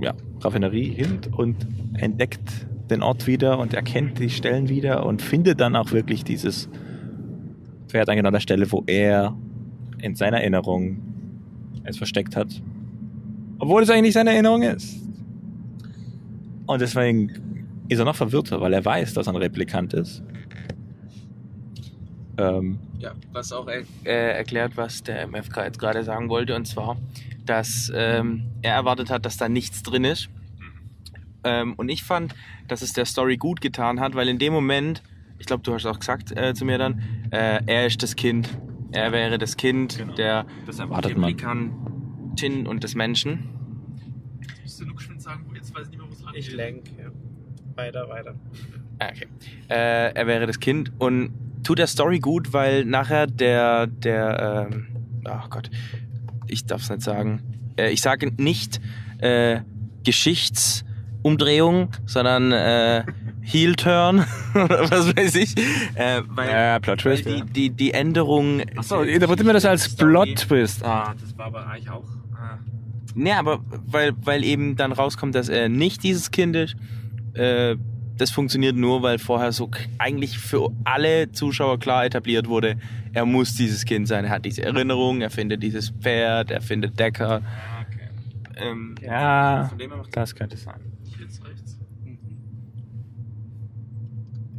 ja, 0.00 0.14
Raffinerie 0.40 0.90
hin 0.90 1.20
und 1.36 1.66
entdeckt 1.94 2.66
den 2.90 3.02
Ort 3.02 3.26
wieder 3.26 3.58
und 3.58 3.74
erkennt 3.74 4.18
die 4.18 4.30
Stellen 4.30 4.68
wieder 4.68 5.06
und 5.06 5.22
findet 5.22 5.60
dann 5.60 5.74
auch 5.76 5.92
wirklich 5.92 6.24
dieses 6.24 6.68
Pferd 7.88 8.08
an 8.08 8.16
genau 8.16 8.30
der 8.30 8.40
Stelle, 8.40 8.70
wo 8.70 8.82
er 8.86 9.36
in 10.02 10.14
seiner 10.14 10.38
Erinnerung 10.40 11.00
es 11.84 11.96
versteckt 11.96 12.36
hat. 12.36 12.62
Obwohl 13.58 13.82
es 13.82 13.90
eigentlich 13.90 14.02
nicht 14.02 14.14
seine 14.14 14.32
Erinnerung 14.32 14.62
ist. 14.62 15.00
Und 16.66 16.80
deswegen 16.80 17.30
ist 17.88 17.98
er 17.98 18.04
noch 18.04 18.16
verwirrter, 18.16 18.60
weil 18.60 18.72
er 18.72 18.84
weiß, 18.84 19.14
dass 19.14 19.26
er 19.26 19.34
ein 19.34 19.36
Replikant 19.36 19.94
ist. 19.94 20.22
Ähm, 22.36 22.78
Ja, 22.98 23.12
was 23.32 23.52
auch 23.52 23.68
er, 23.68 23.82
äh, 24.04 24.36
erklärt, 24.36 24.76
was 24.76 25.02
der 25.02 25.26
MFK 25.26 25.64
jetzt 25.64 25.78
gerade 25.78 26.02
sagen 26.04 26.28
wollte, 26.28 26.54
und 26.56 26.66
zwar, 26.66 26.96
dass 27.46 27.92
ähm, 27.94 28.44
er 28.62 28.74
erwartet 28.74 29.10
hat, 29.10 29.24
dass 29.26 29.36
da 29.36 29.48
nichts 29.48 29.82
drin 29.82 30.04
ist. 30.04 30.28
Ähm, 31.44 31.74
und 31.74 31.88
ich 31.90 32.02
fand, 32.02 32.34
dass 32.68 32.82
es 32.82 32.92
der 32.92 33.04
Story 33.04 33.36
gut 33.36 33.60
getan 33.60 34.00
hat, 34.00 34.14
weil 34.14 34.28
in 34.28 34.38
dem 34.38 34.52
Moment, 34.52 35.02
ich 35.38 35.46
glaube, 35.46 35.62
du 35.62 35.74
hast 35.74 35.84
auch 35.86 35.98
gesagt 35.98 36.36
äh, 36.36 36.54
zu 36.54 36.64
mir 36.64 36.78
dann, 36.78 37.02
äh, 37.30 37.60
er 37.66 37.86
ist 37.86 38.02
das 38.02 38.16
Kind. 38.16 38.48
Er 38.92 39.12
wäre 39.12 39.38
das 39.38 39.56
Kind 39.56 40.04
der 40.16 40.46
das 40.66 40.78
erwartet 40.78 41.16
man. 41.18 41.30
Replikantin 41.30 42.66
und 42.66 42.84
des 42.84 42.94
Menschen. 42.94 43.50
Musst 44.62 44.80
du 44.80 44.86
nur 44.86 44.96
geschwind 44.96 45.20
sagen, 45.20 45.44
jetzt 45.54 45.74
weiß 45.74 45.86
ich 45.86 45.90
nicht 45.90 45.98
mehr, 45.98 46.08
wo 46.08 46.12
es 46.12 46.22
lang 46.22 46.34
Ich 46.34 46.52
lenke. 46.52 46.90
Ja. 47.02 47.10
Weiter, 47.76 48.08
weiter. 48.08 48.34
Ah, 49.00 49.08
Okay. 49.10 49.26
Äh, 49.68 50.14
er 50.14 50.26
wäre 50.26 50.46
das 50.46 50.60
Kind 50.60 50.92
und 50.98 51.32
tut 51.64 51.78
der 51.78 51.88
Story 51.88 52.20
gut, 52.20 52.52
weil 52.52 52.84
nachher 52.84 53.26
der, 53.26 53.86
der, 53.88 54.68
ähm, 54.70 54.86
ach 55.24 55.50
Gott, 55.50 55.70
ich 56.54 56.64
darf 56.66 56.82
es 56.82 56.90
nicht 56.90 57.02
sagen. 57.02 57.42
Äh, 57.76 57.90
ich 57.90 58.00
sage 58.00 58.32
nicht 58.38 58.80
äh, 59.18 59.60
Geschichtsumdrehung, 60.04 61.88
sondern 62.06 62.52
äh, 62.52 63.04
Heel-Turn 63.42 64.24
oder 64.54 64.90
was 64.90 65.14
weiß 65.16 65.34
ich. 65.36 65.56
Äh, 65.94 66.22
weil, 66.28 66.50
Ja, 66.50 66.78
Plot 66.78 67.04
weil 67.04 67.16
Twist, 67.16 67.26
die, 67.26 67.38
ja. 67.38 67.44
die, 67.44 67.70
die 67.70 67.92
Änderung. 67.92 68.62
Achso, 68.76 69.02
interpretieren 69.02 69.46
wir 69.48 69.52
das 69.54 69.64
als 69.64 69.84
Story- 69.84 70.10
Plot-Twist. 70.34 70.84
Ah, 70.84 71.14
das 71.20 71.36
war 71.36 71.46
aber 71.46 71.66
eigentlich 71.66 71.90
auch. 71.90 72.04
Ah. 72.34 72.58
Nee, 73.14 73.32
aber 73.32 73.60
weil, 73.86 74.12
weil 74.24 74.44
eben 74.44 74.76
dann 74.76 74.92
rauskommt, 74.92 75.34
dass 75.34 75.48
er 75.48 75.68
nicht 75.68 76.02
dieses 76.02 76.30
Kind 76.30 76.56
ist. 76.56 76.74
Äh, 77.34 77.76
das 78.16 78.30
funktioniert 78.30 78.76
nur, 78.76 79.02
weil 79.02 79.18
vorher 79.18 79.52
so 79.52 79.70
eigentlich 79.98 80.38
für 80.38 80.70
alle 80.84 81.32
Zuschauer 81.32 81.78
klar 81.78 82.04
etabliert 82.04 82.48
wurde, 82.48 82.76
er 83.12 83.26
muss 83.26 83.54
dieses 83.54 83.84
Kind 83.84 84.08
sein. 84.08 84.24
Er 84.24 84.30
hat 84.30 84.44
diese 84.44 84.62
Erinnerung, 84.62 85.20
er 85.20 85.30
findet 85.30 85.62
dieses 85.62 85.90
Pferd, 85.90 86.50
er 86.50 86.60
findet 86.60 86.98
Decker. 86.98 87.42
Ähm, 88.56 88.94
Ja, 89.02 89.66
Von 89.68 89.78
dem 89.78 89.90
her 89.90 89.98
macht 89.98 90.16
das 90.16 90.34
könnte 90.34 90.56
sein. 90.56 90.80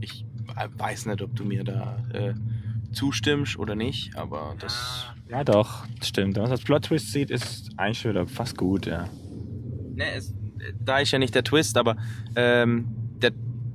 Ich 0.02 0.26
äh, 0.58 0.68
weiß 0.78 1.06
nicht, 1.06 1.22
ob 1.22 1.36
du 1.36 1.46
mir 1.46 1.64
da 1.64 1.98
äh, 2.14 2.34
zustimmst 2.92 3.58
oder 3.58 3.76
nicht, 3.76 4.16
aber 4.16 4.56
das. 4.60 5.08
Ja, 5.30 5.44
doch, 5.44 5.86
stimmt. 6.04 6.36
Wenn 6.36 6.44
man 6.44 6.52
das 6.52 6.62
Plot-Twist 6.62 7.12
sieht, 7.12 7.32
ist 7.32 7.72
eigentlich 7.78 8.06
wieder 8.06 8.28
fast 8.28 8.58
gut, 8.58 8.86
ja. 8.86 9.08
Ne, 9.96 10.12
es, 10.16 10.34
da 10.80 11.00
ist 11.00 11.12
ja 11.12 11.20
nicht 11.20 11.34
der 11.36 11.44
Twist, 11.44 11.78
aber 11.78 11.96
ähm, 12.36 13.05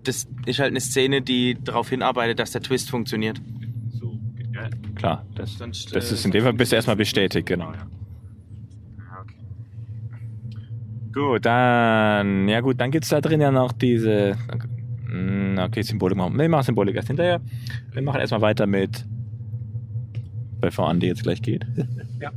das 0.05 0.28
ist 0.46 0.59
halt 0.59 0.70
eine 0.70 0.80
Szene, 0.80 1.22
die 1.22 1.57
darauf 1.62 1.90
hinarbeitet, 1.90 2.38
dass 2.38 2.53
der 2.53 2.62
Twist 2.62 2.90
funktioniert. 2.90 3.40
Klar, 4.94 5.24
das, 5.34 5.57
Sonst, 5.57 5.94
das 5.94 6.11
äh, 6.11 6.14
ist 6.14 6.24
in 6.24 6.30
dem 6.30 6.42
Fall 6.42 6.53
bist 6.53 6.72
du 6.72 6.76
erstmal 6.76 6.96
bestätigt, 6.96 7.46
genau. 7.46 7.72
Gut, 11.12 11.44
dann, 11.44 12.48
ja 12.48 12.61
gut, 12.61 12.80
dann 12.80 12.90
gibt's 12.90 13.09
da 13.09 13.20
drin 13.20 13.40
ja 13.40 13.51
noch 13.51 13.72
diese, 13.72 14.36
mm, 15.09 15.59
okay, 15.59 15.82
Symbolik 15.82 16.16
machen. 16.16 16.38
Wir 16.38 16.48
machen 16.48 16.64
Symbolik 16.64 16.94
erst 16.94 17.09
hinterher. 17.09 17.40
Wir 17.92 18.03
machen 18.03 18.20
erstmal 18.20 18.42
weiter 18.42 18.66
mit, 18.66 19.05
bevor 20.61 20.88
Andi 20.88 21.07
jetzt 21.07 21.22
gleich 21.22 21.42
geht. 21.42 21.66
Ja. 22.20 22.30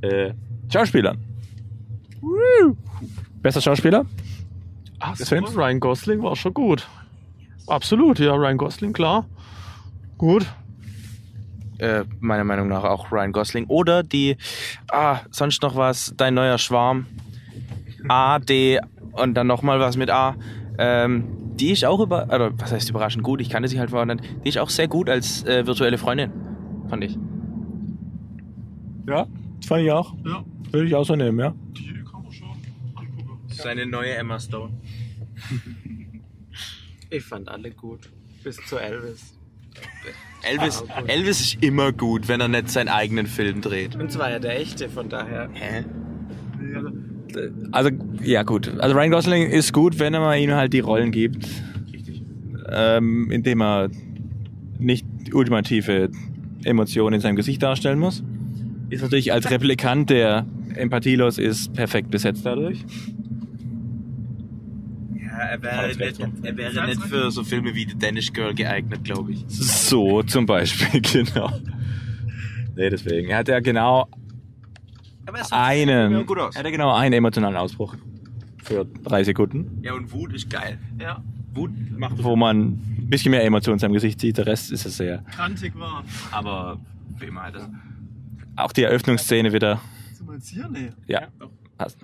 Äh, 0.00 0.32
Schauspielern. 0.72 1.18
Woo. 2.20 2.76
Bester 3.42 3.60
Schauspieler? 3.60 4.04
Ach 5.00 5.16
Des 5.16 5.28
so? 5.28 5.36
Ryan 5.36 5.80
Gosling 5.80 6.22
war 6.22 6.36
schon 6.36 6.54
gut. 6.54 6.86
Absolut, 7.66 8.18
ja, 8.18 8.34
Ryan 8.34 8.56
Gosling, 8.56 8.92
klar. 8.92 9.26
Gut. 10.18 10.46
Äh, 11.78 12.04
meiner 12.20 12.44
Meinung 12.44 12.68
nach 12.68 12.84
auch 12.84 13.12
Ryan 13.12 13.32
Gosling. 13.32 13.66
Oder 13.66 14.02
die, 14.02 14.36
ah, 14.90 15.20
sonst 15.30 15.62
noch 15.62 15.76
was, 15.76 16.14
dein 16.16 16.34
neuer 16.34 16.58
Schwarm. 16.58 17.06
A, 18.08 18.38
D 18.38 18.80
und 19.12 19.34
dann 19.34 19.46
nochmal 19.46 19.80
was 19.80 19.96
mit 19.96 20.10
A. 20.10 20.36
Ähm, 20.78 21.24
die 21.56 21.72
ist 21.72 21.84
auch 21.84 22.00
über, 22.00 22.24
oder 22.26 22.52
was 22.58 22.72
heißt 22.72 22.90
überraschend 22.90 23.24
gut, 23.24 23.40
ich 23.40 23.48
kannte 23.48 23.68
sie 23.68 23.78
halt 23.80 23.90
vorher 23.90 24.06
nicht. 24.06 24.24
Die 24.44 24.48
ist 24.48 24.58
auch 24.58 24.68
sehr 24.70 24.88
gut 24.88 25.08
als 25.08 25.44
äh, 25.44 25.66
virtuelle 25.66 25.98
Freundin, 25.98 26.30
fand 26.88 27.04
ich. 27.04 27.18
Ja, 29.08 29.26
das 29.58 29.66
fand 29.66 29.82
ich 29.82 29.90
auch. 29.90 30.14
Ja, 30.24 30.44
Würde 30.70 30.86
ich 30.86 30.94
auch 30.94 31.04
so 31.04 31.16
nehmen, 31.16 31.38
ja. 31.38 31.54
die 31.72 32.04
kann 32.04 32.22
man 32.22 32.32
schon 32.32 32.48
angucken. 32.94 33.45
Seine 33.62 33.86
neue 33.86 34.14
Emma 34.14 34.38
Stone. 34.38 34.72
Ich 37.08 37.22
fand 37.22 37.48
alle 37.48 37.70
gut. 37.70 38.10
Bis 38.42 38.56
zu 38.66 38.78
Elvis. 38.78 39.38
Elvis, 40.42 40.82
Ah, 40.88 41.02
okay. 41.02 41.12
Elvis 41.12 41.40
ist 41.40 41.62
immer 41.62 41.92
gut, 41.92 42.26
wenn 42.26 42.40
er 42.40 42.48
nicht 42.48 42.68
seinen 42.68 42.88
eigenen 42.88 43.26
Film 43.28 43.60
dreht. 43.60 43.94
Und 43.94 44.10
zwar 44.10 44.28
ja 44.30 44.40
der 44.40 44.58
echte, 44.60 44.88
von 44.88 45.08
daher. 45.08 45.48
Hä? 45.52 45.84
Also, 47.70 47.90
ja 48.22 48.42
gut. 48.42 48.76
Also 48.80 48.96
Ryan 48.96 49.10
Gosling 49.12 49.50
ist 49.50 49.72
gut, 49.72 50.00
wenn 50.00 50.14
man 50.14 50.36
ihm 50.40 50.50
halt 50.52 50.72
die 50.72 50.80
Rollen 50.80 51.12
gibt. 51.12 51.46
Ähm, 52.68 53.30
indem 53.30 53.62
er 53.62 53.88
nicht 54.80 55.06
ultimative 55.32 56.10
Emotionen 56.64 57.14
in 57.14 57.20
seinem 57.20 57.36
Gesicht 57.36 57.62
darstellen 57.62 58.00
muss. 58.00 58.24
Ist 58.90 59.02
natürlich 59.02 59.32
als 59.32 59.48
Replikant, 59.50 60.10
der 60.10 60.44
empathielos 60.74 61.38
ist, 61.38 61.72
perfekt 61.72 62.10
besetzt 62.10 62.44
dadurch. 62.44 62.84
Ja, 65.38 65.44
er 65.44 65.62
wäre 65.62 65.88
nicht, 65.88 66.20
er 66.42 66.56
wäre 66.56 66.86
nicht 66.86 67.02
für 67.02 67.30
so 67.30 67.44
Filme 67.44 67.74
wie 67.74 67.86
The 67.88 67.98
Danish 67.98 68.32
Girl 68.32 68.54
geeignet, 68.54 69.04
glaube 69.04 69.32
ich. 69.32 69.44
So 69.48 70.22
zum 70.22 70.46
Beispiel, 70.46 71.00
genau. 71.24 71.50
Nee, 72.74 72.90
deswegen. 72.90 73.28
Er 73.30 73.38
hat 73.38 73.48
ja 73.48 73.60
genau 73.60 74.08
Aber 75.26 75.40
es 75.40 75.52
einen, 75.52 76.24
gut 76.26 76.38
aus. 76.38 76.54
er 76.54 76.60
hat 76.60 76.64
ja 76.66 76.70
genau 76.70 76.92
einen 76.94 77.12
emotionalen 77.14 77.56
Ausbruch 77.56 77.96
für 78.62 78.84
drei 78.84 79.22
Sekunden, 79.24 79.80
Ja, 79.82 79.94
und 79.94 80.12
Wut 80.12 80.32
ist 80.34 80.50
geil. 80.50 80.78
Ja. 81.00 81.22
Wut 81.52 81.70
macht 81.96 82.22
wo 82.22 82.34
man 82.36 82.58
ein 82.66 83.06
bisschen 83.08 83.30
mehr 83.30 83.44
Emotionen 83.44 83.74
in 83.76 83.78
seinem 83.80 83.92
Gesicht 83.94 84.20
sieht. 84.20 84.38
Der 84.38 84.46
Rest 84.46 84.72
ist 84.72 84.84
es 84.86 84.96
sehr. 84.96 85.22
Kantig 85.36 85.78
war. 85.78 86.04
aber 86.32 86.78
wie 87.18 87.26
immer 87.26 87.42
halt 87.44 87.54
das. 87.56 87.68
Auch 88.56 88.72
die 88.72 88.82
Eröffnungsszene 88.82 89.52
wieder 89.52 89.80
Sind 90.14 90.26
wir 90.28 90.34
jetzt 90.34 90.48
hier? 90.48 90.68
Nee. 90.68 90.90
Ja. 91.06 91.28
Passt. 91.78 91.98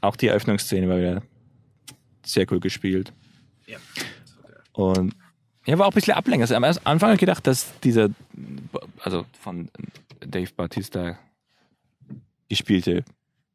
Auch 0.00 0.16
die 0.16 0.26
Eröffnungsszene 0.26 0.88
war 0.88 0.98
wieder 0.98 1.22
sehr 2.24 2.46
cool 2.50 2.60
gespielt. 2.60 3.12
Ja. 3.66 3.78
Und 4.72 5.14
ja, 5.66 5.78
war 5.78 5.86
auch 5.86 5.92
ein 5.92 5.94
bisschen 5.94 6.14
ablenken. 6.14 6.42
Also 6.42 6.54
am 6.56 6.64
Anfang 6.64 7.00
habe 7.08 7.14
ich 7.14 7.20
gedacht, 7.20 7.46
dass 7.46 7.78
dieser, 7.80 8.08
also 9.00 9.24
von 9.40 9.68
Dave 10.20 10.50
Bautista 10.56 11.18
gespielte 12.48 13.04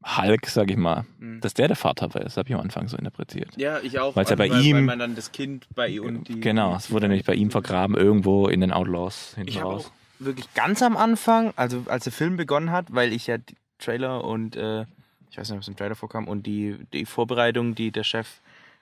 Hulk, 0.06 0.48
sag 0.48 0.72
ich 0.72 0.78
mal, 0.78 1.06
Mhm. 1.20 1.42
dass 1.42 1.54
der 1.54 1.68
der 1.68 1.76
Vater 1.76 2.14
war. 2.14 2.22
Das 2.22 2.38
habe 2.38 2.48
ich 2.48 2.56
am 2.56 2.62
Anfang 2.62 2.88
so 2.88 2.96
interpretiert. 2.98 3.50
Ja, 3.58 3.80
ich 3.82 4.00
auch. 4.00 4.16
Weil's 4.16 4.30
ja 4.30 4.36
bei 4.38 4.50
weil, 4.50 4.64
ihm- 4.64 4.76
Weil 4.78 4.84
man 4.84 5.00
dann 5.00 5.16
das 5.16 5.32
Kind 5.32 5.68
bei 5.76 6.00
und 6.00 6.28
die. 6.30 6.40
Genau, 6.40 6.76
es 6.76 6.92
wurde 6.92 7.08
nämlich 7.10 7.26
bei 7.26 7.34
ihm 7.36 7.52
vergraben, 7.52 7.96
irgendwo 7.98 8.48
in 8.48 8.62
den 8.62 8.72
Outlaws 8.72 9.34
hinten 9.36 9.50
Ich 9.50 9.60
habe 9.60 9.74
raus. 9.74 9.88
auch 9.88 9.92
wirklich 10.26 10.52
ganz 10.54 10.82
am 10.82 10.96
Anfang, 10.96 11.52
also 11.58 11.84
als 11.88 12.06
der 12.06 12.14
Film 12.14 12.38
begonnen 12.38 12.72
hat, 12.72 12.86
weil 12.94 13.12
ich 13.12 13.28
ja 13.28 13.38
die 13.38 13.56
Trailer 13.80 14.24
und 14.24 14.56
äh, 14.56 14.84
ich 15.30 15.38
weiß 15.38 15.50
nicht, 15.50 15.60
was 15.60 15.68
im 15.68 15.76
Trailer 15.76 15.96
vorkam 15.96 16.28
und 16.28 16.46
die, 16.48 16.78
die 16.94 17.06
Vorbereitung, 17.06 17.76
die 17.76 17.92
der 17.92 18.04
Chef 18.04 18.40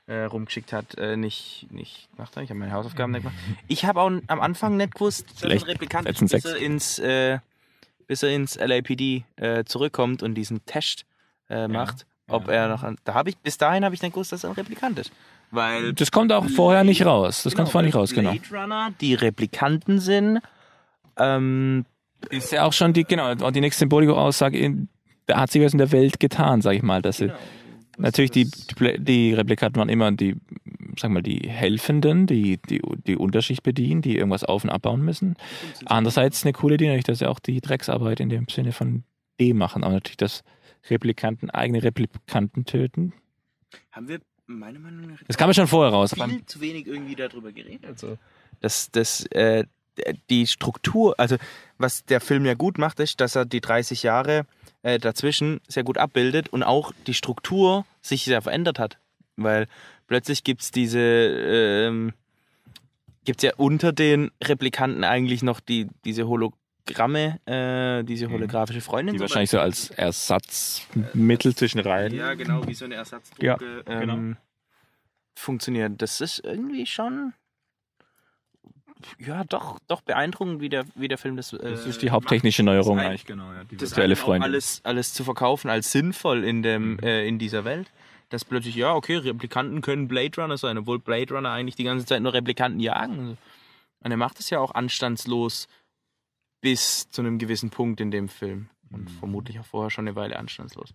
äh, 0.08 0.24
rumgeschickt 0.24 0.72
hat, 0.74 0.98
äh, 0.98 1.18
nicht, 1.18 1.68
nicht 1.72 2.10
gemacht 2.16 2.36
habe. 2.36 2.44
Ich 2.44 2.50
habe 2.50 2.60
meine 2.60 2.72
Hausaufgaben 2.72 3.12
nicht 3.12 3.24
gemacht. 3.24 3.36
Ich 3.68 3.86
habe 3.86 4.02
auch 4.02 4.12
am 4.28 4.40
Anfang 4.42 4.78
nicht 4.78 4.94
gewusst, 4.94 5.26
dass 5.42 5.52
ein 5.52 5.58
Replikant 5.70 6.08
bis 6.20 6.46
er 6.46 6.58
ins, 6.58 7.00
äh, 7.00 7.40
bis 8.08 8.22
er 8.24 8.30
ins 8.30 8.56
LAPD 8.56 9.24
äh, 9.38 9.64
zurückkommt 9.66 10.22
und 10.24 10.36
diesen 10.36 10.64
Test 10.66 11.06
äh, 11.50 11.68
macht. 11.68 12.06
Ob 12.28 12.48
er 12.48 12.68
noch 12.70 12.82
an, 12.84 12.98
da 13.04 13.14
habe 13.14 13.30
ich 13.30 13.38
bis 13.38 13.58
dahin 13.60 13.86
habe 13.86 13.94
ich 13.94 14.02
nicht 14.02 14.14
gewusst, 14.14 14.32
dass 14.32 14.44
er 14.44 14.50
ein 14.50 14.56
Replikant 14.56 14.98
ist, 14.98 15.12
weil 15.52 15.94
Das 15.94 16.12
kommt 16.12 16.32
auch 16.32 16.48
vorher 16.50 16.84
nicht 16.84 17.06
raus. 17.06 17.44
Das 17.44 17.54
kommt 17.56 17.70
vorher 17.70 17.86
nicht 17.86 17.96
raus, 17.96 18.14
genau. 18.14 18.32
Blade 18.34 18.64
Runner 18.64 18.90
die 19.00 19.14
Replikanten 19.14 20.00
sind. 20.00 20.40
Ähm, 21.18 21.86
Ist 22.30 22.52
ja 22.52 22.64
auch 22.64 22.74
schon 22.74 22.94
die, 22.94 23.04
genau, 23.04 23.30
und 23.32 23.56
die 23.56 23.62
nächste 23.62 23.80
Symboliko-Aussage, 23.82 24.58
in- 24.58 24.90
da 25.28 25.40
hat 25.40 25.52
sich 25.52 25.62
was 25.64 25.74
in 25.74 25.78
der 25.78 25.92
Welt 25.92 26.20
getan, 26.20 26.62
sag 26.62 26.74
ich 26.74 26.82
mal. 26.84 27.02
Dass 27.02 27.18
sie, 27.18 27.32
natürlich, 27.98 28.32
die, 28.32 28.50
die, 28.98 29.34
Replikanten 29.34 29.80
waren 29.80 29.90
immer 29.90 30.12
die, 30.12 30.36
sag 30.98 31.12
mal, 31.12 31.22
die 31.24 31.48
Helfenden, 31.50 32.28
die, 32.28 32.58
die 32.70 32.82
die 33.08 33.16
Unterschicht 33.16 33.64
bedienen, 33.64 34.02
die 34.02 34.18
irgendwas 34.18 34.44
auf- 34.44 34.64
und 34.64 34.70
abbauen 34.70 35.02
müssen. 35.02 35.36
Andererseits 35.86 36.44
eine 36.44 36.54
coole 36.54 36.76
Idee 36.76 36.88
natürlich, 36.88 37.06
dass 37.06 37.20
sie 37.20 37.30
auch 37.30 37.40
die 37.40 37.62
Drecksarbeit 37.62 38.20
in 38.20 38.30
dem 38.30 38.48
Sinne 38.50 38.72
von 38.72 39.04
D 39.40 39.54
machen, 39.54 39.84
aber 39.84 39.94
natürlich, 39.94 40.18
dass 40.18 40.44
Replikanten 40.90 41.50
eigene 41.50 41.84
Replikanten 41.84 42.66
töten. 42.66 43.14
haben 43.92 44.08
wir 44.08 44.20
meiner 44.48 44.80
Meinung 44.80 45.08
nach 45.10 45.24
Das 45.28 45.38
kam 45.38 45.50
ja 45.50 45.54
schon 45.56 45.68
vorher 45.68 45.92
raus. 45.92 46.14
aber- 46.14 46.30
viel 46.30 46.46
zu 46.46 46.62
wenig 46.62 46.86
irgendwie 46.88 47.16
darüber 47.16 47.52
geredet. 47.52 47.86
Also, 47.86 48.18
das, 48.62 48.92
das, 48.92 49.26
äh, 49.28 49.66
die 50.30 50.46
Struktur, 50.48 51.16
also 51.20 51.38
was 51.78 52.06
der 52.06 52.22
Film 52.22 52.46
ja 52.46 52.54
gut 52.54 52.78
macht, 52.78 53.00
ist, 53.00 53.20
dass 53.22 53.36
er 53.36 53.46
die 53.46 53.62
30 53.62 54.04
Jahre 54.04 54.46
äh, 54.86 55.00
dazwischen 55.00 55.62
sehr 55.68 55.84
gut 55.84 55.98
abbildet 55.98 56.50
und 56.50 56.62
auch 56.62 56.94
die 57.08 57.16
Struktur 57.16 57.86
sich 58.02 58.24
sehr 58.24 58.44
verändert 58.44 58.78
hat. 58.78 59.00
Weil 59.36 59.68
plötzlich 60.08 60.44
gibt 60.44 60.62
es 60.62 60.70
diese, 60.70 61.00
ähm, 61.00 62.14
gibt 63.26 63.40
es 63.40 63.50
ja 63.50 63.56
unter 63.58 63.92
den 63.92 64.30
Replikanten 64.44 65.04
eigentlich 65.04 65.42
noch 65.42 65.60
die, 65.60 65.88
diese 66.06 66.28
Hologramme, 66.28 67.40
äh, 67.48 68.04
diese 68.04 68.30
holographische 68.30 68.82
Freundin. 68.82 69.16
Die 69.16 69.20
wahrscheinlich 69.22 69.50
so 69.50 69.60
als 69.60 69.90
Ersatzmittel 69.90 71.56
zwischen 71.56 71.80
Reihen. 71.80 72.14
ja, 72.14 72.36
genau, 72.36 72.68
wie 72.68 72.76
so 72.76 72.86
eine 72.86 72.94
Ersatzdroge 72.94 73.44
Ja, 73.44 73.58
ähm, 73.88 74.00
genau. 74.00 74.38
funktioniert. 75.34 76.00
Das 76.00 76.22
ist 76.22 76.40
irgendwie 76.46 76.86
schon 76.86 77.34
ja 79.20 79.44
doch, 79.44 79.80
doch 79.88 80.02
beeindruckend, 80.02 80.62
wie 80.62 80.70
der, 80.70 80.86
wie 80.96 81.08
der 81.08 81.18
Film 81.18 81.36
das. 81.36 81.54
Äh, 81.54 81.58
Das 81.72 81.86
ist 81.86 82.02
die 82.02 82.12
haupttechnische 82.12 82.64
Neuerung 82.64 83.00
eigentlich, 83.00 83.26
genau. 83.26 83.52
Ja, 83.54 83.64
die 83.64 83.78
das 83.78 83.92
virtuelle 83.92 84.14
eigentlich 84.14 84.20
auch 84.22 84.26
Freundin. 84.26 84.44
alles, 84.44 84.82
alles 84.84 85.14
zu 85.14 85.24
verkaufen 85.24 85.70
als 85.70 85.92
sinnvoll 85.92 86.44
in, 86.44 86.64
dem, 86.64 87.00
äh, 87.00 87.28
in 87.28 87.40
dieser 87.40 87.66
Welt. 87.66 87.92
Dass 88.30 88.44
plötzlich, 88.44 88.76
ja, 88.76 88.94
okay, 88.96 89.18
Replikanten 89.18 89.82
können 89.82 90.08
Blade 90.08 90.42
Runner 90.42 90.58
sein, 90.58 90.78
obwohl 90.80 90.98
Blade 91.00 91.34
Runner 91.34 91.52
eigentlich 91.52 91.76
die 91.76 91.84
ganze 91.84 92.06
Zeit 92.06 92.22
nur 92.24 92.34
Replikanten 92.34 92.80
jagen. 92.80 93.38
Und 94.00 94.12
er 94.12 94.18
macht 94.18 94.40
es 94.40 94.50
ja 94.50 94.60
auch 94.60 94.74
anstandslos 94.74 95.68
bis 96.62 97.10
zu 97.12 97.22
einem 97.22 97.38
gewissen 97.38 97.70
Punkt 97.70 98.02
in 98.02 98.10
dem 98.10 98.28
Film. 98.28 98.70
Und 98.92 99.12
vermutlich 99.12 99.60
auch 99.60 99.66
vorher 99.66 99.92
schon 99.92 100.08
eine 100.08 100.16
Weile 100.16 100.38
anstandslos. 100.38 100.94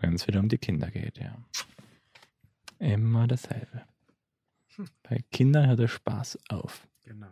Wenn 0.00 0.14
es 0.14 0.26
wieder 0.26 0.40
um 0.40 0.48
die 0.48 0.58
Kinder 0.58 0.90
geht, 0.90 1.18
ja. 1.18 1.34
Immer 2.78 3.26
dasselbe. 3.26 3.84
Bei 5.02 5.22
Kindern 5.30 5.66
hört 5.68 5.78
der 5.80 5.88
Spaß 5.88 6.38
auf. 6.48 6.86
Genau. 7.04 7.26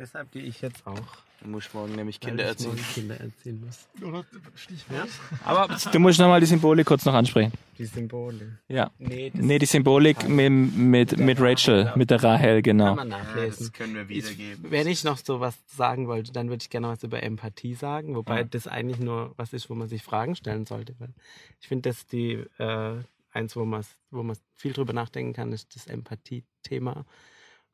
Deshalb 0.00 0.32
gehe 0.32 0.42
ich 0.42 0.62
jetzt 0.62 0.86
auch. 0.86 0.98
Du 1.42 1.48
musst 1.48 1.74
morgen 1.74 1.94
nämlich 1.94 2.18
weil 2.22 2.30
Kinder 2.30 2.44
ich 2.44 2.48
erziehen. 2.50 2.68
morgen 2.68 2.84
Kinder 2.94 3.20
erziehen 3.20 3.60
muss. 3.64 3.86
Oder 4.02 4.24
Stichwort. 4.54 5.08
Aber 5.44 5.76
du 5.92 5.98
musst 5.98 6.18
nochmal 6.18 6.40
die 6.40 6.46
Symbolik 6.46 6.86
kurz 6.86 7.04
noch 7.04 7.12
ansprechen. 7.12 7.52
Die 7.76 7.84
Symbole. 7.84 8.58
Ja. 8.68 8.90
Nee, 8.98 9.28
das 9.28 9.42
Nee, 9.42 9.58
die 9.58 9.66
Symbolik 9.66 10.26
mit, 10.26 10.50
mit, 10.50 11.18
mit 11.18 11.38
Rachel, 11.38 11.92
mit 11.96 12.10
der 12.10 12.22
Rahel, 12.22 12.56
kann 12.56 12.78
genau. 12.78 12.94
man 12.94 13.08
nachlesen. 13.08 13.72
können 13.72 13.94
wir 13.94 14.08
wiedergeben. 14.08 14.70
Wenn 14.70 14.86
ich 14.86 15.04
noch 15.04 15.18
so 15.18 15.40
was 15.40 15.54
sagen 15.66 16.08
wollte, 16.08 16.32
dann 16.32 16.48
würde 16.48 16.62
ich 16.62 16.70
gerne 16.70 16.88
was 16.88 17.02
über 17.02 17.22
Empathie 17.22 17.74
sagen, 17.74 18.14
wobei 18.14 18.44
das 18.44 18.66
eigentlich 18.66 19.00
nur 19.00 19.34
was 19.36 19.52
ist, 19.52 19.68
wo 19.68 19.74
man 19.74 19.88
sich 19.88 20.02
Fragen 20.02 20.34
stellen 20.34 20.64
sollte. 20.64 20.94
Weil 20.98 21.12
ich 21.60 21.68
finde, 21.68 21.90
dass 21.90 22.06
die 22.06 22.42
äh, 22.58 22.96
eins, 23.32 23.54
wo 23.54 23.66
man 23.66 23.84
wo 24.10 24.22
man 24.22 24.36
viel 24.56 24.72
drüber 24.72 24.94
nachdenken 24.94 25.34
kann, 25.34 25.52
ist 25.52 25.74
das 25.74 25.86
Empathie-Thema. 25.86 27.04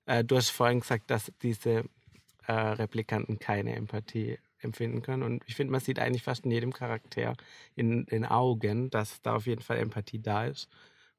Äh, 0.07 0.25
du 0.25 0.37
hast 0.37 0.51
vorhin 0.51 0.81
gesagt, 0.81 1.11
dass 1.11 1.33
diese 1.43 1.85
äh, 2.47 2.53
Replikanten 2.53 3.39
keine 3.39 3.75
Empathie 3.75 4.39
empfinden 4.59 5.03
können. 5.03 5.23
Und 5.23 5.43
ich 5.47 5.55
finde, 5.55 5.73
man 5.73 5.81
sieht 5.81 5.99
eigentlich 5.99 6.23
fast 6.23 6.45
in 6.45 6.51
jedem 6.51 6.73
Charakter 6.73 7.37
in 7.75 8.07
den 8.07 8.25
Augen, 8.25 8.91
dass 8.91 9.21
da 9.23 9.37
auf 9.37 9.47
jeden 9.47 9.63
Fall 9.63 9.79
Empathie 9.79 10.21
da 10.21 10.47
ist. 10.47 10.69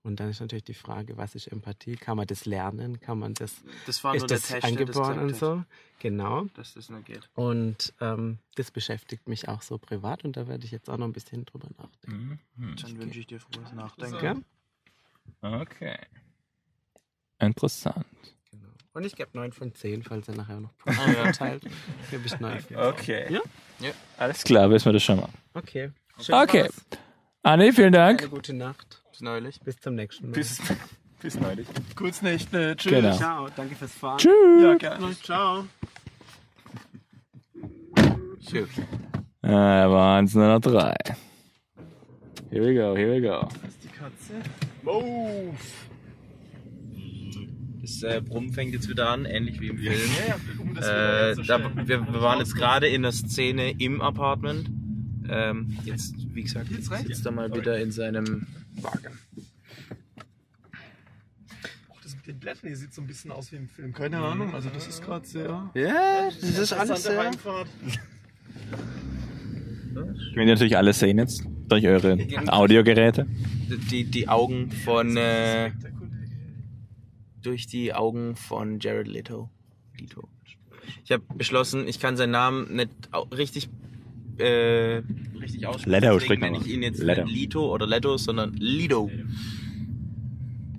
Und 0.04 0.22
dann 0.22 0.30
ist 0.30 0.40
natürlich 0.40 0.64
die 0.64 0.74
Frage, 0.74 1.18
was 1.18 1.36
ist 1.36 1.48
Empathie? 1.48 1.98
Kann 1.98 2.16
man 2.16 2.28
das 2.28 2.46
lernen? 2.46 3.00
Kann 3.02 3.20
man 3.20 3.34
das, 3.34 3.62
Das 3.86 4.04
war 4.06 4.14
nur 4.14 4.22
ist 4.24 4.30
der 4.30 4.38
das 4.38 4.48
Test, 4.48 4.64
angeboren 4.64 5.20
und 5.20 5.36
so? 5.36 5.64
Genau. 6.00 6.46
Dass 6.54 6.76
das 6.76 6.90
nicht 6.90 7.06
geht. 7.06 7.30
Und 7.36 7.94
ähm, 8.00 8.40
das 8.56 8.72
beschäftigt 8.72 9.28
mich 9.28 9.50
auch 9.50 9.62
so 9.62 9.78
privat 9.78 10.24
und 10.24 10.38
da 10.38 10.48
werde 10.48 10.64
ich 10.66 10.72
jetzt 10.72 10.90
auch 10.90 10.98
noch 10.98 11.08
ein 11.08 11.14
bisschen 11.14 11.44
drüber 11.46 11.68
nachdenken. 11.78 12.40
Dann 12.56 12.98
wünsche 12.98 13.20
ich 13.20 13.28
dir 13.28 13.40
frohes 13.42 13.74
Nachdenken. 13.74 14.46
Okay. 15.42 15.98
Interessant. 17.40 18.06
Und 18.98 19.06
ich 19.06 19.16
gebe 19.16 19.30
9 19.34 19.52
von 19.52 19.76
10, 19.76 20.02
falls 20.02 20.28
er 20.28 20.34
nachher 20.34 20.60
noch 20.60 20.76
Punkte 20.80 21.32
teilt. 21.32 21.62
Gebe 22.10 22.26
ich 22.26 22.39
9 22.39 22.62
von 22.62 22.68
10. 22.68 22.78
Okay. 22.78 23.39
Ja? 23.80 23.91
Alles 24.18 24.43
klar, 24.43 24.72
wissen 24.72 24.86
wir 24.86 24.93
das 24.93 25.04
schon 25.04 25.18
mal. 25.18 25.30
Okay. 25.54 25.91
Okay. 26.28 26.64
war's. 26.64 26.86
Anni, 27.43 27.72
vielen 27.74 27.93
Eine 27.93 28.18
Dank. 28.18 28.32
gute 28.32 28.54
Nacht. 28.56 29.04
Bis 29.12 29.22
neulich. 29.22 29.60
Bis 29.62 29.80
zum 29.80 29.93
nächsten 29.93 30.32
Mal. 30.32 30.43
bis 31.22 31.39
neulich. 31.39 31.68
Kurznächte. 31.95 32.76
Tschüss. 32.76 32.91
Genau. 32.91 33.16
Ciao. 33.16 33.48
Danke 33.56 33.76
fürs 33.76 33.93
Fahren. 33.93 34.18
Tschüss. 34.18 34.64
Ja, 34.64 34.74
gerne. 34.74 35.16
Ciao. 35.22 35.66
Tschüss. 38.50 38.70
Ah, 39.43 39.88
waren 39.91 40.26
es 40.26 40.34
nur 40.34 40.48
noch 40.48 40.60
drei. 40.60 40.95
Here 42.50 42.66
we 42.66 42.74
go, 42.74 42.95
here 42.95 43.12
we 43.12 43.22
go. 43.22 43.48
Die 43.84 43.89
Katze. 43.89 44.41
Das 47.88 48.04
äh, 48.04 48.20
Brummen 48.20 48.52
fängt 48.52 48.74
jetzt 48.74 48.90
wieder 48.90 49.10
an, 49.10 49.24
ähnlich 49.24 49.62
wie 49.62 49.70
im 49.70 49.78
Film. 49.78 50.02
Um 50.60 50.76
das 50.76 50.88
Äh, 50.88 51.42
da, 51.48 51.72
wir, 51.88 52.06
wir 52.06 52.22
waren 52.22 52.40
jetzt 52.40 52.54
gerade 52.54 52.88
in 52.88 53.04
der 53.04 53.14
Szene 53.14 53.72
im 53.72 54.02
Apartment. 54.02 54.70
Ähm, 55.30 55.78
jetzt, 55.86 56.14
wie 56.34 56.44
gesagt, 56.44 56.70
Jetzt 56.70 56.90
sitzt 56.90 57.26
er 57.26 57.32
mal 57.32 57.54
wieder 57.56 57.80
in 57.80 57.92
seinem 57.92 58.46
Wagen. 58.82 59.18
Auch 61.88 62.02
das 62.04 62.14
mit 62.18 62.28
den 62.28 62.40
Blättern 62.40 62.68
hier 62.68 62.76
sieht 62.76 62.94
so 62.94 63.02
ein 63.02 63.08
bisschen 63.08 63.32
aus 63.32 63.54
wie 63.54 63.56
im 63.56 63.70
Film. 63.70 63.94
Keine 63.94 64.18
Ahnung, 64.18 64.54
also 64.54 64.70
das 64.70 64.86
ist 64.86 65.02
gerade 65.02 65.26
sehr. 65.26 65.70
Ja, 65.74 66.26
das 66.26 66.60
ist 66.60 66.74
alles 66.74 67.04
sehr... 67.04 67.24
Heimfahrt. 67.24 67.70
Ich 70.30 70.36
will 70.36 70.46
natürlich 70.46 70.76
alles 70.76 71.00
sehen 71.00 71.20
jetzt 71.20 71.42
durch 71.70 71.88
eure 71.88 72.18
Audiogeräte. 72.48 73.28
Die, 73.90 74.04
die 74.04 74.28
Augen 74.28 74.72
von... 74.72 75.16
Äh, 75.16 75.72
durch 77.48 77.68
die 77.68 77.93
Augen 77.93 78.36
von 78.36 78.80
Jared 78.80 79.08
Leto. 79.08 79.50
Leto. 79.98 80.28
Ich 81.04 81.12
habe 81.12 81.24
beschlossen, 81.36 81.88
ich 81.88 82.00
kann 82.00 82.18
seinen 82.18 82.32
Namen 82.32 82.76
nicht 82.76 82.89
richtig 83.32 83.70
äh, 84.38 85.02
richtig 85.41 85.66
aussprechen. 85.66 85.91
Leto 85.91 86.20
spricht 86.20 86.41
man 86.41 86.56
ich 86.56 86.68
ihn 86.68 86.84
jetzt 86.84 87.02
Leto. 87.02 87.24
nicht 87.24 87.34
Lito 87.34 87.74
oder 87.74 87.88
Leto, 87.88 88.18
sondern 88.18 88.54
Lido. 88.54 89.10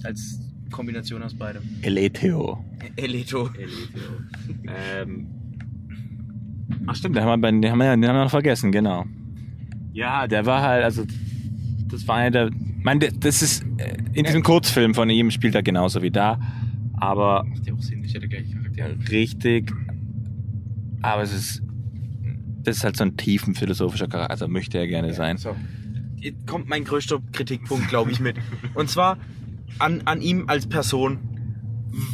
Als 0.05 0.39
Kombination 0.71 1.23
aus 1.23 1.35
beidem. 1.35 1.63
Eleteo. 1.83 2.65
Elito. 2.97 3.51
Ähm. 4.67 5.27
Ach 6.87 6.95
stimmt, 6.95 7.17
den 7.17 7.25
haben 7.25 7.41
wir, 7.41 7.51
den 7.51 7.71
haben 7.71 7.79
wir, 7.79 7.97
den 7.97 8.07
haben 8.07 8.17
wir 8.17 8.25
noch 8.25 8.31
vergessen, 8.31 8.71
genau. 8.71 9.05
Ja, 9.93 10.27
der 10.27 10.45
war 10.45 10.63
halt, 10.63 10.85
also 10.85 11.05
das 11.89 12.07
war 12.07 12.17
einer 12.17 12.31
der, 12.31 12.51
meine, 12.89 13.13
das 13.13 13.43
ist 13.43 13.65
äh, 13.77 13.99
in 14.15 14.25
diesem 14.25 14.43
Kurzfilm 14.43 14.95
von 14.95 15.11
ihm 15.11 15.31
spielt 15.31 15.55
er 15.55 15.63
genauso 15.63 16.01
wie 16.01 16.11
da, 16.11 16.41
aber 16.95 17.45
Macht 17.45 17.67
ja 17.67 17.75
auch 17.75 17.83
Sinn, 17.83 18.03
ich 18.03 18.15
hätte 18.15 18.29
gleich 18.29 18.47
Charakter. 18.51 19.11
richtig, 19.11 19.71
aber 21.03 21.23
es 21.23 21.35
ist, 21.35 21.63
das 22.63 22.79
ist 22.79 22.85
halt 22.85 22.97
so 22.97 23.05
ein 23.05 23.19
tiefen 23.19 23.55
philosophischer 23.55 24.09
Charakter, 24.09 24.31
also 24.31 24.49
möchte 24.49 24.79
er 24.79 24.87
gerne 24.87 25.13
sein. 25.13 25.37
So. 25.37 25.55
Jetzt 26.17 26.47
kommt 26.47 26.71
mein 26.71 26.85
größter 26.85 27.21
Kritikpunkt, 27.33 27.89
glaube 27.89 28.11
ich, 28.11 28.21
mit. 28.21 28.37
Und 28.73 28.89
zwar 28.89 29.19
an, 29.79 30.01
an 30.07 30.23
ihm 30.23 30.45
als 30.49 30.67
Person. 30.67 31.19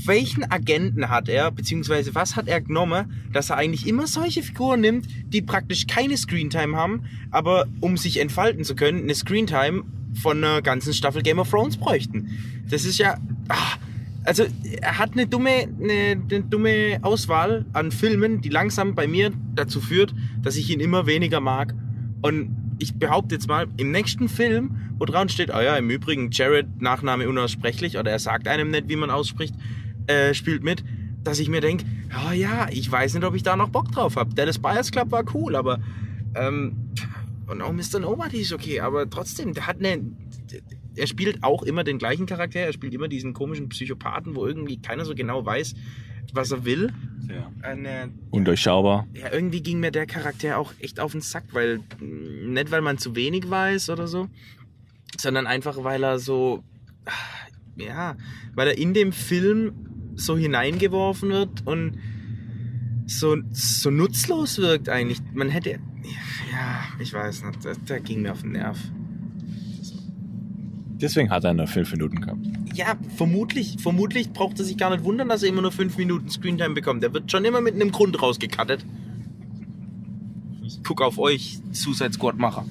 Welchen 0.07 0.51
Agenten 0.51 1.09
hat 1.09 1.29
er, 1.29 1.53
beziehungsweise 1.53 2.17
was 2.17 2.35
hat 2.35 2.49
er 2.49 2.61
genommen, 2.61 3.13
dass 3.33 3.51
er 3.51 3.59
eigentlich 3.59 3.87
immer 3.87 4.09
solche 4.09 4.43
Figuren 4.43 4.81
nimmt, 4.81 5.07
die 5.29 5.41
praktisch 5.43 5.87
keine 5.87 6.17
Screentime 6.17 6.77
haben, 6.77 7.05
aber 7.31 7.67
um 7.81 7.97
sich 7.97 8.21
entfalten 8.21 8.65
zu 8.65 8.75
können, 8.75 9.03
eine 9.03 9.15
Screentime 9.15 9.85
von 10.21 10.43
einer 10.43 10.63
ganzen 10.63 10.93
Staffel 10.95 11.23
Game 11.23 11.39
of 11.39 11.51
Thrones 11.51 11.77
bräuchten. 11.77 12.31
Das 12.71 12.85
ist 12.85 12.99
ja. 12.99 13.17
Ah, 13.49 13.77
also 14.25 14.45
er 14.81 14.99
hat 14.99 15.13
eine 15.13 15.27
dumme, 15.27 15.69
eine, 15.81 16.23
eine 16.31 16.43
dumme 16.43 16.99
Auswahl 17.03 17.67
an 17.75 17.93
Filmen, 17.93 18.41
die 18.41 18.49
langsam 18.49 18.95
bei 18.95 19.07
mir 19.07 19.33
dazu 19.55 19.81
führt, 19.81 20.15
dass 20.41 20.57
ich 20.57 20.71
ihn 20.71 20.81
immer 20.81 21.07
weniger 21.07 21.41
mag. 21.41 21.75
Und 22.23 22.57
ich 22.79 22.95
behaupte 22.95 23.35
jetzt 23.35 23.49
mal, 23.49 23.67
im 23.77 23.91
nächsten 23.91 24.29
Film, 24.29 24.77
wo 24.99 25.05
dran 25.05 25.29
steht, 25.29 25.51
ah 25.51 25.63
ja, 25.63 25.77
im 25.77 25.91
Übrigen, 25.91 26.31
Jared, 26.31 26.81
Nachname 26.81 27.29
unaussprechlich, 27.29 27.99
oder 27.99 28.11
er 28.11 28.19
sagt 28.19 28.49
einem 28.49 28.71
nicht, 28.71 28.89
wie 28.89 28.97
man 28.97 29.11
ausspricht, 29.11 29.55
äh, 30.07 30.33
spielt 30.33 30.63
mit, 30.63 30.83
dass 31.23 31.39
ich 31.39 31.49
mir 31.49 31.61
denke, 31.61 31.85
oh 32.27 32.33
ja, 32.33 32.69
ich 32.71 32.91
weiß 32.91 33.15
nicht, 33.15 33.25
ob 33.25 33.35
ich 33.35 33.43
da 33.43 33.57
noch 33.57 33.69
Bock 33.69 33.93
drauf 33.93 34.17
habe. 34.17 34.35
Dallas 34.35 34.59
Buyers 34.59 34.91
Club 34.91 35.11
war 35.11 35.25
cool, 35.35 35.55
aber 35.55 35.81
ähm, 36.35 36.91
und 37.47 37.63
auch 37.63 37.73
Mr. 37.73 38.01
Nobody 38.01 38.41
ist 38.41 38.53
okay, 38.53 38.81
aber 38.81 39.09
trotzdem, 39.09 39.55
der 39.55 39.67
hat 39.67 39.79
eine. 39.79 40.03
Er 40.97 41.07
spielt 41.09 41.43
auch 41.43 41.63
immer 41.65 41.83
den 41.83 41.99
gleichen 41.99 42.27
Charakter, 42.27 42.61
er 42.61 42.73
spielt 42.73 42.95
immer 42.95 43.09
diesen 43.09 43.33
komischen 43.33 43.69
Psychopathen, 43.69 44.37
wo 44.37 44.47
irgendwie 44.47 44.81
keiner 44.81 45.05
so 45.05 45.15
genau 45.15 45.45
weiß, 45.45 45.75
was 46.33 46.53
er 46.53 46.65
will. 46.65 46.93
Eine, 47.63 48.13
Undurchschaubar. 48.31 49.07
ja, 49.15 49.33
irgendwie 49.33 49.63
ging 49.63 49.81
mir 49.81 49.91
der 49.91 50.07
Charakter 50.07 50.59
auch 50.59 50.73
echt 50.79 51.01
auf 51.01 51.13
den 51.13 51.23
Sack, 51.23 51.45
weil 51.53 51.79
mh, 51.99 52.51
nicht 52.53 52.71
weil 52.71 52.83
man 52.83 52.99
zu 52.99 53.17
wenig 53.17 53.49
weiß 53.49 53.91
oder 53.91 54.07
so, 54.07 54.29
sondern 55.19 55.47
einfach 55.47 55.83
weil 55.83 56.05
er 56.05 56.19
so 56.19 56.63
ah, 57.07 57.11
ja, 57.77 58.17
weil 58.55 58.69
er 58.69 58.79
in 58.79 58.95
dem 58.95 59.13
Film 59.13 59.73
so 60.17 60.37
hineingeworfen 60.37 61.31
wird 61.31 61.67
und 61.67 61.99
so, 63.07 63.37
so 63.53 63.91
nutzlos 63.91 64.59
wirkt 64.59 64.89
eigentlich. 64.89 65.21
Man 65.33 65.49
hätte 65.49 65.79
ja, 66.55 66.85
ich 67.01 67.13
weiß 67.13 67.45
nicht, 67.45 67.65
der, 67.65 67.75
der 67.75 68.01
ging 68.01 68.23
mir 68.23 68.33
auf 68.33 68.43
den 68.43 68.53
Nerv. 68.53 68.79
Deswegen 71.01 71.31
hat 71.31 71.45
er 71.45 71.55
nur 71.55 71.67
fünf 71.67 71.91
Minuten 71.93 72.21
gehabt. 72.21 72.47
Ja, 72.75 72.97
vermutlich. 73.17 73.77
Vermutlich 73.81 74.33
braucht 74.33 74.59
er 74.59 74.65
sich 74.65 74.77
gar 74.77 74.91
nicht 74.91 75.05
wundern, 75.05 75.29
dass 75.29 75.43
er 75.43 75.49
immer 75.49 75.63
nur 75.63 75.73
fünf 75.73 75.99
Minuten 75.99 76.29
Screentime 76.29 76.75
bekommt. 76.75 77.03
Der 77.03 77.13
wird 77.13 77.31
schon 77.31 77.45
immer 77.45 77.61
mit 77.61 77.75
einem 77.75 77.91
Grund 77.91 78.21
rausgekattet. 78.23 78.87
Ich 80.63 80.81
guck 80.83 81.03
auf 81.03 81.19
euch, 81.19 81.59
Suicide 81.73 82.13
Squad 82.13 82.39
Macher. 82.39 82.65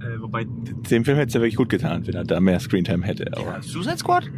Äh, 0.00 0.20
wobei, 0.20 0.44
dem 0.44 1.04
Film 1.04 1.18
hätte 1.18 1.28
es 1.28 1.34
ja 1.34 1.40
wirklich 1.40 1.56
gut 1.56 1.68
getan, 1.68 2.06
wenn 2.06 2.14
er 2.14 2.24
da 2.24 2.40
mehr 2.40 2.60
Screentime 2.60 3.04
hätte. 3.04 3.36
Aber 3.36 3.60
Suicide 3.62 3.98
Squad? 3.98 4.30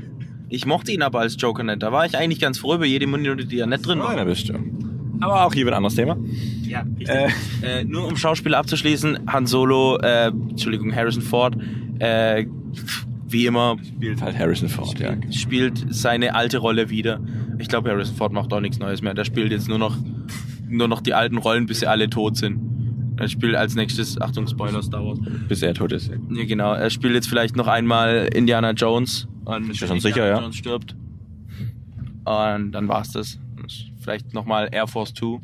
Ich 0.51 0.67
mochte 0.67 0.93
ihn 0.93 1.03
aber 1.03 1.21
als 1.21 1.37
Joker 1.39 1.63
nicht. 1.63 1.83
Da 1.83 1.93
war 1.93 2.05
ich 2.05 2.17
eigentlich 2.19 2.41
ganz 2.41 2.59
froh 2.59 2.75
über 2.75 2.85
jede 2.85 3.07
Minute, 3.07 3.47
die 3.47 3.59
er 3.61 3.67
nicht 3.67 3.87
drin 3.87 4.01
war. 4.01 4.15
da 4.17 4.25
bist 4.25 4.49
du. 4.49 4.55
Aber 5.21 5.45
auch 5.45 5.53
hier 5.55 5.65
wird 5.65 5.75
ein 5.75 5.79
anderes 5.79 5.95
Thema. 5.95 6.17
Ja, 6.63 6.81
richtig. 6.99 7.09
Äh, 7.63 7.81
Äh, 7.81 7.85
nur 7.85 8.07
um 8.07 8.17
Schauspieler 8.17 8.59
abzuschließen, 8.59 9.21
Han 9.31 9.47
Solo, 9.47 9.99
äh, 9.99 10.29
Entschuldigung, 10.29 10.95
Harrison 10.95 11.23
Ford, 11.23 11.57
äh, 11.99 12.47
wie 13.29 13.47
immer, 13.47 13.77
spielt 13.87 14.23
halt 14.23 14.39
Harrison 14.39 14.69
Ford, 14.69 14.99
ja. 14.99 15.15
spielt 15.31 15.87
seine 15.91 16.35
alte 16.35 16.59
Rolle 16.59 16.91
wieder. 16.91 17.21
Ich 17.59 17.69
glaube, 17.69 17.91
Harrison 17.91 18.17
Ford 18.17 18.33
macht 18.33 18.53
auch 18.53 18.61
nichts 18.61 18.79
Neues 18.79 19.03
mehr. 19.03 19.15
Der 19.15 19.25
spielt 19.25 19.53
jetzt 19.53 19.69
nur 19.69 19.79
noch, 19.79 19.97
nur 20.69 20.89
noch 20.89 21.01
die 21.01 21.15
alten 21.15 21.37
Rollen, 21.39 21.67
bis 21.67 21.81
sie 21.81 21.87
alle 21.87 22.09
tot 22.11 22.37
sind. 22.37 22.59
Er 23.19 23.29
spielt 23.29 23.55
als 23.55 23.75
nächstes, 23.75 24.19
Achtung, 24.21 24.47
Spoiler, 24.49 24.83
Star 24.83 25.05
Wars. 25.05 25.19
Bis 25.47 25.63
er 25.63 25.75
tot 25.75 25.93
ist. 25.93 26.09
Ja, 26.09 26.45
genau. 26.45 26.73
Er 26.73 26.89
spielt 26.89 27.13
jetzt 27.15 27.29
vielleicht 27.29 27.55
noch 27.55 27.67
einmal 27.67 28.31
Indiana 28.33 28.71
Jones. 28.71 29.29
Und 29.45 29.71
Ist 29.71 29.81
ja 29.81 29.87
schon 29.87 30.01
sicher, 30.01 30.27
ja. 30.27 30.41
Jones 30.41 30.57
stirbt. 30.57 30.95
Und 32.25 32.73
dann 32.73 32.89
war's 32.89 33.13
das. 33.13 33.39
Vielleicht 34.01 34.33
nochmal 34.35 34.69
Air 34.73 34.87
Force 34.87 35.13
2. 35.15 35.39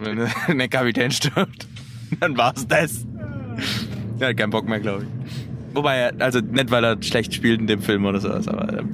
Wenn 0.48 0.58
der 0.58 0.68
Kapitän 0.68 1.10
stirbt, 1.10 1.66
dann 2.20 2.36
war's 2.36 2.66
das. 2.66 3.06
Er 4.18 4.28
hat 4.28 4.36
keinen 4.36 4.50
Bock 4.50 4.68
mehr, 4.68 4.80
glaube 4.80 5.04
ich. 5.04 5.74
Wobei 5.74 5.96
er, 5.96 6.20
also 6.20 6.40
nicht 6.40 6.70
weil 6.70 6.84
er 6.84 7.02
schlecht 7.02 7.34
spielt 7.34 7.60
in 7.60 7.66
dem 7.66 7.80
Film 7.80 8.04
oder 8.04 8.20
sowas, 8.20 8.46
aber 8.46 8.68
er 8.68 8.84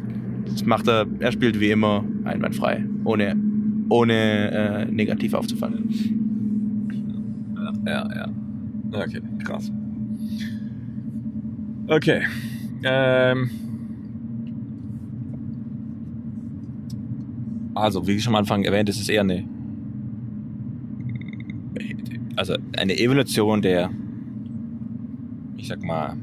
Das 0.47 0.65
macht 0.65 0.89
er, 0.89 1.07
er 1.19 1.33
spielt 1.33 1.61
wie 1.61 1.71
immer 1.71 2.05
einwandfrei, 2.25 2.85
ohne, 3.05 3.37
ohne 3.89 4.51
äh, 4.51 4.85
negativ 4.87 5.35
aufzufallen. 5.35 5.89
Ja, 7.87 8.09
ja. 8.15 8.29
Okay, 8.93 9.21
krass. 9.45 9.71
Okay. 11.87 12.23
Ähm. 12.85 13.51
Also, 17.75 18.07
wie 18.07 18.19
schon 18.21 18.35
am 18.35 18.41
Anfang 18.41 18.65
erwähnt, 18.65 18.89
es 18.89 18.99
ist 19.01 19.09
eher 19.09 19.21
eine. 19.23 19.45
Also 22.37 22.55
eine 22.77 22.97
Evolution 22.99 23.63
der, 23.63 23.91
ich 25.57 25.67
sag 25.69 25.83
mal, 25.83 26.17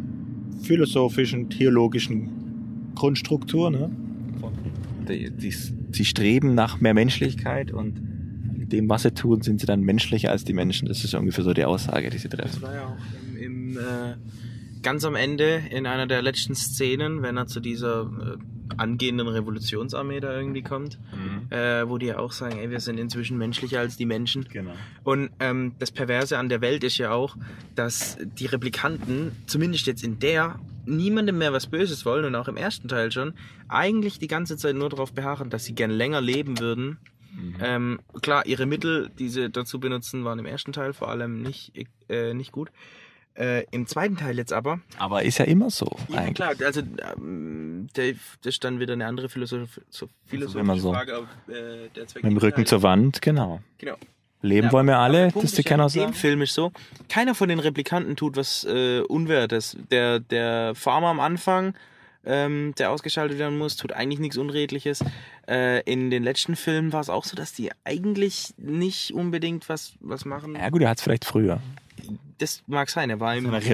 philosophischen, 0.61 1.49
theologischen 1.49 2.29
Grundstruktur, 2.95 3.69
ne? 3.69 3.89
Die, 5.09 5.29
die, 5.29 5.51
sie 5.51 6.05
streben 6.05 6.55
nach 6.55 6.79
mehr 6.81 6.93
Menschlichkeit 6.93 7.71
und 7.71 8.01
mit 8.57 8.71
dem, 8.71 8.89
was 8.89 9.03
sie 9.03 9.11
tun, 9.11 9.41
sind 9.41 9.59
sie 9.59 9.67
dann 9.67 9.81
menschlicher 9.81 10.31
als 10.31 10.45
die 10.45 10.53
Menschen. 10.53 10.87
Das 10.87 11.03
ist 11.03 11.13
ungefähr 11.13 11.43
so 11.43 11.53
die 11.53 11.65
Aussage, 11.65 12.09
die 12.09 12.17
sie 12.17 12.29
Das 12.29 12.39
treffen. 12.39 12.61
war 12.63 12.73
ja 12.73 12.85
auch 12.85 12.97
im, 13.37 13.37
im 13.37 13.77
äh, 13.77 14.15
ganz 14.85 15.03
am 15.03 15.15
Ende 15.15 15.63
in 15.71 15.87
einer 15.87 16.05
der 16.05 16.21
letzten 16.21 16.53
Szenen, 16.53 17.23
wenn 17.23 17.37
er 17.37 17.47
zu 17.47 17.59
dieser 17.59 18.03
äh, 18.03 18.37
angehenden 18.77 19.27
Revolutionsarmee 19.27 20.19
da 20.19 20.37
irgendwie 20.37 20.61
kommt, 20.61 20.99
äh, 21.49 21.87
wo 21.87 21.97
die 21.97 22.05
ja 22.05 22.19
auch 22.19 22.31
sagen, 22.31 22.59
ey, 22.59 22.69
wir 22.69 22.79
sind 22.79 22.99
inzwischen 22.99 23.35
menschlicher 23.39 23.79
als 23.79 23.97
die 23.97 24.05
Menschen. 24.05 24.45
Genau. 24.47 24.73
Und 25.03 25.31
ähm, 25.39 25.73
das 25.79 25.91
Perverse 25.91 26.37
an 26.37 26.49
der 26.49 26.61
Welt 26.61 26.83
ist 26.83 26.99
ja 26.99 27.11
auch, 27.11 27.35
dass 27.73 28.19
die 28.21 28.45
Replikanten, 28.45 29.31
zumindest 29.47 29.87
jetzt 29.87 30.03
in 30.03 30.19
der, 30.19 30.59
niemandem 30.85 31.39
mehr 31.39 31.51
was 31.51 31.65
Böses 31.65 32.05
wollen 32.05 32.25
und 32.25 32.35
auch 32.35 32.47
im 32.47 32.55
ersten 32.55 32.87
Teil 32.87 33.11
schon, 33.11 33.33
eigentlich 33.67 34.19
die 34.19 34.27
ganze 34.27 34.55
Zeit 34.55 34.75
nur 34.75 34.89
darauf 34.89 35.13
beharren, 35.13 35.49
dass 35.49 35.65
sie 35.65 35.73
gern 35.73 35.89
länger 35.89 36.21
leben 36.21 36.59
würden. 36.59 36.99
Ähm, 37.59 37.99
klar, 38.21 38.45
ihre 38.45 38.67
Mittel, 38.67 39.09
die 39.17 39.29
sie 39.29 39.49
dazu 39.49 39.79
benutzen, 39.79 40.23
waren 40.23 40.39
im 40.39 40.45
ersten 40.45 40.73
Teil 40.73 40.93
vor 40.93 41.09
allem 41.09 41.41
nicht, 41.41 41.73
äh, 42.07 42.33
nicht 42.35 42.51
gut. 42.51 42.69
Äh, 43.37 43.65
Im 43.71 43.85
zweiten 43.85 44.15
Teil 44.15 44.37
jetzt 44.37 44.53
aber, 44.53 44.79
Aber 44.97 45.23
ist 45.23 45.39
ja 45.39 45.45
immer 45.45 45.69
so, 45.69 45.91
ja, 46.07 46.19
eigentlich. 46.19 46.35
klar, 46.35 46.53
also 46.63 46.81
ähm, 47.17 47.87
der, 47.95 48.13
das 48.41 48.55
ist 48.55 48.63
dann 48.63 48.79
wieder 48.79 48.93
eine 48.93 49.05
andere 49.05 49.27
Philosoph 49.27 49.81
so 49.89 50.07
philosophische 50.25 50.59
immer 50.59 50.77
so. 50.79 50.93
Frage, 50.93 51.15
aber 51.15 51.53
äh, 51.53 51.89
der 51.93 52.07
Zweck 52.07 52.23
Mit 52.23 52.31
dem 52.31 52.37
Rücken 52.37 52.65
zur 52.65 52.81
Wand, 52.81 53.21
genau. 53.21 53.59
Genau. 53.77 53.97
Leben 54.41 54.67
Ja, 54.67 54.71
wollen 54.71 54.87
wir 54.87 54.99
alle, 54.99 55.31
das 55.31 55.51
die 55.51 55.61
ist 55.61 55.65
Kenner 55.65 55.87
in 55.87 55.91
dem 55.91 56.01
sagen. 56.03 56.13
Film 56.13 56.41
ist 56.43 56.53
so, 56.53 56.71
keiner 57.09 57.35
von 57.35 57.49
den 57.49 57.59
Replikanten 57.59 58.15
tut 58.15 58.37
was 58.37 58.63
äh, 58.63 59.01
Unwertes. 59.01 59.75
Der, 59.91 60.19
der 60.19 60.73
Farmer 60.75 61.07
am 61.07 61.19
Anfang, 61.19 61.73
ähm, 62.25 62.73
der 62.77 62.91
ausgeschaltet 62.91 63.37
werden 63.37 63.57
muss, 63.57 63.75
tut 63.75 63.91
eigentlich 63.91 64.19
nichts 64.19 64.37
Unredliches. 64.37 65.03
Äh, 65.47 65.81
in 65.81 66.09
den 66.09 66.23
letzten 66.23 66.55
Filmen 66.55 66.93
war 66.93 67.01
es 67.01 67.09
auch 67.09 67.25
so, 67.25 67.35
dass 67.35 67.51
die 67.53 67.71
eigentlich 67.83 68.53
nicht 68.57 69.13
unbedingt 69.13 69.67
was, 69.67 69.93
was 69.99 70.23
machen. 70.25 70.55
Ja 70.55 70.69
gut, 70.69 70.81
er 70.83 70.89
hat 70.89 70.99
es 70.99 71.03
vielleicht 71.03 71.25
früher. 71.25 71.59
Das 72.37 72.63
mag 72.67 72.89
sein, 72.89 73.09
er 73.09 73.19
war 73.19 73.33
In 73.33 73.45
im 73.45 73.51
Militär. 73.51 73.69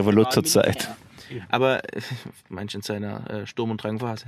Aber 1.50 1.82
manch 2.50 2.76
in 2.76 2.82
seiner 2.82 3.30
äh, 3.30 3.48
Sturm- 3.48 3.72
und 3.72 3.84
Drangphase. 3.84 4.26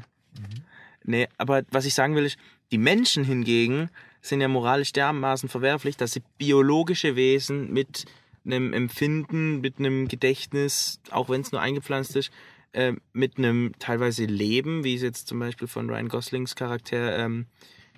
Nee, 1.06 1.28
aber 1.38 1.64
was 1.70 1.86
ich 1.86 1.94
sagen 1.94 2.16
will, 2.16 2.26
ist, 2.26 2.38
die 2.72 2.78
Menschen 2.78 3.24
hingegen 3.24 3.90
sind 4.22 4.42
ja 4.42 4.48
moralisch 4.48 4.94
dermaßen 4.94 5.50
verwerflich, 5.50 5.98
dass 5.98 6.14
sie 6.14 6.24
biologische 6.38 7.16
Wesen 7.16 7.72
mit 7.72 8.06
einem 8.46 8.74
Empfinden, 8.74 9.62
mit 9.62 9.80
einem 9.80 10.08
Gedächtnis, 10.08 11.00
auch 11.12 11.30
wenn 11.30 11.42
es 11.42 11.52
nur 11.52 11.62
eingepflanzt 11.62 12.16
ist, 12.16 12.32
äh, 12.72 12.94
mit 13.12 13.38
einem 13.38 13.74
teilweise 13.80 14.26
Leben, 14.26 14.84
wie 14.84 14.96
es 14.96 15.02
jetzt 15.02 15.28
zum 15.28 15.40
Beispiel 15.40 15.68
von 15.68 15.90
Ryan 15.90 16.08
Goslings 16.08 16.56
Charakter 16.56 17.18
ähm, 17.20 17.48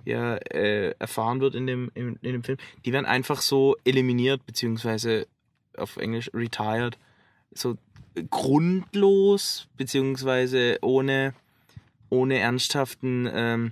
ja, 0.04 0.36
äh, 0.36 0.92
erfahren 1.00 1.42
wird 1.42 1.56
in 1.56 1.68
dem, 1.68 1.92
in, 1.94 2.18
in 2.22 2.34
dem 2.34 2.44
Film, 2.44 2.58
die 2.86 2.94
werden 2.94 3.06
einfach 3.06 3.42
so 3.42 3.76
eliminiert, 3.86 4.46
beziehungsweise 4.46 5.28
auf 5.78 5.98
Englisch 5.98 6.30
retired, 6.34 6.98
so 7.54 7.78
grundlos, 8.30 9.68
beziehungsweise 9.78 10.78
ohne, 10.82 11.34
ohne 12.10 12.38
ernsthaften, 12.40 13.30
ähm, 13.32 13.72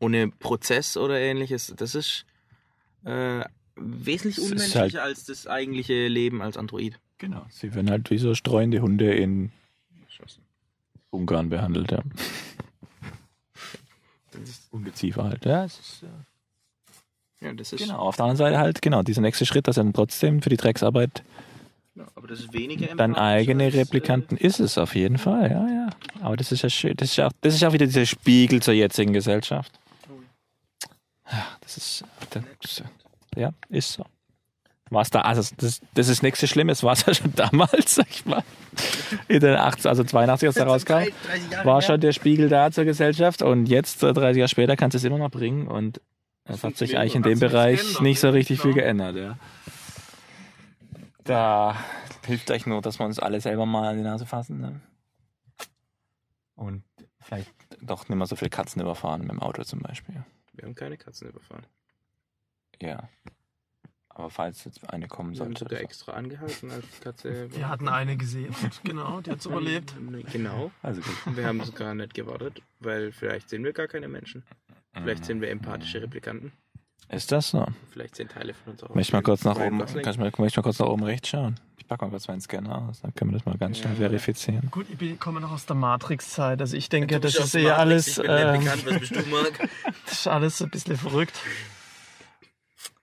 ohne 0.00 0.28
Prozess 0.28 0.96
oder 0.96 1.18
ähnliches. 1.20 1.72
Das 1.76 1.94
ist 1.94 2.24
äh, 3.04 3.44
wesentlich 3.76 4.38
Es 4.38 4.44
ist 4.44 4.50
unmenschlicher 4.52 4.82
halt- 4.82 4.96
als 4.98 5.24
das 5.24 5.46
eigentliche 5.46 6.08
Leben 6.08 6.42
als 6.42 6.56
Android. 6.56 6.98
Genau. 7.18 7.44
Sie 7.50 7.74
werden 7.74 7.90
halt 7.90 8.10
wie 8.10 8.18
so 8.18 8.34
streuende 8.34 8.80
Hunde 8.80 9.12
in 9.14 9.52
Ungarn 11.10 11.48
behandelt, 11.50 11.90
ja. 11.90 12.02
Ungeziefer 14.70 15.24
halt. 15.24 15.44
Ja, 15.44 15.64
es 15.64 15.78
ist, 15.78 16.02
äh, 16.04 16.06
Ja, 17.40 17.52
das 17.54 17.72
ist, 17.72 17.82
genau. 17.82 17.98
Auf 17.98 18.16
der 18.16 18.24
anderen 18.24 18.36
Seite 18.36 18.58
halt, 18.58 18.82
genau, 18.82 19.02
dieser 19.02 19.22
nächste 19.22 19.46
Schritt, 19.46 19.66
dass 19.66 19.76
er 19.76 19.84
dann 19.84 19.92
trotzdem 19.92 20.42
für 20.42 20.50
die 20.50 20.56
Drecksarbeit 20.56 21.22
ja, 21.96 22.06
aber 22.14 22.28
das 22.28 22.40
ist 22.40 22.52
weniger 22.52 22.94
dann 22.94 23.16
eigene 23.16 23.64
als, 23.64 23.74
Replikanten 23.74 24.36
ist 24.36 24.60
es 24.60 24.78
auf 24.78 24.94
jeden 24.94 25.18
Fall, 25.18 25.50
ja, 25.50 25.66
ja. 25.68 25.90
Aber 26.20 26.36
das 26.36 26.52
ist 26.52 26.62
ja 26.62 26.70
schön. 26.70 26.94
Das 26.96 27.10
ist 27.10 27.16
ja 27.16 27.26
auch, 27.26 27.32
das 27.40 27.54
ist 27.54 27.64
auch 27.64 27.72
wieder 27.72 27.86
dieser 27.86 28.06
Spiegel 28.06 28.62
zur 28.62 28.74
jetzigen 28.74 29.12
Gesellschaft. 29.12 29.72
Ja, 31.30 31.46
das 31.60 31.76
ist, 31.76 32.04
das, 32.30 32.82
ja, 33.36 33.50
ist 33.68 33.92
so. 33.92 34.04
War 34.90 35.04
da, 35.08 35.20
also 35.20 35.54
das, 35.58 35.80
das 35.94 36.08
ist 36.08 36.22
nichts 36.22 36.40
so 36.40 36.48
Schlimmes, 36.48 36.82
war 36.82 36.94
es 36.94 37.06
ja 37.06 37.14
schon 37.14 37.32
damals, 37.34 37.94
sag 37.94 38.10
ich 38.10 38.24
mal. 38.24 38.42
In 39.28 39.40
den 39.40 39.56
80, 39.56 39.86
also 39.86 40.02
82, 40.02 40.48
als 40.48 40.56
er 40.56 40.66
rauskam, 40.66 40.92
30 40.92 41.12
Jahre 41.50 41.64
war 41.64 41.82
schon 41.82 42.00
der 42.00 42.12
Spiegel 42.12 42.48
da 42.48 42.72
zur 42.72 42.84
Gesellschaft 42.84 43.42
und 43.42 43.66
jetzt, 43.66 44.02
äh, 44.02 44.12
30 44.12 44.38
Jahre 44.38 44.48
später, 44.48 44.76
kannst 44.76 44.94
du 44.94 44.98
es 44.98 45.04
immer 45.04 45.18
noch 45.18 45.30
bringen 45.30 45.68
und 45.68 46.00
es 46.50 46.64
hat 46.64 46.76
sich 46.76 46.98
eigentlich 46.98 47.14
in 47.14 47.22
dem 47.22 47.34
Hat 47.34 47.40
Bereich 47.40 48.00
nicht 48.00 48.20
so 48.20 48.30
richtig 48.30 48.60
viel 48.60 48.74
geändert, 48.74 49.16
ja. 49.16 49.38
Da 51.24 51.76
hilft 52.26 52.50
euch 52.50 52.66
nur, 52.66 52.80
dass 52.80 52.98
wir 52.98 53.06
uns 53.06 53.18
alle 53.18 53.40
selber 53.40 53.66
mal 53.66 53.90
an 53.90 53.96
die 53.96 54.02
Nase 54.02 54.26
fassen. 54.26 54.60
Ne? 54.60 54.80
Und 56.54 56.82
vielleicht 57.20 57.52
doch 57.80 58.08
nicht 58.08 58.16
mehr 58.16 58.26
so 58.26 58.36
viele 58.36 58.50
Katzen 58.50 58.82
überfahren 58.82 59.22
mit 59.22 59.30
dem 59.30 59.40
Auto 59.40 59.62
zum 59.62 59.80
Beispiel. 59.80 60.24
Wir 60.54 60.64
haben 60.64 60.74
keine 60.74 60.96
Katzen 60.96 61.28
überfahren. 61.28 61.66
Ja. 62.80 63.08
Aber 64.08 64.28
falls 64.28 64.64
jetzt 64.64 64.90
eine 64.92 65.06
kommen 65.08 65.34
Wir 65.34 65.40
haben 65.40 65.56
sollte. 65.56 65.64
sogar 65.64 65.78
also- 65.78 65.84
extra 65.84 66.12
angehalten, 66.12 66.70
als 66.70 67.00
Katze. 67.00 67.50
Wir 67.56 67.68
hatten 67.68 67.88
eine 67.88 68.16
gesehen. 68.16 68.54
Genau, 68.82 69.20
die 69.20 69.30
hat's 69.30 69.46
überlebt. 69.46 69.94
Genau. 70.32 70.70
Also 70.82 71.00
gut. 71.00 71.26
Und 71.26 71.36
wir 71.36 71.46
haben 71.46 71.62
sogar 71.62 71.94
nicht 71.94 72.12
gewartet, 72.14 72.60
weil 72.80 73.12
vielleicht 73.12 73.48
sind 73.48 73.64
wir 73.64 73.72
gar 73.72 73.86
keine 73.88 74.08
Menschen. 74.08 74.42
Vielleicht 74.94 75.24
sind 75.24 75.40
wir 75.40 75.50
empathische 75.50 76.02
Replikanten. 76.02 76.52
Ist 77.08 77.32
das 77.32 77.50
so? 77.50 77.66
Vielleicht 77.90 78.14
sind 78.16 78.30
Teile 78.30 78.54
von 78.54 78.72
uns 78.72 78.82
auch. 78.84 78.94
Möchte 78.94 79.10
ich 79.10 79.12
mal 79.12 79.22
kurz 79.22 79.44
nach 79.44 79.56
oben, 79.58 79.78
Gosling. 79.78 80.02
kann 80.04 80.12
ich 80.12 80.18
mal, 80.18 80.24
möchte 80.26 80.46
ich 80.46 80.56
mal 80.56 80.62
kurz 80.62 80.78
nach 80.78 80.86
oben 80.86 81.02
rechts 81.04 81.28
schauen? 81.28 81.56
Ich 81.78 81.86
packe 81.88 82.04
mal 82.04 82.10
kurz 82.10 82.28
meinen 82.28 82.40
Scanner 82.40 82.88
aus, 82.88 83.00
dann 83.00 83.12
können 83.14 83.32
wir 83.32 83.38
das 83.38 83.46
mal 83.46 83.58
ganz 83.58 83.78
schnell 83.78 83.94
Ja. 83.94 83.98
verifizieren. 84.00 84.68
Gut, 84.70 84.86
ich 84.90 84.96
bin- 84.98 85.18
komme 85.18 85.40
noch 85.40 85.50
aus 85.50 85.66
der 85.66 85.74
Matrix-Zeit. 85.74 86.60
Also 86.60 86.76
ich 86.76 86.88
denke, 86.88 87.16
Du 87.16 87.20
das 87.20 87.34
ist 87.34 87.54
Matrix, 87.54 87.70
alles, 87.72 88.08
Ich 88.08 88.16
bin 88.22 88.26
ähm, 88.30 88.36
Replikant, 88.36 88.86
was 88.86 88.98
bist 89.00 89.16
du, 89.16 89.22
Mark? 89.28 89.68
das 90.06 90.12
ist 90.12 90.26
alles 90.28 90.62
ein 90.62 90.70
bisschen 90.70 90.96
verrückt. 90.96 91.36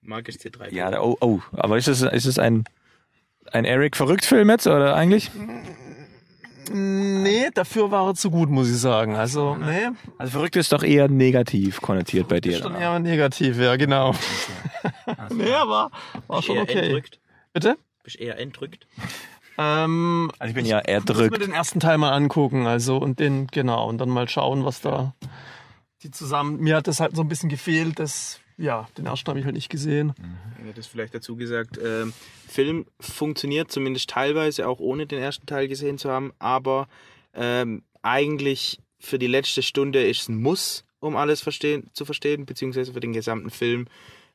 Mark 0.02 0.30
ist 0.30 0.42
C3. 0.46 0.74
Ja, 0.74 0.90
da- 0.92 1.02
oh, 1.02 1.18
oh, 1.20 1.40
aber 1.52 1.78
ist 1.78 1.88
es, 1.90 2.02
ist 2.02 2.26
es 2.26 2.40
ein, 2.40 2.64
ein 3.52 3.66
Eric-Verrückt-Film 3.66 4.50
jetzt, 4.50 4.68
oder 4.68 4.96
eigentlich? 4.96 5.32
Nee, 6.74 7.50
dafür 7.54 7.92
war 7.92 8.08
er 8.08 8.16
zu 8.16 8.30
gut, 8.32 8.50
muss 8.50 8.70
ich 8.70 8.78
sagen. 8.78 9.16
Also, 9.16 9.56
nee, 9.56 9.90
Also 10.18 10.32
verrückt 10.34 10.56
ist 10.56 10.72
doch 10.72 10.84
eher 10.84 11.08
negativ 11.08 11.82
konnotiert 11.82 12.28
bei 12.28 12.40
dir. 12.40 12.54
ist 12.54 12.64
schon 12.64 12.74
dann. 12.74 12.82
eher 12.82 13.00
negativ, 13.00 13.58
ja, 13.60 13.76
genau. 13.76 14.14
nee, 15.34 15.52
aber 15.54 15.92
war 16.28 16.42
schon 16.42 16.58
okay. 16.60 16.80
entrückt. 16.88 17.20
Bitte? 17.54 17.78
Bist 18.04 18.20
eher 18.20 18.40
entrückt. 18.40 18.88
Ähm, 19.58 20.32
Also 20.40 20.50
ich 20.50 20.56
bin 20.56 20.66
ja 20.66 20.78
muss 20.78 20.86
mir 20.88 20.94
erdrückt. 20.94 21.42
den 21.42 21.52
ersten 21.54 21.80
Teil 21.80 21.98
mal 21.98 22.12
angucken, 22.14 22.68
also 22.68 22.98
und 22.98 23.20
den, 23.20 23.48
genau, 23.48 23.88
und 23.90 23.98
dann 23.98 24.10
mal 24.10 24.30
schauen, 24.30 24.66
was 24.66 24.82
da 24.82 25.14
die 26.04 26.12
zusammen. 26.12 26.60
Mir 26.60 26.76
hat 26.76 26.88
das 26.88 27.00
halt 27.00 27.16
so 27.16 27.24
ein 27.24 27.28
bisschen 27.28 27.50
gefehlt, 27.50 27.98
das, 28.00 28.40
ja, 28.58 28.88
den 28.98 29.06
ersten 29.06 29.30
habe 29.30 29.40
ich 29.40 29.46
halt 29.46 29.56
nicht 29.56 29.70
gesehen. 29.70 30.14
Ja, 30.66 30.74
das 30.74 30.88
vielleicht 30.88 31.14
dazu 31.14 31.36
gesagt. 31.36 31.80
Ähm, 31.84 32.14
Film 32.48 32.86
funktioniert 33.00 33.72
zumindest 33.72 34.10
teilweise 34.10 34.68
auch 34.68 34.80
ohne 34.80 35.06
den 35.06 35.20
ersten 35.20 35.46
Teil 35.46 35.68
gesehen 35.68 35.98
zu 35.98 36.10
haben, 36.10 36.34
aber 36.40 36.88
ähm, 37.34 37.84
eigentlich 38.02 38.80
für 39.00 39.20
die 39.20 39.28
letzte 39.28 39.62
Stunde 39.62 40.08
ist 40.08 40.22
es 40.22 40.30
ein 40.30 40.42
Muss, 40.42 40.86
um 41.00 41.16
alles 41.16 41.42
verstehen, 41.42 41.90
zu 41.94 42.06
verstehen, 42.06 42.46
beziehungsweise 42.46 42.94
für 42.94 43.00
den 43.00 43.14
gesamten 43.14 43.52
Film. 43.52 43.88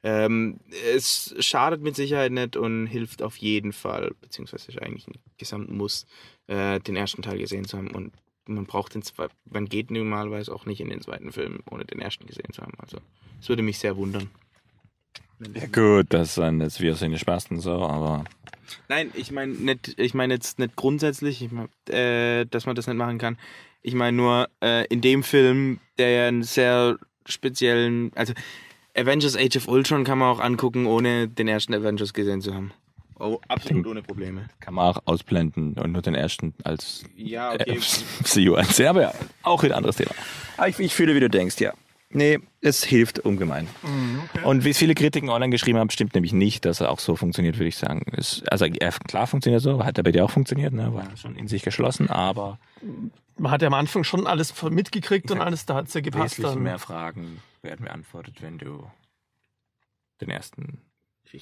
Ähm, 0.05 0.61
es 0.95 1.35
schadet 1.39 1.81
mit 1.81 1.97
Sicherheit 1.97 2.33
nicht 2.33 2.57
und 2.57 2.87
hilft 2.87 3.23
auf 3.23 3.37
jeden 3.37 3.73
Fall, 3.73 4.13
beziehungsweise 4.21 4.71
ist 4.71 4.83
eigentlich 4.83 5.07
ein 5.07 5.19
gesamten 5.39 5.77
Muss, 5.77 6.07
äh, 6.47 6.81
den 6.81 6.97
ersten 6.97 7.23
Teil 7.23 7.39
gesehen 7.39 7.65
zu 7.65 7.77
haben. 7.77 7.91
Und 7.91 8.13
man 8.47 8.67
braucht 8.67 8.95
den 8.95 9.03
zweiten, 9.03 9.35
man 9.45 9.67
geht 9.67 9.91
normalerweise 9.91 10.53
auch 10.53 10.67
nicht 10.67 10.81
in 10.81 10.91
den 10.91 11.01
zweiten 11.01 11.33
Film, 11.33 11.61
ohne 11.71 11.85
den 11.85 12.01
ersten 12.01 12.27
gesehen 12.27 12.53
zu 12.53 12.63
haben. 12.63 12.75
Also 12.79 12.99
es 13.43 13.49
würde 13.49 13.63
mich 13.63 13.79
sehr 13.79 13.97
wundern. 13.97 14.31
Ja 15.55 15.67
gut, 15.67 16.07
das 16.11 16.37
sind 16.37 16.61
jetzt 16.61 16.81
wir 16.81 16.95
sind 16.95 17.19
Spasten 17.19 17.61
so, 17.61 17.83
aber 17.83 18.25
Nein, 18.89 19.11
ich 19.15 19.33
meine 19.33 19.53
nicht, 19.53 19.95
ich 19.99 20.15
meine 20.15 20.35
jetzt 20.35 20.61
nicht 20.61 20.77
grundsätzlich, 20.77 21.43
ich 21.43 21.51
mein, 21.51 21.69
äh, 21.89 22.47
dass 22.47 22.67
man 22.67 22.77
das 22.77 22.87
nicht 22.87 22.97
machen 22.97 23.19
kann. 23.19 23.37
Ich 23.83 23.95
meine 23.95 24.17
nur 24.17 24.49
äh, 24.63 24.87
in 24.87 25.01
dem 25.01 25.25
Film, 25.25 25.81
der 25.99 26.11
ja 26.11 26.29
einen 26.29 26.45
sehr 26.45 26.97
speziellen, 27.27 28.13
also 28.15 28.33
Avengers 28.97 29.37
Age 29.37 29.57
of 29.57 29.69
Ultron 29.69 30.05
kann 30.05 30.19
man 30.19 30.29
auch 30.29 30.41
angucken, 30.41 30.87
ohne 30.87 31.27
den 31.27 31.49
ersten 31.49 31.75
Avengers 31.75 32.15
gesehen 32.15 32.41
zu 32.41 32.55
haben. 32.55 32.73
Oh, 33.19 33.41
absolut 33.49 33.87
ohne 33.87 34.03
Probleme. 34.03 34.49
Kann 34.61 34.75
man 34.75 34.87
auch 34.87 35.03
ausblenden 35.05 35.75
und 35.75 35.93
nur 35.93 36.03
den 36.03 36.15
ersten 36.15 36.55
als 36.65 37.05
Ja, 37.17 37.55
äh, 37.55 37.75
MCU 37.75 38.55
ansehen. 38.55 38.87
Aber 38.87 39.03
ja, 39.03 39.15
auch 39.43 39.63
ein 39.65 39.73
anderes 39.73 39.97
Thema. 39.97 40.13
Aber 40.57 40.69
ich, 40.69 40.79
ich 40.79 40.95
fühle, 40.95 41.15
wie 41.15 41.21
du 41.21 41.29
denkst, 41.29 41.61
ja. 41.61 41.73
Nee, 42.15 42.39
es 42.61 42.85
hilft 42.85 43.19
ungemein. 43.21 43.67
Und 44.45 44.65
wie 44.65 44.75
viele 44.75 44.95
Kritiken 44.95 45.29
online 45.31 45.51
geschrieben 45.51 45.79
haben, 45.79 45.91
stimmt 45.91 46.15
nämlich 46.15 46.33
nicht, 46.33 46.65
dass 46.65 46.81
er 46.81 46.91
auch 46.91 46.99
so 46.99 47.17
funktioniert, 47.17 47.57
würde 47.57 47.69
ich 47.69 47.77
sagen. 47.77 48.03
Es, 48.17 48.43
also 48.51 48.65
er, 48.67 48.93
klar 48.93 49.27
funktioniert 49.27 49.61
er 49.61 49.65
so, 49.65 49.85
hat 49.85 49.99
er 49.99 50.05
bei 50.05 50.13
dir 50.13 50.25
auch 50.25 50.31
funktioniert, 50.31 50.73
ne? 50.73 50.93
war 50.95 51.17
schon 51.17 51.37
in 51.37 51.49
sich 51.49 51.63
geschlossen, 51.63 52.11
aber 52.11 52.59
Man 53.39 53.51
hat 53.51 53.63
ja 53.63 53.69
am 53.69 53.75
Anfang 53.75 54.05
schon 54.05 54.27
alles 54.27 54.55
mitgekriegt 54.63 55.31
und 55.31 55.41
alles, 55.41 55.67
da 55.67 55.75
hat 55.75 55.89
es 55.89 55.95
ja 55.95 56.01
gepasst 56.01 56.39
wesentlich 56.39 56.55
dann. 56.55 56.63
mehr 56.63 56.79
Fragen 56.79 57.41
werden 57.63 57.85
beantwortet, 57.85 58.43
wenn 58.43 58.59
du 58.59 58.85
den 60.21 60.31
ersten 60.31 60.79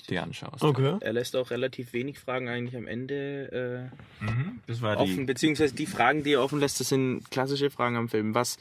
dir 0.08 0.22
anschaust. 0.22 0.62
Okay. 0.62 0.98
Er 1.00 1.12
lässt 1.12 1.34
auch 1.34 1.50
relativ 1.50 1.92
wenig 1.92 2.20
Fragen 2.20 2.48
eigentlich 2.48 2.76
am 2.76 2.86
Ende 2.86 3.90
äh, 4.22 4.26
Das 4.68 4.82
war 4.82 4.96
offen, 4.98 5.26
beziehungsweise 5.26 5.74
die 5.74 5.86
Fragen, 5.86 6.22
die 6.22 6.34
er 6.34 6.44
offen 6.44 6.60
lässt, 6.60 6.78
das 6.78 6.90
sind 6.90 7.28
klassische 7.32 7.70
Fragen 7.70 7.96
am 7.96 8.08
Film. 8.08 8.32
Was, 8.34 8.56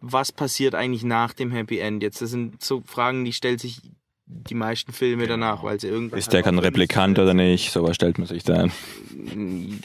was 0.00 0.32
passiert 0.32 0.74
eigentlich 0.74 1.04
nach 1.04 1.32
dem 1.32 1.50
Happy 1.50 1.78
End 1.78 2.02
jetzt? 2.02 2.22
Das 2.22 2.30
sind 2.30 2.62
so 2.62 2.82
Fragen, 2.86 3.24
die 3.24 3.32
stellt 3.32 3.60
sich 3.60 3.80
die 4.26 4.54
meisten 4.54 4.92
Filme 4.92 5.26
danach, 5.26 5.62
weil 5.64 5.80
sie 5.80 5.88
irgendwas. 5.88 6.20
Ist 6.20 6.32
der 6.32 6.46
ein 6.46 6.58
Replikant 6.58 7.18
oder 7.18 7.34
nicht? 7.34 7.72
Sowas 7.72 7.96
stellt 7.96 8.18
man 8.18 8.26
sich 8.26 8.44
dann. 8.44 8.70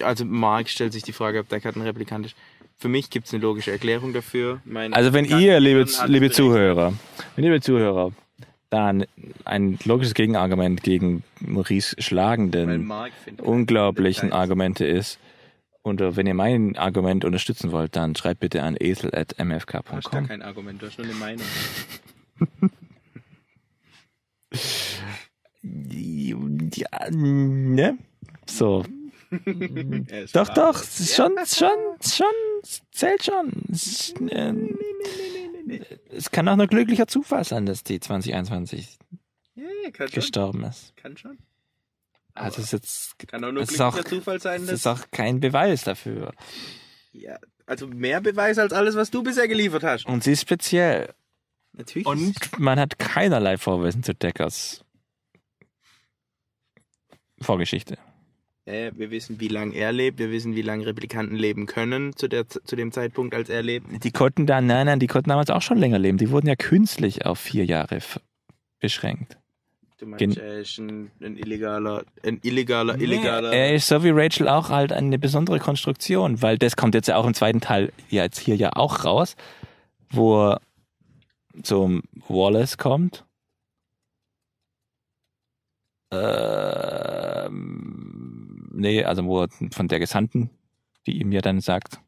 Also 0.02 0.24
Mark 0.26 0.70
stellt 0.70 0.94
sich 0.94 1.04
die 1.04 1.14
Frage, 1.14 1.40
ob 1.40 1.50
Deckard 1.50 1.76
ein 1.76 1.82
Replikant 1.82 2.28
ist. 2.28 2.36
Für 2.78 2.90
mich 2.90 3.10
gibt 3.10 3.28
es 3.28 3.34
eine 3.34 3.42
logische 3.42 3.72
Erklärung 3.72 4.14
dafür. 4.14 4.62
Mein 4.66 4.94
Also 4.94 5.14
wenn 5.14 5.26
ihr, 5.26 5.60
liebe, 5.60 5.86
liebe. 6.08 6.30
Zuhörer, 6.30 6.94
wenn 7.36 7.46
ihr, 7.46 7.52
liebe 7.52 7.62
Zuhörer, 7.62 8.12
dann 8.70 9.06
ein 9.46 9.80
logisches 9.86 10.14
Gegenargument 10.14 10.84
gegen 10.84 11.24
Maurice 11.40 11.96
schlagenden, 12.00 12.92
unglaublichen. 13.42 14.34
Argumente 14.34 14.86
ist, 14.86 15.20
und 15.86 16.02
äh, 16.02 16.16
wenn 16.16 16.26
ihr 16.26 16.34
mein 16.34 16.76
Argument 16.78 17.24
unterstützen 17.26 17.72
wollt, 17.72 17.96
dann 17.96 18.16
schreibt 18.16 18.40
bitte 18.40 18.64
an 18.64 18.76
Du 18.76 18.86
hast 18.88 19.02
gar 19.04 19.14
esel.mfk.com. 19.38 20.28
kein 20.28 20.42
Argument, 20.42 20.82
du 20.82 20.88
hast 20.88 20.98
nur 20.98 21.06
eine 21.08 21.16
Meinung. 21.16 21.46
Ja, 25.64 27.10
ne? 27.10 27.98
So. 28.46 28.86
Doch, 30.34 30.50
doch, 30.50 30.84
schon, 30.84 31.32
schon, 31.46 31.70
schon, 32.06 32.28
zählt 32.92 33.24
schon. 33.24 33.52
Es, 33.72 34.14
äh, 34.30 34.54
es 36.10 36.30
kann 36.30 36.48
auch 36.48 36.58
ein 36.58 36.68
glücklicher 36.68 37.08
Zufall 37.08 37.44
sein, 37.44 37.66
dass 37.66 37.84
die 37.84 38.00
2021 38.00 39.00
Ja, 39.56 39.64
kann 39.92 40.08
schon. 40.08 40.16
gestorben 40.16 40.64
ist. 40.66 40.96
Kann 40.98 41.18
schon. 41.18 41.40
Also 42.36 42.60
es 42.60 42.66
ist 42.66 42.74
jetzt 42.74 43.20
Kann 43.30 43.44
auch 43.44 43.52
nur 43.52 43.64
glücklicher 43.64 43.88
auch, 43.88 44.04
Zufall 44.04 44.42
sein, 44.42 44.62
es 44.62 44.68
dass 44.68 44.80
ist 44.80 44.88
auch 44.88 45.12
kein 45.12 45.40
Beweis 45.40 45.84
dafür. 45.84 46.34
Ja, 47.14 47.38
also 47.66 47.88
mehr 47.88 48.22
Beweis 48.22 48.60
als 48.60 48.74
alles, 48.74 48.96
was 48.96 49.10
du 49.10 49.24
bisher 49.24 49.48
geliefert 49.48 49.84
hast. 49.84 50.06
Und 50.06 50.24
sie 50.24 50.34
ist 50.34 50.42
speziell. 50.42 51.14
Natürlich. 51.72 52.06
Und 52.06 52.60
man 52.60 52.80
hat 52.80 53.00
keinerlei 53.00 53.58
Vorwissen 53.58 54.04
zu 54.04 54.14
Deckers 54.14 54.84
Vorgeschichte. 57.42 57.98
äh, 58.66 58.92
wir 58.96 59.12
wissen, 59.12 59.40
wie 59.40 59.48
lange 59.48 59.76
er 59.76 59.92
lebt. 59.92 60.20
Wir 60.20 60.32
wissen, 60.32 60.56
wie 60.56 60.62
lange 60.62 60.86
Replikanten 60.86 61.36
leben 61.36 61.66
können 61.66 62.16
zu, 62.16 62.28
der, 62.28 62.48
zu 62.48 62.76
dem 62.76 62.92
Zeitpunkt, 62.92 63.34
als 63.34 63.50
er 63.50 63.64
lebt. 63.64 64.04
Die 64.04 64.12
konnten 64.12 64.46
da, 64.46 64.62
nein, 64.62 64.88
nein, 64.88 65.00
die 65.00 65.08
konnten 65.08 65.30
damals 65.30 65.50
auch 65.50 65.62
schon 65.62 65.78
länger 65.78 66.00
leben. 66.00 66.18
Die 66.18 66.32
wurden 66.32 66.48
ja 66.48 66.56
künstlich 66.56 67.26
auf 67.26 67.40
vier 67.40 67.66
Jahre 67.66 68.00
beschränkt. 68.80 69.38
Du 69.98 70.06
Gen- 70.06 70.30
meinst, 70.30 70.38
er 70.38 70.60
ist 70.60 70.78
ein, 70.78 71.10
ein 71.22 71.38
illegaler, 71.38 72.04
ein 72.24 72.40
illegaler, 72.44 73.00
illegaler. 73.00 73.54
Er 73.54 73.74
ist 73.76 73.88
so 73.88 74.04
wie 74.04 74.10
Rachel 74.10 74.50
auch 74.50 74.70
halt 74.70 74.92
eine 74.92 75.18
besondere 75.18 75.60
Konstruktion, 75.60 76.42
weil 76.42 76.58
das 76.58 76.76
kommt 76.76 76.96
jetzt 76.96 77.08
ja 77.08 77.16
auch 77.16 77.26
im 77.26 77.34
zweiten 77.34 77.62
Teil 77.62 77.94
ja 78.10 78.24
jetzt 78.24 78.40
hier 78.40 78.58
ja 78.58 78.72
auch 78.76 79.06
raus, 79.06 79.38
wo 80.10 80.50
er 80.50 80.62
zum 81.64 82.04
Wallace 82.28 82.78
kommt. 82.78 83.26
Ähm, 87.36 88.70
nee, 88.74 89.04
also 89.04 89.24
wo 89.26 89.44
er 89.44 89.50
von 89.72 89.88
der 89.88 90.00
Gesandten, 90.00 90.50
die 91.08 91.20
ihm 91.22 91.32
ja 91.32 91.40
dann 91.42 91.62
sagt, 91.62 92.02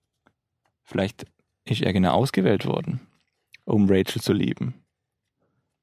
vielleicht 0.84 1.26
ist 1.64 1.82
er 1.82 1.94
genau 1.94 2.14
ausgewählt 2.14 2.66
worden, 2.66 3.00
um 3.66 3.90
Rachel 3.90 4.22
zu 4.22 4.34
lieben. 4.34 4.74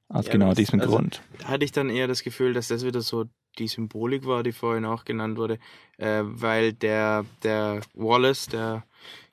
Aus 0.09 0.27
Ja, 0.27 0.33
genau 0.33 0.55
diesem 0.55 0.81
also- 0.81 0.93
Grund. 0.97 1.23
Da 1.39 1.49
hatte 1.49 1.65
ich 1.65 1.73
dann 1.73 1.91
eher 1.91 2.07
das 2.07 2.23
Gefühl, 2.23 2.53
dass 2.53 2.69
das 2.69 2.85
wieder 2.85 3.01
so 3.01 3.25
die 3.59 3.69
Symbolik 3.69 4.27
war, 4.27 4.43
die 4.43 4.53
vorhin 4.53 4.85
auch 4.85 5.05
genannt 5.05 5.39
wurde, 5.39 5.59
äh, 5.99 6.23
weil 6.25 6.73
der, 6.73 7.25
der 7.43 7.81
Wallace, 7.95 8.47
der 8.47 8.85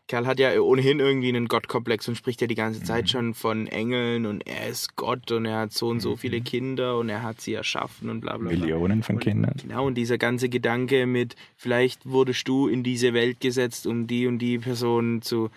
Kerl 0.08 0.28
hat 0.28 0.40
ja 0.40 0.60
ohnehin 0.60 1.00
irgendwie 1.00 1.30
einen 1.30 1.48
Gottkomplex 1.48 2.08
und 2.08 2.16
spricht 2.16 2.42
ja 2.42 2.48
die 2.48 2.56
ganze 2.56 2.84
Zeit 2.84 3.10
schon 3.10 3.34
von 3.34 3.66
Engeln 3.68 4.26
und 4.26 4.46
er 4.46 4.68
ist 4.68 4.96
Gott 4.98 5.32
und 5.32 5.46
er 5.46 5.60
hat 5.60 5.72
so 5.72 5.88
und 5.88 6.02
so 6.02 6.18
viele 6.18 6.42
Kinder 6.42 6.98
und 6.98 7.08
er 7.10 7.24
hat 7.24 7.40
sie 7.42 7.54
erschaffen 7.54 8.10
und 8.10 8.20
bla 8.22 8.38
bla 8.38 8.50
bla. 8.50 8.60
Millionen 8.60 9.04
von 9.04 9.16
Und- 9.16 9.22
Kindern. 9.24 9.56
Genau, 9.62 9.88
und 9.88 9.96
dieser 9.96 10.18
ganze 10.18 10.50
Gedanke 10.50 11.06
mit, 11.06 11.36
vielleicht 11.56 12.06
wurdest 12.10 12.48
du 12.48 12.68
in 12.68 12.84
diese 12.84 13.14
Welt 13.14 13.40
gesetzt, 13.40 13.88
um 13.88 14.06
die 14.06 14.28
und 14.28 14.40
die 14.40 14.58
Person 14.60 15.22
zu. 15.22 15.50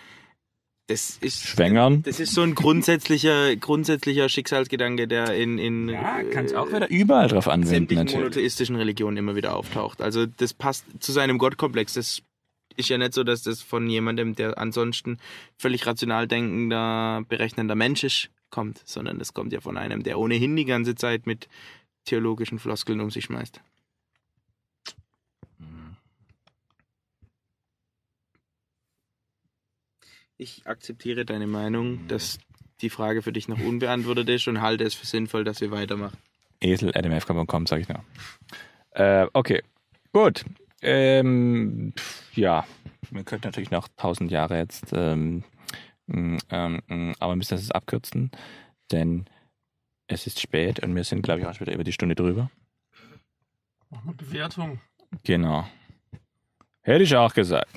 Das 0.87 1.17
ist. 1.21 1.43
Schwängern. 1.43 2.03
Das 2.03 2.21
ist 2.21 2.35
so 2.35 2.43
ein 2.43 2.55
grundsätzlicher, 2.55 3.57
grundsätzlicher 3.57 4.29
Schicksalsgedanke, 4.29 5.09
der 5.09 5.35
in, 5.35 5.59
in 5.59 5.89
äh, 5.89 6.87
überall 6.91 7.29
drauf 7.29 7.49
anwenden, 7.49 7.69
sämtlichen 7.69 8.05
natürlich. 8.05 8.21
monotheistischen 8.21 8.77
Religionen 8.77 9.17
immer 9.17 9.35
wieder 9.35 9.57
auftaucht. 9.57 10.03
Also 10.03 10.27
das 10.27 10.53
passt 10.53 10.85
zu 11.01 11.13
seinem 11.13 11.39
Gottkomplex. 11.39 11.95
Das 11.95 12.23
ist 12.77 12.89
ja 12.89 12.99
nicht 12.99 13.15
so, 13.15 13.25
dass 13.25 13.43
das 13.43 13.63
von 13.63 13.89
jemandem, 13.89 14.35
der 14.35 14.59
ansonsten 14.59 15.19
völlig 15.57 15.87
rational 15.87 16.29
denkender, 16.29 17.25
berechnender 17.29 17.75
Mensch 17.77 18.05
ist, 18.05 18.31
kommt, 18.51 18.83
sondern 18.85 19.19
das 19.19 19.33
kommt 19.33 19.53
ja 19.53 19.61
von 19.61 19.79
einem, 19.79 20.03
der 20.03 20.19
ohnehin 20.19 20.55
die 20.55 20.67
ganze 20.67 20.95
Zeit 20.95 21.27
mit 21.27 21.49
theologischen 22.05 22.59
Floskeln 22.59 23.01
um 23.01 23.11
sich 23.11 23.25
schmeißt. 23.25 23.61
Ich 30.37 30.67
akzeptiere 30.67 31.25
deine 31.25 31.47
Meinung, 31.47 32.09
dass 32.09 32.39
die 32.81 32.91
Frage 32.91 33.23
für 33.23 33.33
dich 33.33 33.47
noch 33.47 33.61
unbeantwortet 33.61 34.29
ist 34.29 34.49
und 34.49 34.61
halte 34.61 34.85
es 34.85 34.95
für 34.95 35.07
sinnvoll, 35.07 35.45
dass 35.45 35.61
wir 35.61 35.71
weitermachen. 35.71 36.19
esel.mfk.com, 36.61 37.67
sag 37.67 37.81
ich 37.81 37.89
nur. 37.89 38.05
Äh, 38.91 39.27
okay, 39.33 39.63
gut. 40.13 40.45
Ähm, 40.83 41.95
ja, 42.35 42.67
wir 43.11 43.25
könnten 43.25 43.47
natürlich 43.47 43.71
noch 43.71 43.89
tausend 43.97 44.31
Jahre 44.31 44.59
jetzt, 44.59 44.93
ähm, 44.93 45.45
m, 46.09 46.39
ähm, 46.51 46.83
m, 46.89 47.15
aber 47.21 47.33
wir 47.33 47.37
müssen 47.37 47.57
das 47.57 47.71
abkürzen, 47.71 48.31
denn 48.91 49.27
es 50.09 50.27
ist 50.27 50.41
spät 50.41 50.81
und 50.81 50.95
wir 50.95 51.05
sind, 51.05 51.23
glaube 51.23 51.41
ich, 51.41 51.47
auch 51.47 51.55
schon 51.55 51.67
wieder 51.67 51.75
über 51.75 51.85
die 51.85 51.93
Stunde 51.93 52.15
drüber. 52.15 52.51
Eine 53.91 54.15
Bewertung. 54.15 54.81
Genau. 55.23 55.67
Hätte 56.83 57.05
ich 57.05 57.17
auch 57.17 57.33
gesagt. 57.33 57.71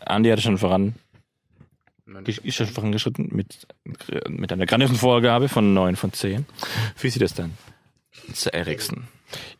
Andi 0.00 0.30
hatte 0.30 0.42
schon 0.42 0.58
voran, 0.58 0.94
ist 2.26 2.56
schon 2.56 2.66
vorangeschritten 2.66 3.28
mit, 3.32 3.66
mit 4.28 4.52
einer 4.52 4.66
grandiosen 4.66 4.96
Vorgabe 4.96 5.48
von 5.48 5.74
9 5.74 5.96
von 5.96 6.12
10. 6.12 6.44
Wie 7.00 7.10
sieht 7.10 7.22
das 7.22 7.34
dann? 7.34 7.56
Zu 8.32 8.52
Eriksen. 8.52 9.08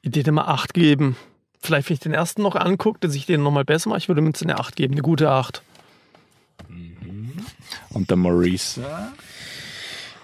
Ich 0.02 0.14
hätte 0.14 0.32
mal 0.32 0.46
8 0.46 0.74
geben. 0.74 1.16
Vielleicht, 1.60 1.88
wenn 1.88 1.94
ich 1.94 2.00
den 2.00 2.12
ersten 2.12 2.42
noch 2.42 2.56
angucke, 2.56 3.00
dass 3.00 3.14
ich 3.14 3.26
den 3.26 3.42
nochmal 3.42 3.64
besser 3.64 3.88
mache, 3.88 3.98
ich 3.98 4.08
würde 4.08 4.20
mir 4.20 4.28
jetzt 4.28 4.42
eine 4.42 4.58
8 4.58 4.76
geben, 4.76 4.94
eine 4.94 5.02
gute 5.02 5.30
8. 5.30 5.62
Und 7.90 8.10
der 8.10 8.16
Maurice. 8.16 8.84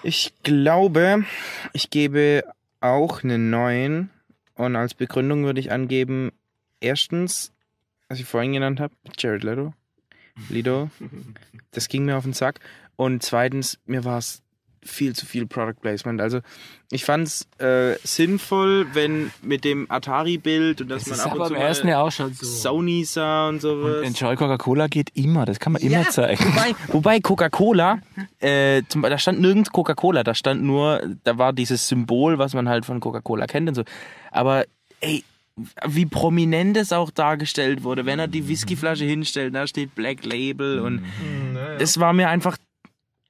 Ich 0.03 0.33
glaube, 0.43 1.25
ich 1.73 1.91
gebe 1.91 2.45
auch 2.81 3.23
eine 3.25 3.39
9. 3.39 4.11
Und 4.55 4.77
als 4.77 4.95
Begründung 4.95 5.45
würde 5.45 5.61
ich 5.61 5.73
angeben, 5.73 6.33
erstens, 6.81 7.53
was 8.09 8.21
ich 8.21 8.27
vorhin 8.27 8.53
genannt 8.53 8.81
habe, 8.81 8.95
Jared 9.17 9.43
Leto. 9.45 9.73
Lido. 10.49 10.91
Das 11.73 11.87
ging 11.87 12.05
mir 12.05 12.17
auf 12.17 12.25
den 12.25 12.33
Sack. 12.33 12.59
Und 12.97 13.23
zweitens, 13.23 13.79
mir 13.87 14.05
war 14.05 14.19
es 14.19 14.43
viel 14.83 15.15
zu 15.15 15.27
viel 15.27 15.47
Product 15.47 15.81
Placement. 15.81 16.21
Also 16.21 16.41
ich 16.91 17.05
fand 17.05 17.27
es 17.27 17.47
äh, 17.59 17.97
sinnvoll, 18.03 18.87
wenn 18.95 19.31
mit 19.43 19.65
dem 19.65 19.91
Atari-Bild 19.91 20.81
und 20.81 20.89
dass 20.89 21.07
man 21.07 21.21
ab 21.21 21.35
und 21.35 21.47
zu 21.47 21.87
mal 21.87 21.95
auch 21.95 22.11
schon 22.11 22.33
Sony 22.35 23.05
sah 23.05 23.49
und 23.49 23.61
sowas. 23.61 23.99
Und 23.99 24.05
Enjoy 24.05 24.37
Coca-Cola 24.37 24.89
geht 24.89 25.11
immer, 25.15 25.45
das 25.45 25.61
kann 25.61 25.75
man 25.75 25.83
immer 25.83 26.03
Ja, 26.03 26.09
zeigen. 26.09 26.45
Wobei, 26.45 26.75
wobei 26.89 27.21
Coca-Cola, 27.21 28.01
äh, 28.41 28.83
zum, 28.89 29.03
da 29.03 29.19
stand 29.19 29.41
nirgends 29.41 29.71
Coca-Cola, 29.71 30.25
da 30.25 30.35
stand 30.35 30.63
nur, 30.63 31.03
da 31.25 31.39
war 31.39 31.53
dieses 31.53 31.87
Symbol, 31.87 32.39
was 32.39 32.55
man 32.55 32.69
halt 32.69 32.87
von 32.87 33.01
Coca-Cola 33.01 33.47
kennt 33.47 33.69
und 33.69 33.75
so. 33.75 33.83
Aber 34.31 34.65
ey, 35.01 35.25
wie 35.87 36.07
prominent 36.07 36.77
es 36.77 36.93
auch 36.93 37.11
dargestellt 37.11 37.83
wurde, 37.83 38.07
wenn 38.07 38.19
er 38.19 38.29
die 38.29 38.49
Whiskyflasche 38.49 39.05
hinstellt, 39.05 39.55
da 39.55 39.67
steht 39.67 39.95
Black 39.95 40.25
Label 40.25 40.81
und 40.81 41.03
das 41.79 41.99
war 41.99 42.13
mir 42.13 42.29
einfach, 42.29 42.57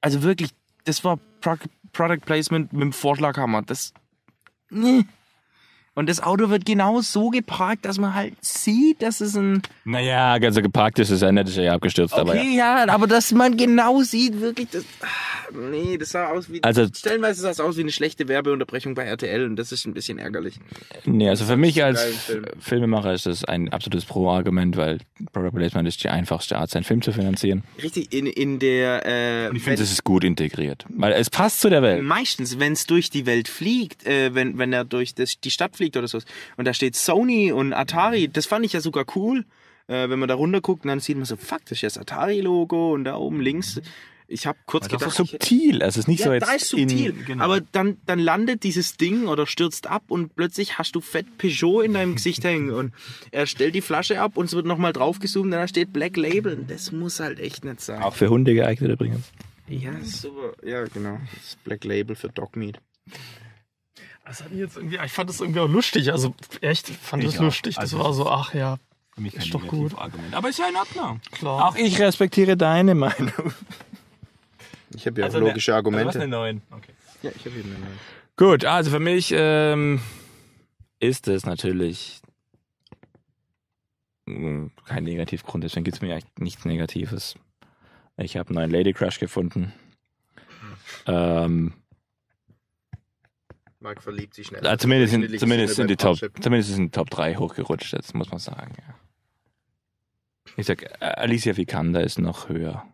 also 0.01 0.23
wirklich, 0.23 0.51
das 0.85 1.03
war 1.03 1.17
Pro 1.41 1.55
Product 1.93 2.25
Placement 2.25 2.71
mit 2.71 2.81
dem 2.81 2.93
Vorschlaghammer. 2.93 3.63
Das. 3.63 3.93
Nee. 4.69 5.03
Und 5.93 6.07
das 6.07 6.23
Auto 6.23 6.49
wird 6.49 6.65
genau 6.65 7.01
so 7.01 7.29
geparkt, 7.29 7.83
dass 7.85 7.97
man 7.97 8.15
halt 8.15 8.33
sieht, 8.39 9.01
dass 9.01 9.19
es 9.19 9.35
ein. 9.35 9.61
Naja, 9.83 10.33
also 10.33 10.61
geparkt 10.61 10.99
ist 10.99 11.09
es 11.09 11.19
ja 11.19 11.31
nicht, 11.33 11.49
ist 11.49 11.57
ja 11.57 11.73
abgestürzt, 11.73 12.13
aber 12.13 12.33
ja. 12.35 12.41
Okay, 12.41 12.55
ja, 12.55 12.85
aber 12.87 13.07
dass 13.07 13.33
man 13.33 13.57
genau 13.57 14.01
sieht, 14.01 14.39
wirklich, 14.39 14.69
das. 14.69 14.85
ah, 15.01 15.07
Nee, 15.53 15.97
das 15.97 16.11
sah 16.11 16.29
aus 16.29 16.49
wie. 16.49 16.63
Also- 16.63 16.87
stellenweise 16.95 17.41
sah 17.41 17.49
es 17.49 17.59
aus 17.59 17.75
wie 17.75 17.81
eine 17.81 17.91
schlechte 17.91 18.29
Werbeunterbrechung 18.29 18.95
bei 18.95 19.03
RTL 19.03 19.45
und 19.45 19.57
das 19.57 19.73
ist 19.73 19.85
ein 19.85 19.93
bisschen 19.93 20.17
ärgerlich. 20.17 20.55
Nee, 21.03 21.27
also 21.27 21.43
für 21.43 21.57
mich 21.57 21.83
als 21.83 22.01
Film. 22.01 22.45
Filmemacher 22.59 23.13
ist 23.13 23.25
das 23.25 23.43
ein 23.43 23.67
absolutes 23.67 24.05
Pro-Argument, 24.05 24.77
weil 24.77 24.99
Product 25.33 25.51
Placement 25.53 25.89
ist 25.89 26.01
die 26.05 26.09
einfachste 26.09 26.57
Art, 26.57 26.69
seinen 26.69 26.83
Film 26.85 27.01
zu 27.01 27.11
finanzieren. 27.11 27.63
Richtig, 27.83 28.13
in, 28.13 28.27
in 28.27 28.59
der. 28.59 29.05
Äh, 29.05 29.49
Und 29.49 29.57
ich 29.57 29.63
finde, 29.63 29.83
es 29.83 29.91
ist 29.91 30.05
gut 30.05 30.23
integriert. 30.23 30.85
Weil 30.87 31.11
es 31.13 31.29
passt 31.29 31.59
zu 31.59 31.69
der 31.69 31.81
Welt. 31.81 32.01
Meistens, 32.03 32.57
wenn 32.59 32.71
es 32.71 32.87
durch 32.87 33.09
die 33.09 33.25
Welt 33.25 33.49
fliegt, 33.49 34.05
äh, 34.07 34.33
wenn, 34.33 34.57
wenn 34.57 34.71
er 34.71 34.85
durch 34.85 35.15
das, 35.15 35.39
die 35.41 35.51
Stadt 35.51 35.75
fliegt 35.75 35.80
oder 35.89 36.07
so, 36.07 36.19
und 36.57 36.65
da 36.65 36.73
steht 36.73 36.95
Sony 36.95 37.51
und 37.51 37.73
Atari, 37.73 38.27
das 38.27 38.45
fand 38.45 38.65
ich 38.65 38.73
ja 38.73 38.81
sogar 38.81 39.05
cool. 39.15 39.45
Äh, 39.87 40.09
wenn 40.09 40.19
man 40.19 40.29
da 40.29 40.35
runter 40.35 40.61
guckt, 40.61 40.85
dann 40.85 40.99
sieht 40.99 41.17
man 41.17 41.25
so, 41.25 41.35
fuck, 41.35 41.61
das 41.65 41.71
ist 41.73 41.81
ja 41.81 41.87
das 41.89 41.97
Atari-Logo 41.97 42.93
und 42.93 43.03
da 43.03 43.15
oben 43.17 43.41
links. 43.41 43.81
Ich 44.27 44.45
habe 44.47 44.57
kurz 44.65 44.87
Das 44.87 44.93
ist 44.93 44.99
gedacht, 45.17 45.19
ich 45.19 45.33
hätte- 45.33 45.45
subtil. 45.45 45.83
Also 45.83 45.99
es 45.99 46.03
ist 46.05 46.07
nicht 46.07 46.19
ja, 46.21 46.27
so 46.27 46.33
jetzt 46.33 46.47
da 46.47 46.53
ist 46.53 46.67
subtil. 46.69 47.09
in, 47.09 47.25
genau. 47.25 47.43
Aber 47.43 47.59
dann, 47.59 47.97
dann 48.05 48.19
landet 48.19 48.63
dieses 48.63 48.95
Ding 48.95 49.27
oder 49.27 49.45
stürzt 49.45 49.87
ab 49.87 50.03
und 50.07 50.33
plötzlich 50.37 50.77
hast 50.77 50.95
du 50.95 51.01
fett 51.01 51.37
Peugeot 51.37 51.81
in 51.81 51.93
deinem 51.93 52.15
Gesicht 52.15 52.41
hängen 52.45 52.69
und 52.71 52.93
er 53.31 53.45
stellt 53.45 53.75
die 53.75 53.81
Flasche 53.81 54.21
ab 54.21 54.37
und 54.37 54.45
es 54.45 54.53
wird 54.53 54.65
nochmal 54.65 54.93
draufgezoomt 54.93 55.45
und 55.47 55.51
da 55.51 55.67
steht 55.67 55.91
Black 55.91 56.15
Label. 56.15 56.53
Und 56.59 56.71
Das 56.71 56.93
muss 56.93 57.19
halt 57.19 57.41
echt 57.41 57.65
nicht 57.65 57.81
sein. 57.81 58.01
auch 58.01 58.15
für 58.15 58.29
Hunde 58.29 58.53
geeignet 58.53 58.89
übrigens. 58.91 59.25
Ja, 59.67 59.91
super. 60.03 60.53
Ja, 60.65 60.85
genau. 60.85 61.19
Das 61.35 61.57
Black 61.65 61.83
Label 61.83 62.15
für 62.15 62.29
Dogmeat. 62.29 62.77
Das 64.25 64.43
hat 64.43 64.51
jetzt 64.51 64.77
irgendwie, 64.77 64.99
ich 65.03 65.11
fand 65.11 65.29
das 65.29 65.41
irgendwie 65.41 65.59
auch 65.59 65.67
lustig. 65.67 66.11
Also 66.11 66.33
echt, 66.61 66.89
ich 66.89 66.97
fand 66.97 67.23
Ich 67.23 67.31
das 67.31 67.39
auch. 67.39 67.43
lustig. 67.45 67.75
Das 67.75 67.81
Also- 67.93 67.99
war 67.99 68.13
so, 68.13 68.29
ach 68.29 68.53
ja, 68.53 68.77
Für 69.13 69.21
mich 69.21 69.33
Ist 69.33 69.53
doch 69.53 69.67
gut. 69.67 69.97
Argument. 69.97 70.33
Aber 70.33 70.47
ist 70.49 70.57
ja 70.59 70.69
in 70.69 70.75
Ordnung. 70.77 71.19
klar. 71.31 71.65
Auch 71.67 71.75
ich 71.75 71.99
respektiere 71.99 72.55
deine 72.55 72.95
Meinung. 72.95 73.53
Ich 74.95 75.05
habe 75.05 75.19
ja 75.21 75.25
Also 75.25 75.37
auch 75.39 75.41
logische 75.41 75.71
eine- 75.71 75.77
Argumente. 75.77 76.07
Was 76.07 76.15
eine 76.15 76.27
neuen. 76.27 76.61
Okay. 76.71 76.93
Ja, 77.23 77.31
ich 77.35 77.45
habe 77.45 77.57
eben 77.57 77.75
eine. 77.75 77.85
Gut, 78.37 78.63
also 78.65 78.89
für 78.91 78.99
mich 78.99 79.33
ähm, 79.35 80.01
ist 80.99 81.27
es 81.27 81.45
natürlich 81.45 82.21
mh, 84.25 84.69
kein 84.85 85.03
Negativgrund, 85.03 85.63
deswegen 85.63 85.83
gibt 85.83 85.95
es 85.97 86.01
mir 86.01 86.13
eigentlich 86.13 86.25
nichts 86.37 86.65
Negatives. 86.65 87.35
Ich 88.17 88.37
habe 88.37 88.49
einen 88.49 88.55
neuen 88.55 88.71
Lady 88.71 88.93
Crush 88.93 89.19
gefunden. 89.19 89.73
Ähm, 91.05 91.73
Marc 93.81 94.01
verliebt 94.03 94.33
sich 94.35 94.47
schnell. 94.47 94.65
äh, 94.65 94.77
zumindest 94.77 95.13
in, 95.13 95.37
zumindest 95.39 95.79
in 95.79 95.87
die 95.87 95.95
Top, 95.97 96.17
zumindest 96.39 96.77
in 96.77 96.85
die 96.85 96.91
Top 96.91 97.09
3 97.09 97.35
hochgerutscht, 97.35 97.93
das 97.93 98.13
muss 98.13 98.29
man 98.29 98.39
sagen. 98.39 98.73
Ja. 98.77 98.95
Ich 100.57 100.65
sag, 100.67 100.83
äh, 100.83 101.05
Alicia 101.05 101.55
Vikander 101.57 102.03
ist 102.03 102.19
noch 102.19 102.49
höher. 102.49 102.85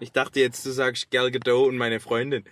Ich 0.00 0.12
dachte 0.12 0.40
jetzt, 0.40 0.66
du 0.66 0.70
sagst 0.70 1.10
Gal 1.10 1.30
Gadot 1.30 1.68
und 1.68 1.76
meine 1.76 2.00
Freundin. 2.00 2.44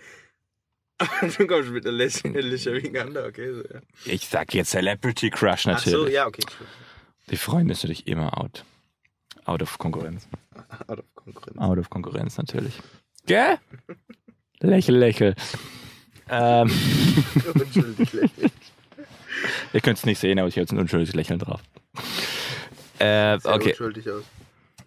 Du 1.37 1.47
kommst 1.47 1.69
mit 1.71 1.85
Alicia 1.85 2.31
Alicia 2.31 2.73
Vikander, 2.73 3.25
okay. 3.25 3.51
So, 3.53 3.61
ja. 3.61 3.81
Ich 4.05 4.27
sag 4.27 4.53
jetzt 4.53 4.71
Celebrity 4.71 5.29
Crush 5.29 5.67
Ach 5.67 5.73
natürlich. 5.73 5.91
so, 5.91 6.07
ja, 6.07 6.27
okay. 6.27 6.43
Die 7.29 7.35
Freundin 7.37 7.71
ist 7.71 7.83
natürlich 7.83 8.07
immer 8.07 8.39
out. 8.39 8.63
Out 9.45 9.61
of 9.61 9.77
Konkurrenz. 9.77 10.27
Out 10.87 10.99
of 10.99 11.05
Konkurrenz. 11.15 11.57
Out 11.57 11.77
of 11.77 11.89
Konkurrenz 11.89 12.37
natürlich. 12.37 12.73
Gell? 13.25 13.57
Lächel, 14.59 14.95
lächel. 14.97 15.35
Ähm, 16.29 16.71
Unschuldig 17.53 18.13
lächeln. 18.13 18.51
ihr 19.73 19.81
könnt 19.81 19.97
es 19.97 20.05
nicht 20.05 20.19
sehen, 20.19 20.39
aber 20.39 20.47
ich 20.47 20.55
habe 20.55 20.61
jetzt 20.61 20.71
ein 20.71 20.79
unschuldiges 20.79 21.15
Lächeln 21.15 21.39
drauf. 21.39 21.61
Äh, 22.99 23.37
okay. 23.43 23.69
unschuldig 23.69 24.09
aus. 24.09 24.23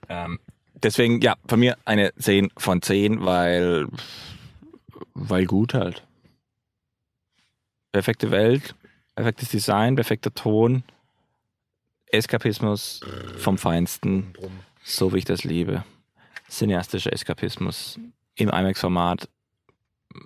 Ähm, 0.09 0.39
deswegen, 0.75 1.21
ja, 1.21 1.37
von 1.47 1.61
mir 1.61 1.77
eine 1.85 2.15
10 2.15 2.51
von 2.57 2.83
10, 2.83 3.25
weil, 3.25 3.87
weil 5.15 5.47
gut 5.47 5.75
halt. 5.75 6.03
Perfekte 7.93 8.31
Welt, 8.31 8.75
perfektes 9.15 9.49
Design, 9.51 9.97
perfekter 9.97 10.33
Ton, 10.33 10.85
Eskapismus 12.07 13.01
vom 13.39 13.59
Feinsten, 13.59 14.35
so 14.85 15.13
wie 15.13 15.19
ich 15.19 15.25
das 15.25 15.45
liebe. 15.45 15.85
Cineastischer 16.49 17.13
Eskapismus 17.13 17.99
im 18.37 18.49
IMAX-Format. 18.49 19.29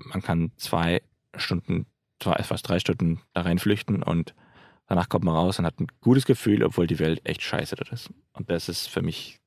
Man 0.05 0.23
kann 0.23 0.53
zwei 0.57 1.03
Stunden, 1.37 1.87
zwei, 2.19 2.43
fast 2.43 2.69
drei 2.69 2.79
Stunden 2.79 3.21
da 3.33 3.43
reinflüchten 3.43 4.03
und 4.03 4.35
danach 4.87 5.09
kommt 5.09 5.25
man 5.25 5.35
raus 5.35 5.59
und 5.59 5.67
hat 5.67 5.81
ein 5.81 5.89
gutes 6.01 6.27
Gefühl, 6.27 6.63
obwohl 6.65 6.87
die 6.87 6.99
Welt 6.99 7.21
echt 7.25 7.43
scheiße 7.43 7.77
dort 7.77 7.93
ist. 7.93 8.11
Und 8.33 8.51
das 8.51 8.69
ist 8.69 8.89
für 8.89 9.03
mich 9.03 9.41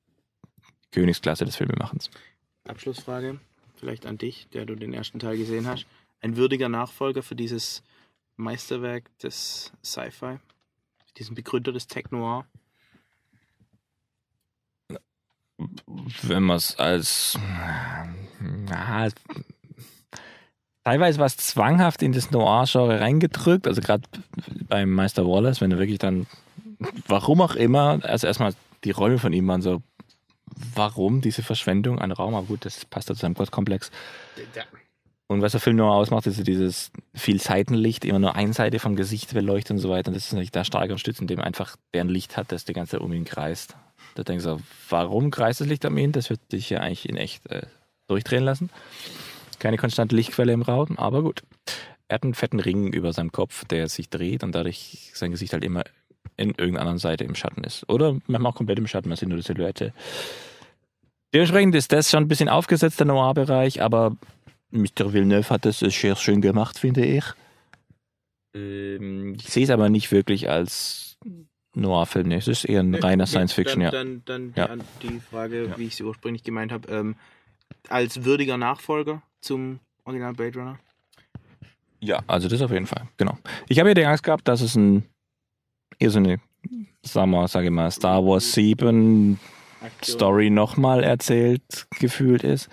Königsklasse 0.91 1.45
des 1.45 1.55
Filmemachens. 1.55 2.09
Abschlussfrage, 2.65 3.39
vielleicht 3.75 4.05
an 4.05 4.17
dich, 4.17 4.47
der 4.49 4.65
du 4.65 4.75
den 4.75 4.93
ersten 4.93 5.19
Teil 5.19 5.37
gesehen 5.37 5.67
hast. 5.67 5.85
Ein 6.21 6.37
würdiger 6.37 6.69
Nachfolger 6.69 7.21
für 7.23 7.35
dieses 7.35 7.83
Meisterwerk 8.37 9.15
des 9.19 9.73
Sci-Fi, 9.83 10.37
diesen 11.17 11.35
Begründer 11.35 11.71
des 11.71 11.87
Tech 11.87 12.05
Noir. 12.11 12.45
Wenn 16.23 16.43
man 16.43 16.57
es 16.57 16.77
als 16.77 17.37
na, 18.39 19.09
teilweise 20.83 21.19
was 21.19 21.37
zwanghaft 21.37 22.01
in 22.01 22.11
das 22.11 22.31
Noir-Genre 22.31 22.99
reingedrückt, 22.99 23.67
also 23.67 23.81
gerade 23.81 24.03
beim 24.67 24.91
Meister 24.91 25.25
Wallace, 25.25 25.61
wenn 25.61 25.71
er 25.71 25.79
wirklich 25.79 25.99
dann, 25.99 26.27
warum 27.07 27.41
auch 27.41 27.55
immer, 27.55 27.99
also 28.03 28.27
erstmal 28.27 28.53
die 28.83 28.91
Rolle 28.91 29.17
von 29.17 29.33
ihm 29.33 29.47
waren 29.47 29.61
so, 29.61 29.81
warum 30.75 31.21
diese 31.21 31.41
Verschwendung 31.41 31.99
an 31.99 32.11
Raum, 32.11 32.35
aber 32.35 32.47
gut, 32.47 32.65
das 32.65 32.85
passt 32.85 33.09
ja 33.09 33.15
zu 33.15 33.21
seinem 33.21 33.33
Gottkomplex. 33.33 33.91
Und 35.27 35.41
was 35.41 35.53
der 35.53 35.61
Film 35.61 35.77
nur 35.77 35.91
ausmacht, 35.91 36.27
ist 36.27 36.45
dieses 36.45 36.91
viel 37.15 37.39
Seitenlicht, 37.39 38.05
immer 38.05 38.19
nur 38.19 38.35
eine 38.35 38.53
Seite 38.53 38.77
vom 38.77 38.95
Gesicht 38.95 39.33
beleuchtet 39.33 39.71
und 39.71 39.77
so 39.79 39.89
weiter. 39.89 40.09
Und 40.09 40.15
das 40.15 40.25
ist 40.25 40.33
natürlich 40.33 40.51
da 40.51 40.63
stark 40.63 40.83
unterstützt, 40.83 41.21
indem 41.21 41.39
einfach 41.39 41.75
der 41.93 42.03
ein 42.03 42.09
Licht 42.09 42.37
hat, 42.37 42.51
das 42.51 42.65
die 42.65 42.73
ganze 42.73 42.91
Zeit 42.91 43.01
um 43.01 43.13
ihn 43.13 43.23
kreist. 43.23 43.75
Da 44.15 44.23
denkst 44.23 44.43
du, 44.43 44.59
warum 44.89 45.31
kreist 45.31 45.61
das 45.61 45.67
Licht 45.67 45.85
um 45.85 45.97
ihn? 45.97 46.11
Das 46.11 46.29
wird 46.29 46.39
dich 46.51 46.69
ja 46.69 46.81
eigentlich 46.81 47.09
in 47.09 47.15
echt 47.15 47.49
äh, 47.49 47.63
durchdrehen 48.07 48.43
lassen. 48.43 48.69
Keine 49.63 49.77
konstante 49.77 50.13
Lichtquelle 50.13 50.51
im 50.51 50.61
Raum, 50.61 50.97
aber 50.97 51.21
gut. 51.23 51.41
Er 52.09 52.15
hat 52.15 52.23
einen 52.23 52.33
fetten 52.33 52.59
Ring 52.59 52.91
über 52.91 53.13
seinem 53.13 53.31
Kopf, 53.31 53.63
der 53.63 53.87
sich 53.87 54.09
dreht 54.09 54.43
und 54.43 54.53
dadurch 54.53 55.11
sein 55.13 55.31
Gesicht 55.31 55.53
halt 55.53 55.63
immer 55.63 55.85
in 56.35 56.49
irgendeiner 56.49 56.81
anderen 56.81 56.97
Seite 56.97 57.23
im 57.23 57.33
Schatten 57.33 57.63
ist. 57.63 57.87
Oder 57.89 58.17
manchmal 58.27 58.51
auch 58.51 58.55
komplett 58.55 58.77
im 58.77 58.87
Schatten, 58.87 59.07
man 59.07 59.17
sieht 59.17 59.29
nur 59.29 59.37
die 59.37 59.43
Silhouette. 59.43 59.93
Dementsprechend 61.33 61.75
ist 61.75 61.93
das 61.93 62.11
schon 62.11 62.23
ein 62.25 62.27
bisschen 62.27 62.49
aufgesetzt, 62.49 62.99
der 62.99 63.07
Noir-Bereich, 63.07 63.81
aber 63.81 64.17
Mr. 64.71 65.13
Villeneuve 65.13 65.49
hat 65.49 65.63
das 65.63 65.79
sehr 65.79 66.15
schön 66.17 66.41
gemacht, 66.41 66.77
finde 66.77 67.05
ich. 67.05 67.23
Ähm, 68.53 69.35
ich 69.35 69.47
sehe 69.49 69.63
es 69.63 69.69
aber 69.69 69.87
nicht 69.89 70.11
wirklich 70.11 70.49
als 70.49 71.17
Noir-Film. 71.73 72.27
Nee, 72.27 72.35
es 72.35 72.49
ist 72.49 72.65
eher 72.65 72.81
ein 72.81 72.95
reiner 72.95 73.27
Science-Fiction, 73.27 73.79
dann, 73.79 73.85
ja. 73.85 73.91
Dann, 73.91 74.23
dann 74.25 74.53
Ja. 74.57 74.75
die, 75.01 75.07
die 75.07 75.19
Frage, 75.21 75.67
Ja. 75.67 75.77
wie 75.77 75.85
ich 75.85 75.95
sie 75.95 76.03
ursprünglich 76.03 76.43
gemeint 76.43 76.73
habe, 76.73 76.91
ähm, 76.91 77.15
als 77.87 78.25
würdiger 78.25 78.57
Nachfolger 78.57 79.23
zum 79.43 79.79
Original 80.05 80.33
Blade 80.33 80.57
Runner. 80.57 80.79
Ja, 81.99 82.21
also 82.27 82.49
das 82.49 82.61
auf 82.61 82.71
jeden 82.71 82.87
Fall, 82.87 83.07
genau. 83.17 83.37
Ich 83.67 83.79
habe 83.79 83.89
ja 83.89 83.95
die 83.95 84.05
Angst 84.05 84.23
gehabt, 84.23 84.47
dass 84.47 84.61
es 84.61 84.75
ein 84.75 85.03
eher 85.99 86.09
so 86.09 86.19
eine, 86.19 86.39
sagen 87.01 87.31
wir, 87.31 87.47
sage 87.47 87.67
ich 87.67 87.71
mal, 87.71 87.89
Star 87.91 88.25
Wars 88.25 88.51
7 88.53 89.39
Aktion. 89.81 90.15
Story 90.15 90.49
nochmal 90.49 91.03
erzählt 91.03 91.87
gefühlt 91.99 92.43
ist. 92.43 92.69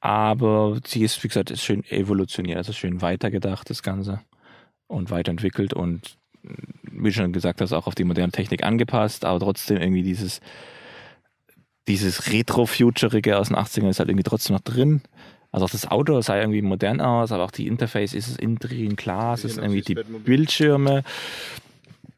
Aber 0.00 0.80
sie 0.84 1.02
ist, 1.04 1.22
wie 1.22 1.28
gesagt, 1.28 1.50
ist 1.50 1.62
schön 1.62 1.84
evolutioniert, 1.84 2.58
also 2.58 2.72
schön 2.72 3.02
weitergedacht, 3.02 3.70
das 3.70 3.82
Ganze. 3.82 4.20
Und 4.88 5.10
weiterentwickelt 5.10 5.72
und 5.72 6.18
wie 6.42 7.08
du 7.08 7.12
schon 7.12 7.32
gesagt 7.32 7.60
hast, 7.60 7.72
auch 7.72 7.86
auf 7.86 7.94
die 7.94 8.04
moderne 8.04 8.32
Technik 8.32 8.64
angepasst, 8.64 9.24
aber 9.24 9.38
trotzdem 9.38 9.78
irgendwie 9.78 10.02
dieses, 10.02 10.40
dieses 11.88 12.32
Retro-Futurige 12.32 13.38
aus 13.38 13.48
den 13.48 13.56
80ern 13.56 13.88
ist 13.88 14.00
halt 14.00 14.08
irgendwie 14.08 14.24
trotzdem 14.24 14.56
noch 14.56 14.62
drin. 14.62 15.02
Also 15.52 15.66
auch 15.66 15.70
das 15.70 15.86
Auto 15.86 16.20
sah 16.22 16.38
irgendwie 16.38 16.62
modern 16.62 17.00
aus, 17.00 17.30
aber 17.30 17.44
auch 17.44 17.50
die 17.50 17.66
Interface 17.66 18.14
ist 18.14 18.26
es 18.28 18.36
innen 18.36 18.58
drin 18.58 18.96
klar, 18.96 19.34
es 19.34 19.44
ist 19.44 19.56
Genau, 19.56 19.66
irgendwie 19.66 19.80
sie 19.80 19.84
die 19.84 19.92
ist 20.00 20.04
Batmobil. 20.06 20.24
Bildschirme. 20.24 21.04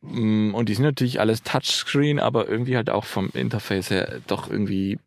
Mm, 0.03 0.55
Und 0.55 0.69
die 0.69 0.75
sind 0.75 0.85
natürlich 0.85 1.19
alles 1.21 1.43
Touchscreen, 1.43 2.21
aber 2.21 2.49
irgendwie 2.49 2.77
halt 2.77 2.91
auch 2.91 3.05
vom 3.05 3.31
Interface 3.35 3.91
her 3.91 4.21
doch 4.29 4.49
irgendwie 4.51 4.99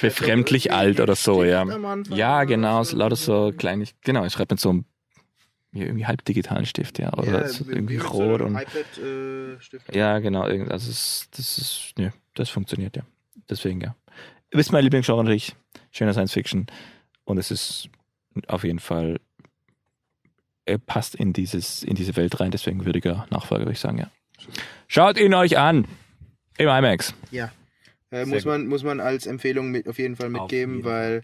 befremdlich 0.00 0.72
alt 0.72 1.00
oder 1.00 1.14
so, 1.16 1.44
ja. 1.44 1.66
Ja, 2.08 2.44
genau, 2.44 2.82
so 2.82 2.96
lauter 2.96 3.16
so 3.16 3.52
kleine, 3.56 3.84
genau, 4.02 4.24
ich 4.24 4.32
schreibe 4.32 4.54
mit 4.54 4.60
so 4.60 4.70
einem 4.70 4.84
irgendwie 5.72 6.06
halb 6.06 6.24
digitalen 6.24 6.64
Stift, 6.64 6.98
ja. 6.98 7.12
Oder 7.12 7.46
so 7.48 7.66
irgendwie 7.68 7.98
so 7.98 8.08
rot 8.08 8.40
einem 8.40 8.54
und. 8.56 8.62
iPad-Stift. 8.62 9.94
Ja, 9.94 10.18
genau. 10.20 10.42
Also 10.44 10.90
es, 10.90 11.28
das 11.36 11.58
ist, 11.58 11.92
nö, 11.98 12.08
das 12.34 12.48
funktioniert 12.48 12.96
ja. 12.96 13.02
Deswegen 13.50 13.82
ja. 13.82 13.94
Ihr 14.50 14.58
wisst 14.58 14.72
mein 14.72 14.82
Lieblingsgenre 14.84 15.22
natürlich, 15.22 15.54
schöner 15.90 16.12
Science 16.14 16.32
Fiction. 16.32 16.66
Und 17.26 17.36
es 17.36 17.50
ist 17.50 17.90
auf 18.46 18.64
jeden 18.64 18.78
Fall, 18.78 19.20
er 20.64 20.78
passt 20.78 21.14
in 21.14 21.34
dieses, 21.34 21.82
in 21.82 21.94
diese 21.94 22.16
Welt 22.16 22.40
rein, 22.40 22.50
deswegen 22.50 22.86
würdiger 22.86 23.26
Nachfolger, 23.30 23.64
würde 23.64 23.72
ich 23.72 23.80
sagen, 23.80 23.98
ja. 23.98 24.10
Schaut 24.88 25.18
ihn 25.18 25.34
euch 25.34 25.58
an! 25.58 25.86
Im 26.56 26.68
IMAX. 26.68 27.14
Ja. 27.30 27.52
Äh, 28.10 28.24
muss, 28.24 28.44
man, 28.44 28.66
muss 28.66 28.82
man 28.82 29.00
als 29.00 29.26
Empfehlung 29.26 29.70
mit, 29.70 29.88
auf 29.88 29.98
jeden 29.98 30.16
Fall 30.16 30.30
mitgeben, 30.30 30.76
jeden 30.76 30.84
weil 30.84 31.22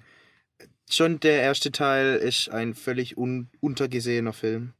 schon 0.90 1.20
der 1.20 1.40
erste 1.40 1.72
Teil 1.72 2.16
ist 2.16 2.50
ein 2.50 2.74
völlig 2.74 3.16
un 3.16 3.48
untergesehener 3.60 4.32
Film. 4.32 4.74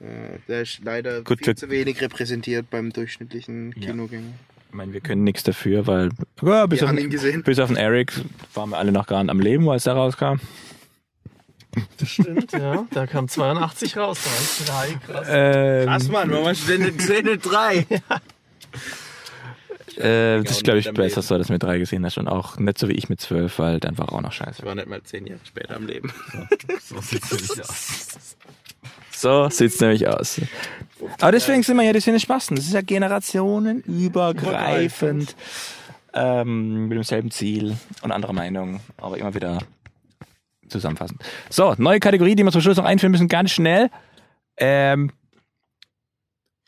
Äh, 0.00 0.38
der 0.48 0.62
ist 0.62 0.80
leider 0.84 1.22
Gut, 1.22 1.44
viel 1.44 1.54
zu 1.54 1.70
wenig 1.70 2.00
repräsentiert 2.00 2.68
beim 2.70 2.92
durchschnittlichen 2.92 3.72
Ja. 3.76 3.90
Kinogänger. 3.90 4.34
Meine, 4.76 4.92
wir 4.92 5.00
können 5.00 5.24
nichts 5.24 5.42
dafür, 5.42 5.86
weil 5.86 6.10
ja, 6.42 6.66
bis, 6.66 6.82
auf, 6.82 6.92
bis 6.92 7.58
auf 7.58 7.68
den 7.68 7.76
Eric 7.76 8.12
waren 8.54 8.70
wir 8.70 8.78
alle 8.78 8.92
noch 8.92 9.06
gar 9.06 9.22
nicht 9.22 9.30
am 9.30 9.40
Leben, 9.40 9.68
als 9.68 9.84
der 9.84 9.94
rauskam. 9.94 10.36
Stimmt, 12.04 12.52
ja. 12.52 12.86
Da 12.90 13.06
kam 13.06 13.28
82 13.28 13.96
raus, 13.96 14.18
ich 14.58 14.66
drei, 14.66 14.98
krass. 15.06 15.26
Ähm, 15.28 15.86
Krass, 15.86 16.08
Mann, 16.08 16.30
warum 16.30 16.46
hast 16.46 16.68
du 16.68 16.78
denn 16.78 16.96
gesehen? 16.96 17.26
Nicht 17.26 17.42
drei? 17.42 17.78
äh, 19.96 20.42
das 20.42 20.52
ist, 20.52 20.64
glaube 20.64 20.78
ich, 20.78 20.90
besser 20.92 21.22
so, 21.22 21.36
dass 21.36 21.48
du 21.48 21.52
mit 21.52 21.62
drei 21.62 21.78
gesehen 21.78 22.04
hast 22.04 22.18
und 22.18 22.28
auch 22.28 22.58
nicht 22.58 22.78
so 22.78 22.88
wie 22.88 22.94
ich 22.94 23.08
mit 23.08 23.20
zwölf, 23.20 23.58
weil 23.58 23.80
dann 23.80 23.98
war 23.98 24.08
er 24.08 24.14
auch 24.14 24.22
noch 24.22 24.32
scheiße. 24.32 24.60
Ich 24.60 24.64
war 24.64 24.74
nicht 24.74 24.88
mal 24.88 25.02
zehn 25.02 25.26
Jahre 25.26 25.40
später 25.44 25.76
am 25.76 25.86
Leben. 25.86 26.12
So 26.80 27.00
sieht's 27.00 27.30
nämlich 27.30 27.60
aus. 27.60 28.36
So 29.16 29.48
sieht's 29.48 29.80
nämlich 29.80 30.06
aus. 30.06 30.42
Aber 31.20 31.32
deswegen 31.32 31.62
sind 31.62 31.78
wir 31.78 31.84
ja 31.84 31.94
die 31.94 32.02
Cinespasten. 32.02 32.54
Das 32.54 32.66
ist 32.66 32.74
ja 32.74 32.82
generationenübergreifend. 32.82 35.34
Ähm, 36.12 36.88
mit 36.88 36.96
demselben 36.96 37.30
Ziel 37.30 37.78
und 38.02 38.12
anderer 38.12 38.34
Meinung, 38.34 38.80
aber 38.98 39.16
immer 39.16 39.32
wieder 39.34 39.60
zusammenfassen. 40.68 41.18
So, 41.48 41.74
neue 41.78 41.98
Kategorie, 41.98 42.34
die 42.34 42.44
wir 42.44 42.52
zum 42.52 42.60
Schluss 42.60 42.76
noch 42.76 42.84
einführen 42.84 43.12
müssen, 43.12 43.28
ganz 43.28 43.52
schnell. 43.52 43.88
Ähm, 44.58 45.10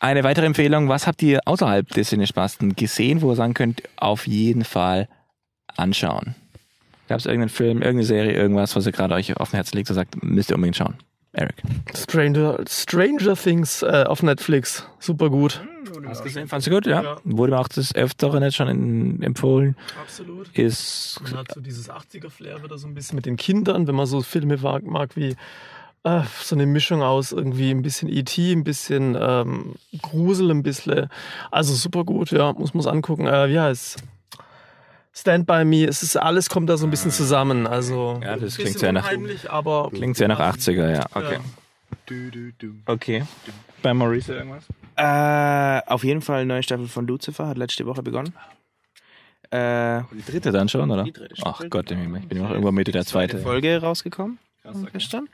eine 0.01 0.25
weitere 0.25 0.47
Empfehlung, 0.47 0.89
was 0.89 1.07
habt 1.07 1.23
ihr 1.23 1.41
außerhalb 1.45 1.87
des 1.89 2.09
Cinespasten 2.09 2.77
gesehen, 2.77 3.21
wo 3.21 3.33
ihr 3.33 3.37
sagen 3.37 3.53
könnt, 3.55 3.83
auf 3.97 4.27
jeden 4.27 4.65
Fall 4.65 5.09
anschauen? 5.77 6.35
Gab 7.09 7.19
es 7.19 7.27
irgendeinen 7.27 7.51
Film, 7.51 7.83
irgendeine 7.83 8.05
Serie, 8.05 8.33
irgendwas, 8.33 8.75
was 8.77 8.87
ihr 8.87 8.93
gerade 8.93 9.15
euch 9.15 9.37
auf 9.37 9.51
dem 9.51 9.57
Herzen 9.57 9.77
liegt, 9.77 9.89
so 9.89 9.95
sagt, 9.95 10.23
müsst 10.23 10.51
ihr 10.51 10.57
unbedingt 10.57 10.77
schauen. 10.77 10.97
Eric. 11.33 11.63
Stranger, 11.95 12.59
Stranger 12.69 13.37
Things 13.37 13.83
äh, 13.83 14.05
auf 14.07 14.23
Netflix. 14.23 14.87
Super 14.99 15.31
gut. 15.31 15.61
Hast 16.07 16.21
du 16.21 16.25
gesehen? 16.25 16.49
Fandst 16.49 16.67
du 16.67 16.71
gut? 16.71 16.87
Ja. 16.87 17.03
Ja. 17.03 17.17
Wurde 17.25 17.53
mir 17.53 17.59
auch 17.59 17.69
das 17.69 17.95
Öfteren 17.95 18.43
jetzt 18.43 18.57
schon 18.57 18.69
in, 18.69 19.23
empfohlen. 19.23 19.77
Absolut. 20.01 20.49
Ist 20.57 21.21
Man 21.23 21.37
hat 21.37 21.53
so 21.53 21.61
dieses 21.61 21.91
80er-Flair 21.91 22.63
wieder 22.63 22.79
so 22.79 22.87
ein 22.87 22.95
bisschen 22.95 23.17
mit 23.17 23.27
den 23.27 23.37
Kindern, 23.37 23.87
wenn 23.87 23.95
man 23.95 24.07
so 24.07 24.23
Filme 24.23 24.57
mag, 24.57 24.85
mag 24.85 25.17
wie 25.17 25.37
äh, 26.05 26.23
so 26.43 26.55
eine 26.55 26.67
Mischung 26.67 27.03
aus 27.03 27.33
irgendwie 27.33 27.71
ein 27.71 27.83
bisschen 27.83 28.09
E.T., 28.09 28.53
ein 28.53 28.65
bisschen 28.65 29.17
ähm, 29.21 29.75
Grusel, 30.01 30.51
ein 30.51 30.63
bisschen. 30.63 31.09
Also 31.51 31.75
super 31.75 32.05
gut, 32.05 32.31
ja, 32.31 32.53
muss 32.55 32.75
man 32.75 32.81
es 32.81 32.87
angucken. 32.87 33.27
Äh, 33.27 33.49
wie 33.51 33.61
heißt 33.61 34.03
Stand 35.21 35.47
by 35.47 35.65
Me, 35.65 35.85
es 35.85 36.03
ist 36.05 36.17
alles 36.17 36.49
kommt 36.49 36.69
da 36.71 36.77
so 36.77 36.87
ein 36.87 36.91
bisschen 36.91 37.11
zusammen. 37.11 37.67
Also 37.67 38.21
Ja, 38.23 38.37
das 38.37 38.57
klingt 38.57 38.79
sehr 38.79 38.93
nach- 38.93 39.11
aber 39.49 39.91
klingt 39.93 40.17
sehr 40.17 40.29
nach 40.29 40.39
80er, 40.39 40.91
ja. 40.93 41.07
Okay. 41.13 41.39
Okay. 42.87 43.25
Bei 43.83 43.95
Maurice 43.95 44.35
irgendwas? 44.35 44.65
Äh, 44.97 45.83
auf 45.91 46.05
jeden 46.05 46.21
Fall 46.23 46.41
eine 46.41 46.47
neue 46.47 46.63
Staffel 46.63 46.87
von 46.89 47.07
Lucifer, 47.07 47.49
hat 47.49 47.59
letzte 47.59 47.85
Woche 47.87 48.03
begonnen. 48.03 48.33
Äh, 49.51 50.03
Die 50.13 50.25
dritte 50.31 50.53
dann 50.53 50.69
schon, 50.69 50.91
oder? 50.91 51.05
Die 51.05 51.13
dritte 51.13 51.35
Ach. 51.45 51.63
Gott, 51.71 51.91
ich 51.91 51.97
bin 52.29 52.39
noch 52.43 52.51
irgendwo 52.51 52.71
Mitte 52.71 52.93
der 52.93 53.05
zweite. 53.05 53.39
Folge 53.39 53.81
rausgekommen 53.81 54.39
gestern. 54.93 55.29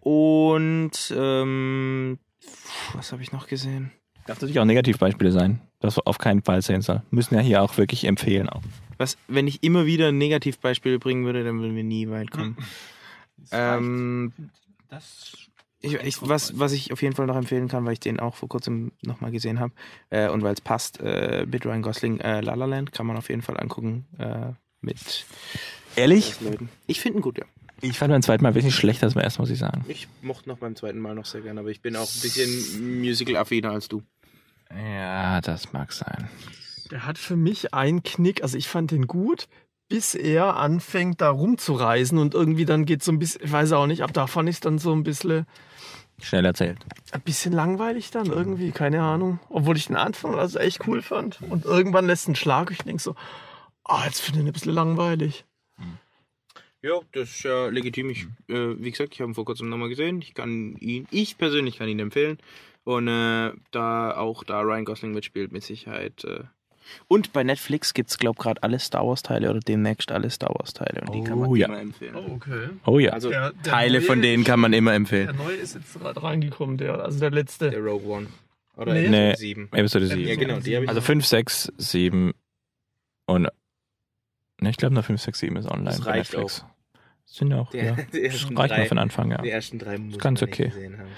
Und 0.00 1.14
ähm, 1.16 2.18
was 2.94 3.12
habe 3.12 3.22
ich 3.22 3.32
noch 3.32 3.46
gesehen? 3.46 3.90
Darf 4.26 4.36
natürlich 4.38 4.58
auch 4.58 4.64
Negativbeispiele 4.64 5.30
sein, 5.32 5.60
das 5.80 5.98
auf 5.98 6.18
keinen 6.18 6.42
Fall 6.42 6.62
sehen 6.62 6.82
soll. 6.82 7.02
Müssen 7.10 7.34
ja 7.34 7.40
hier 7.40 7.62
auch 7.62 7.76
wirklich 7.78 8.04
empfehlen. 8.04 8.48
Auch. 8.48 8.62
Was, 8.98 9.16
wenn 9.28 9.46
ich 9.46 9.62
immer 9.62 9.86
wieder 9.86 10.08
ein 10.08 10.18
Negativbeispiel 10.18 10.98
bringen 10.98 11.24
würde, 11.24 11.44
dann 11.44 11.60
würden 11.60 11.76
wir 11.76 11.84
nie 11.84 12.08
weit 12.08 12.30
kommen. 12.30 12.56
ähm, 13.52 14.32
ich, 15.80 15.94
ich, 15.94 16.22
was, 16.22 16.58
was 16.58 16.72
ich 16.72 16.92
auf 16.92 17.02
jeden 17.02 17.14
Fall 17.14 17.26
noch 17.26 17.36
empfehlen 17.36 17.68
kann, 17.68 17.84
weil 17.84 17.94
ich 17.94 18.00
den 18.00 18.20
auch 18.20 18.34
vor 18.34 18.48
kurzem 18.48 18.92
nochmal 19.02 19.30
gesehen 19.30 19.60
habe 19.60 19.72
äh, 20.10 20.28
und 20.28 20.42
weil 20.42 20.54
es 20.54 20.60
passt, 20.60 21.00
äh, 21.00 21.46
mit 21.50 21.66
Ryan 21.66 21.82
Gosling, 21.82 22.20
äh, 22.20 22.40
La 22.40 22.54
La 22.54 22.64
Land 22.64 22.92
kann 22.92 23.06
man 23.06 23.16
auf 23.16 23.28
jeden 23.28 23.42
Fall 23.42 23.58
angucken 23.58 24.06
äh, 24.18 24.52
mit 24.80 25.26
Ehrlich? 25.96 26.40
Leuten. 26.40 26.68
Ich 26.86 27.00
finde 27.00 27.18
ihn 27.18 27.22
gut, 27.22 27.38
ja. 27.38 27.44
Ich 27.80 27.98
fand 27.98 28.12
beim 28.12 28.22
zweiten 28.22 28.42
Mal 28.42 28.54
wesentlich 28.54 28.76
schlechter 28.76 29.06
als 29.06 29.14
beim 29.14 29.24
ersten, 29.24 29.42
muss 29.42 29.50
ich 29.50 29.58
sagen. 29.58 29.84
Ich 29.88 30.08
mochte 30.22 30.48
noch 30.48 30.58
beim 30.58 30.74
zweiten 30.74 30.98
Mal 30.98 31.14
noch 31.14 31.26
sehr 31.26 31.42
gern, 31.42 31.58
aber 31.58 31.68
ich 31.68 31.82
bin 31.82 31.96
auch 31.96 32.08
ein 32.08 32.20
bisschen 32.22 33.00
musical-affiner 33.00 33.70
als 33.70 33.88
du. 33.88 34.02
Ja, 34.70 35.40
das 35.40 35.72
mag 35.72 35.92
sein. 35.92 36.28
Der 36.94 37.06
hat 37.06 37.18
für 37.18 37.34
mich 37.34 37.74
einen 37.74 38.04
Knick, 38.04 38.44
also 38.44 38.56
ich 38.56 38.68
fand 38.68 38.92
den 38.92 39.08
gut, 39.08 39.48
bis 39.88 40.14
er 40.14 40.56
anfängt 40.56 41.20
da 41.20 41.28
rumzureisen 41.28 42.18
und 42.18 42.34
irgendwie 42.34 42.66
dann 42.66 42.84
geht 42.84 43.02
so 43.02 43.10
ein 43.10 43.18
bisschen, 43.18 43.42
ich 43.42 43.50
weiß 43.50 43.72
auch 43.72 43.88
nicht, 43.88 44.04
ab 44.04 44.12
da 44.12 44.28
fand 44.28 44.48
ich 44.48 44.54
es 44.54 44.60
dann 44.60 44.78
so 44.78 44.92
ein 44.92 45.02
bisschen, 45.02 45.44
Schnell 46.22 46.44
erzählt. 46.44 46.78
ein 47.10 47.20
bisschen 47.22 47.52
langweilig 47.52 48.12
dann 48.12 48.26
irgendwie, 48.26 48.70
keine 48.70 49.02
Ahnung. 49.02 49.40
Obwohl 49.48 49.76
ich 49.76 49.88
den 49.88 49.96
Anfang 49.96 50.36
also 50.36 50.60
echt 50.60 50.86
cool 50.86 51.02
fand. 51.02 51.40
Und 51.50 51.64
irgendwann 51.64 52.06
lässt 52.06 52.28
ein 52.28 52.36
Schlag, 52.36 52.70
ich 52.70 52.78
denke 52.78 53.02
so, 53.02 53.16
ah, 53.82 54.04
jetzt 54.04 54.20
finde 54.20 54.38
ich 54.38 54.44
ihn 54.44 54.50
ein 54.50 54.52
bisschen 54.52 54.72
langweilig. 54.72 55.44
Ja, 56.80 57.00
das 57.10 57.30
ist 57.30 57.42
ja 57.42 57.66
legitim. 57.70 58.08
Ich, 58.10 58.28
äh, 58.46 58.76
wie 58.78 58.92
gesagt, 58.92 59.14
ich 59.14 59.20
habe 59.20 59.32
ihn 59.32 59.34
vor 59.34 59.44
kurzem 59.44 59.68
nochmal 59.68 59.88
gesehen. 59.88 60.22
Ich 60.22 60.32
kann 60.32 60.76
ihn, 60.76 61.08
ich 61.10 61.38
persönlich 61.38 61.78
kann 61.78 61.88
ihn 61.88 61.98
empfehlen. 61.98 62.38
Und 62.84 63.08
äh, 63.08 63.50
da 63.72 64.16
auch 64.16 64.44
da 64.44 64.60
Ryan 64.60 64.84
Gosling 64.84 65.10
mitspielt, 65.10 65.50
mit 65.50 65.64
Sicherheit. 65.64 66.22
Äh. 66.22 66.44
Und 67.08 67.32
bei 67.32 67.42
Netflix 67.44 67.94
gibt 67.94 68.10
es, 68.10 68.18
glaube 68.18 68.36
ich, 68.38 68.42
gerade 68.42 68.62
alle 68.62 68.78
Star 68.78 69.06
Wars-Teile 69.06 69.50
oder 69.50 69.60
demnächst 69.60 70.12
alle 70.12 70.30
Star 70.30 70.50
Wars-Teile. 70.54 71.02
Und 71.02 71.12
die 71.14 71.24
kann 71.24 71.38
man 71.38 71.48
Oh, 71.48 71.54
ja. 71.54 71.66
immer 71.66 71.80
empfehlen. 71.80 72.14
okay. 72.14 72.68
Oh 72.86 72.98
ja. 72.98 73.12
Also 73.12 73.30
Der- 73.30 73.52
der 73.52 73.62
Teile 73.62 73.98
neue- 73.98 74.06
von 74.06 74.22
denen 74.22 74.44
kann 74.44 74.60
man 74.60 74.72
immer 74.72 74.90
Der 74.90 74.96
empfehlen. 74.96 75.36
neue 75.36 75.56
ist 75.56 75.74
jetzt 75.74 75.94
gerade 76.00 76.22
reingekommen, 76.22 76.76
der, 76.78 76.94
also 77.04 77.18
der 77.18 77.30
letzte. 77.30 77.70
Der 77.70 77.80
Rogue 77.80 78.06
One. 78.08 78.26
Oder 78.76 78.92
Nee. 78.92 79.00
Episode 79.06 79.26
Nee. 79.28 79.34
7. 79.36 79.68
Episode 79.72 80.06
7. 80.08 80.28
Ja, 80.28 80.36
genau, 80.36 80.58
die 80.60 80.76
Also 80.76 80.94
noch. 80.94 81.02
5, 81.02 81.26
6, 81.26 81.72
7 81.78 82.32
und. 83.26 83.48
Ne, 84.60 84.70
ich 84.70 84.76
glaube 84.76 84.94
nur 84.94 85.02
5, 85.02 85.20
6, 85.20 85.38
7 85.40 85.56
ist 85.56 85.66
online. 85.70 85.90
Das 85.90 86.00
bei 86.00 86.10
reicht 86.12 86.32
Netflix. 86.32 86.64
Sind 87.26 87.52
auch. 87.54 87.70
Der- 87.70 87.84
ja. 87.84 87.96
Das 88.12 88.14
reicht 88.22 88.50
drei- 88.50 88.66
mal 88.78 88.82
für 88.84 88.88
den 88.94 88.98
Anfang, 88.98 89.30
ja. 89.30 89.40
Die 89.42 89.50
ersten 89.50 89.78
drei 89.78 89.98
muss 89.98 90.18
Ganz 90.18 90.42
okay. 90.42 90.66
gesehen 90.68 90.98
haben. 90.98 91.08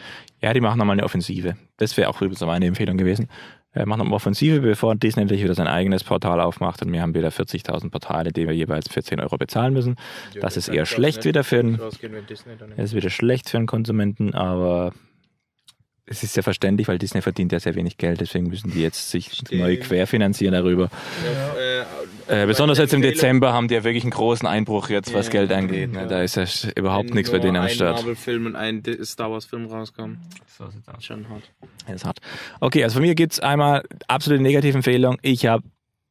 Ja, 0.41 0.53
die 0.53 0.61
machen 0.61 0.79
nochmal 0.79 0.95
eine 0.95 1.05
Offensive. 1.05 1.57
Das 1.79 1.97
wäre 1.97 2.09
auch 2.09 2.21
übrigens 2.23 2.41
meine 2.43 2.67
Empfehlung 2.67 2.97
gewesen. 2.97 3.29
Äh, 3.77 3.85
machen 3.85 4.01
eine 4.03 4.15
Offensive, 4.15 4.61
bevor 4.61 4.95
Disney 4.95 5.23
endlich 5.23 5.43
wieder 5.43 5.55
sein 5.55 5.67
eigenes 5.67 6.03
Portal 6.03 6.41
aufmacht 6.41 6.81
und 6.83 6.91
wir 6.93 7.03
haben 7.03 7.15
wieder 7.15 7.29
40.000 7.29 7.91
Portale, 7.91 8.33
die 8.33 8.47
wir 8.49 8.55
jeweils 8.55 8.89
für 8.89 9.03
10 9.03 9.21
Euro 9.21 9.37
bezahlen 9.37 9.75
müssen. 9.75 9.97
Ja, 10.33 10.41
Das 10.41 10.57
ist 10.57 10.69
eher 10.69 10.87
schlecht 10.87 11.27
wieder 11.27 11.45
für 11.45 11.63
Das 11.63 11.99
ist 12.79 12.95
wieder 12.95 13.11
schlecht 13.11 13.51
für 13.51 13.59
einen 13.59 13.67
Konsumenten, 13.67 14.35
aber 14.35 14.93
es 16.07 16.23
ist 16.23 16.37
ja 16.37 16.43
verständlich, 16.43 16.89
weil 16.89 16.97
Disney 16.97 17.21
verdient 17.21 17.53
ja 17.53 17.61
sehr 17.61 17.75
wenig 17.75 17.99
Geld, 17.99 18.21
deswegen 18.21 18.47
müssen 18.47 18.71
die 18.71 18.81
jetzt 18.81 19.11
sich 19.11 19.33
Stimmt. 19.33 19.61
neu 19.61 19.77
querfinanzieren 19.77 20.55
darüber. 20.55 20.89
Ja, 21.25 21.81
äh, 21.81 21.85
Äh, 22.29 22.47
besonders 22.47 22.79
jetzt 22.79 22.93
im 22.93 22.99
Empfehlung- 22.99 23.15
Dezember 23.15 23.53
haben 23.53 23.69
die 23.69 23.75
ja 23.75 23.85
wirklich 23.85 24.03
einen 24.05 24.11
großen 24.11 24.47
Einbruch 24.49 24.89
jetzt, 24.89 25.15
was 25.15 25.27
Ja, 25.27 25.33
Geld 25.33 25.53
angeht. 25.53 25.93
ja. 25.95 26.03
Ne? 26.03 26.07
Da 26.09 26.23
ist 26.23 26.37
ja 26.37 26.45
überhaupt 26.75 27.09
wenn 27.11 27.15
nichts 27.15 27.31
bei 27.31 27.39
denen 27.39 27.57
am 27.57 27.65
ein 27.65 27.71
Start. 27.71 27.97
Marvel-Film 27.99 28.47
und 28.47 28.57
ein 28.57 28.83
Star 29.05 29.31
Wars-Film 29.31 29.67
rauskam. 29.67 30.15
Sieht's 30.47 30.89
aus. 30.89 31.05
Schon 31.05 31.29
hart. 31.29 31.43
Das 31.87 31.97
ist 31.97 32.05
hart. 32.05 32.19
Okay, 32.61 32.83
also 32.83 32.95
von 32.95 33.03
mir 33.03 33.15
gibt's 33.15 33.39
einmal 33.41 33.85
absolute 34.09 34.43
Negativempfehlung. 34.43 35.19
Ich 35.23 35.47
habe 35.47 35.63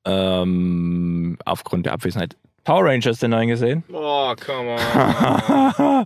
ähm, 0.05 1.37
aufgrund 1.45 1.85
der 1.85 1.93
Abwesenheit 1.93 2.35
Power 2.63 2.85
Rangers 2.85 3.19
den 3.19 3.31
neuen 3.31 3.47
gesehen. 3.49 3.83
Oh, 3.91 4.33
come 4.43 4.75
on. 4.75 6.05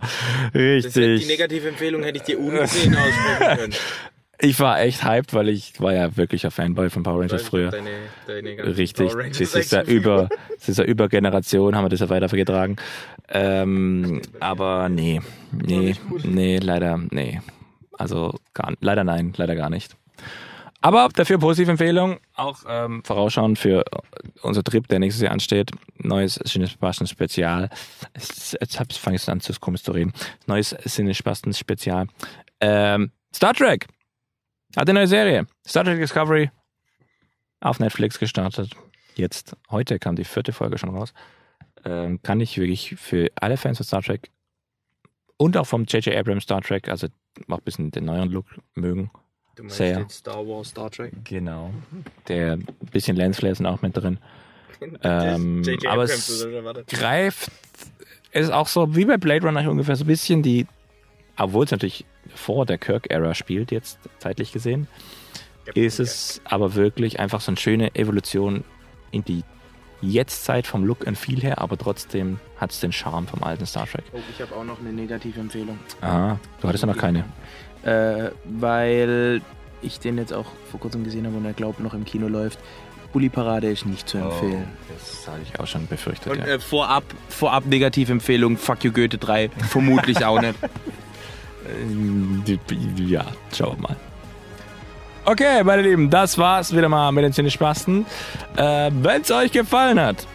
Das 0.52 0.52
hätte, 0.52 0.58
die 0.58 0.58
Richtig. 0.58 1.28
negative 1.28 1.68
Empfehlung 1.68 2.02
hätte 2.02 2.18
ich 2.18 2.22
dir 2.24 2.38
ungesehen 2.38 2.94
aussprechen 2.96 3.56
können. 3.58 3.74
Ich 4.42 4.58
war 4.58 4.80
echt 4.80 5.04
hyped, 5.04 5.34
weil 5.34 5.48
ich 5.50 5.80
war 5.80 5.92
ja 5.92 6.16
wirklicher 6.16 6.50
Fanboy 6.50 6.88
von 6.90 7.02
Power 7.02 7.20
Rangers 7.20 7.42
früher. 7.42 7.70
Deine, 7.70 7.90
deine 8.26 8.56
ganzen 8.56 8.74
Richtig, 8.74 9.14
Rangers 9.14 9.38
das 9.38 9.54
ist 9.54 9.72
ja 9.72 9.82
über, 9.82 10.28
das 10.58 10.68
ist 10.68 10.78
ja 10.78 10.84
über 10.84 11.08
Generation, 11.08 11.76
haben 11.76 11.84
wir 11.84 11.88
das 11.90 12.00
ja 12.00 12.08
weitergetragen. 12.08 12.76
Ähm, 13.28 14.22
aber 14.40 14.88
nee, 14.88 15.20
nee, 15.52 15.94
nee, 16.24 16.58
leider, 16.58 16.98
nee. 17.10 17.40
Also 17.92 18.34
gar, 18.54 18.72
leider 18.80 19.04
nein, 19.04 19.34
leider 19.36 19.54
gar 19.54 19.68
nicht. 19.68 19.94
Aber 20.80 21.10
dafür 21.14 21.36
positive 21.38 21.70
Empfehlung, 21.72 22.18
auch 22.34 22.60
ähm, 22.66 23.02
vorausschauend 23.04 23.58
für 23.58 23.84
unser 24.40 24.64
Trip, 24.64 24.88
der 24.88 24.98
nächstes 24.98 25.22
Jahr 25.22 25.32
ansteht. 25.32 25.70
Neues 25.98 26.36
Sinnespasten 26.42 27.06
Spezial. 27.06 27.68
Es- 28.14 28.56
Jetzt 28.58 28.78
fange 28.96 29.16
ich 29.16 29.28
an, 29.28 29.40
zu 29.40 29.52
komisch 29.60 29.82
zu 29.82 29.92
reden. 29.92 30.14
Neues 30.46 30.70
Sinnespasten 30.84 31.52
Spezial. 31.52 32.06
Ähm, 32.62 33.10
Star 33.34 33.52
Trek 33.52 33.86
hat 34.76 34.88
eine 34.88 35.00
neue 35.00 35.06
Serie. 35.06 35.46
Star 35.66 35.84
Trek 35.84 35.98
Discovery 35.98 36.50
auf 37.60 37.78
Netflix 37.80 38.18
gestartet. 38.18 38.70
Jetzt, 39.14 39.56
heute 39.70 39.98
kam 39.98 40.16
die 40.16 40.24
vierte 40.24 40.52
Folge 40.52 40.78
schon 40.78 40.90
raus. 40.90 41.12
Ähm, 41.84 42.22
kann 42.22 42.40
ich 42.40 42.58
wirklich 42.58 42.94
für 42.96 43.28
alle 43.36 43.56
Fans 43.56 43.78
von 43.78 43.86
Star 43.86 44.02
Trek 44.02 44.30
und 45.36 45.56
auch 45.56 45.66
vom 45.66 45.84
J.J. 45.84 46.14
Abrams 46.14 46.44
Star 46.44 46.60
Trek, 46.60 46.88
also 46.88 47.06
auch 47.48 47.58
ein 47.58 47.64
bisschen 47.64 47.90
den 47.90 48.04
neueren 48.04 48.30
Look 48.30 48.46
mögen. 48.74 49.10
Du 49.56 49.62
meinst 49.62 49.76
Sehr. 49.76 50.08
Star 50.08 50.46
Wars, 50.46 50.68
Star 50.68 50.90
Trek? 50.90 51.12
Genau. 51.24 51.72
Der 52.28 52.52
ein 52.52 52.66
bisschen 52.92 53.16
Lensflares 53.16 53.58
sind 53.58 53.66
auch 53.66 53.82
mit 53.82 53.96
drin. 53.96 54.18
Ähm, 55.02 55.62
aber 55.88 56.04
es 56.04 56.46
greift, 56.86 57.50
ist 58.32 58.52
auch 58.52 58.68
so 58.68 58.94
wie 58.94 59.04
bei 59.04 59.16
Blade 59.16 59.46
Runner 59.46 59.70
ungefähr 59.70 59.96
so 59.96 60.04
ein 60.04 60.06
bisschen 60.06 60.42
die, 60.42 60.66
obwohl 61.36 61.64
es 61.64 61.70
natürlich 61.70 62.04
vor 62.34 62.66
der 62.66 62.78
Kirk-Ära 62.78 63.34
spielt, 63.34 63.70
jetzt 63.70 63.98
zeitlich 64.18 64.52
gesehen, 64.52 64.86
ist 65.74 66.00
es 66.00 66.40
aber 66.44 66.74
wirklich 66.74 67.20
einfach 67.20 67.40
so 67.40 67.50
eine 67.50 67.58
schöne 67.58 67.94
Evolution 67.94 68.64
in 69.10 69.24
die 69.24 69.44
Jetztzeit 70.02 70.66
vom 70.66 70.84
Look 70.84 71.06
and 71.06 71.18
Feel 71.18 71.40
her, 71.40 71.58
aber 71.58 71.76
trotzdem 71.76 72.40
hat 72.56 72.70
es 72.70 72.80
den 72.80 72.92
Charme 72.92 73.26
vom 73.26 73.42
alten 73.42 73.66
Star 73.66 73.86
Trek. 73.86 74.04
Oh, 74.12 74.18
ich 74.34 74.40
habe 74.40 74.54
auch 74.56 74.64
noch 74.64 74.80
eine 74.80 74.92
negative 74.92 75.38
Empfehlung. 75.38 75.78
Ah, 76.00 76.36
du 76.60 76.68
hattest 76.68 76.82
ja 76.82 76.86
noch 76.86 76.96
keine. 76.96 77.24
Äh, 77.82 78.30
weil 78.44 79.42
ich 79.82 79.98
den 80.00 80.18
jetzt 80.18 80.32
auch 80.32 80.46
vor 80.70 80.80
kurzem 80.80 81.04
gesehen 81.04 81.26
habe 81.26 81.36
und 81.36 81.44
er 81.44 81.52
glaubt 81.52 81.80
noch 81.80 81.94
im 81.94 82.04
Kino 82.04 82.28
läuft. 82.28 82.58
Bully 83.12 83.28
Parade 83.28 83.70
ist 83.70 83.86
nicht 83.86 84.08
zu 84.08 84.18
empfehlen. 84.18 84.68
Das 84.88 85.26
habe 85.26 85.40
ich 85.42 85.58
auch 85.58 85.66
schon 85.66 85.86
befürchtet. 85.86 86.32
Und 86.32 86.38
ja. 86.38 86.46
äh, 86.46 86.60
vorab, 86.60 87.02
vorab 87.28 87.66
Negativempfehlung, 87.66 88.56
Fuck 88.56 88.84
You 88.84 88.92
Goethe 88.92 89.18
3. 89.18 89.50
Vermutlich 89.68 90.24
auch 90.24 90.40
nicht. 90.40 90.54
Äh, 91.66 92.58
Ja, 93.02 93.26
schauen 93.56 93.76
wir 93.76 93.82
mal. 93.88 93.96
Okay, 95.24 95.62
meine 95.64 95.82
Lieben, 95.82 96.08
das 96.10 96.38
war's 96.38 96.74
wieder 96.74 96.88
mal 96.88 97.12
mit 97.12 97.24
den 97.24 97.32
Cinespasten. 97.32 98.06
Äh, 98.56 98.90
Wenn 98.92 99.22
es 99.22 99.30
euch 99.30 99.52
gefallen 99.52 100.00
hat, 100.00 100.26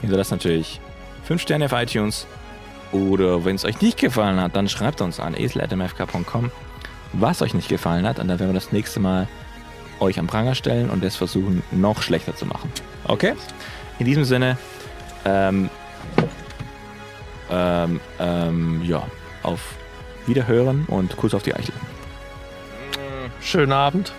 hinterlasst 0.00 0.30
natürlich 0.30 0.80
5 1.24 1.42
Sterne 1.42 1.64
auf 1.66 1.72
iTunes. 1.72 2.26
Oder 2.92 3.44
wenn 3.44 3.56
es 3.56 3.64
euch 3.64 3.80
nicht 3.80 3.98
gefallen 3.98 4.40
hat, 4.40 4.54
dann 4.54 4.68
schreibt 4.68 5.00
uns 5.00 5.18
an 5.18 5.34
esel.mfk.com, 5.36 6.52
was 7.14 7.42
euch 7.42 7.52
nicht 7.52 7.68
gefallen 7.68 8.06
hat. 8.06 8.18
Und 8.20 8.28
dann 8.28 8.38
werden 8.38 8.50
wir 8.50 8.54
das 8.60 8.70
nächste 8.70 9.00
Mal 9.00 9.26
euch 9.98 10.18
am 10.18 10.28
Pranger 10.28 10.54
stellen 10.54 10.88
und 10.88 11.02
es 11.04 11.16
versuchen, 11.16 11.62
noch 11.72 12.00
schlechter 12.02 12.36
zu 12.36 12.46
machen. 12.46 12.70
Okay? 13.04 13.34
In 13.98 14.06
diesem 14.06 14.24
Sinne, 14.24 14.56
ähm, 15.24 15.68
ähm, 17.50 18.00
ähm, 18.20 18.82
ja, 18.84 19.02
auf 19.42 19.60
Wiederhören 20.26 20.84
und 20.86 21.16
Kuss 21.16 21.34
auf 21.34 21.42
die 21.42 21.54
Eichel. 21.54 21.74
Schönen 23.40 23.72
Abend. 23.72 24.12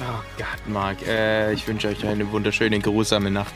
Oh 0.00 0.22
Gott, 0.38 0.66
Marc. 0.66 1.06
Äh, 1.06 1.52
ich 1.52 1.68
wünsche 1.68 1.88
euch 1.88 2.06
eine 2.06 2.30
wunderschöne, 2.30 2.78
geruhsame 2.78 3.30
Nacht. 3.30 3.52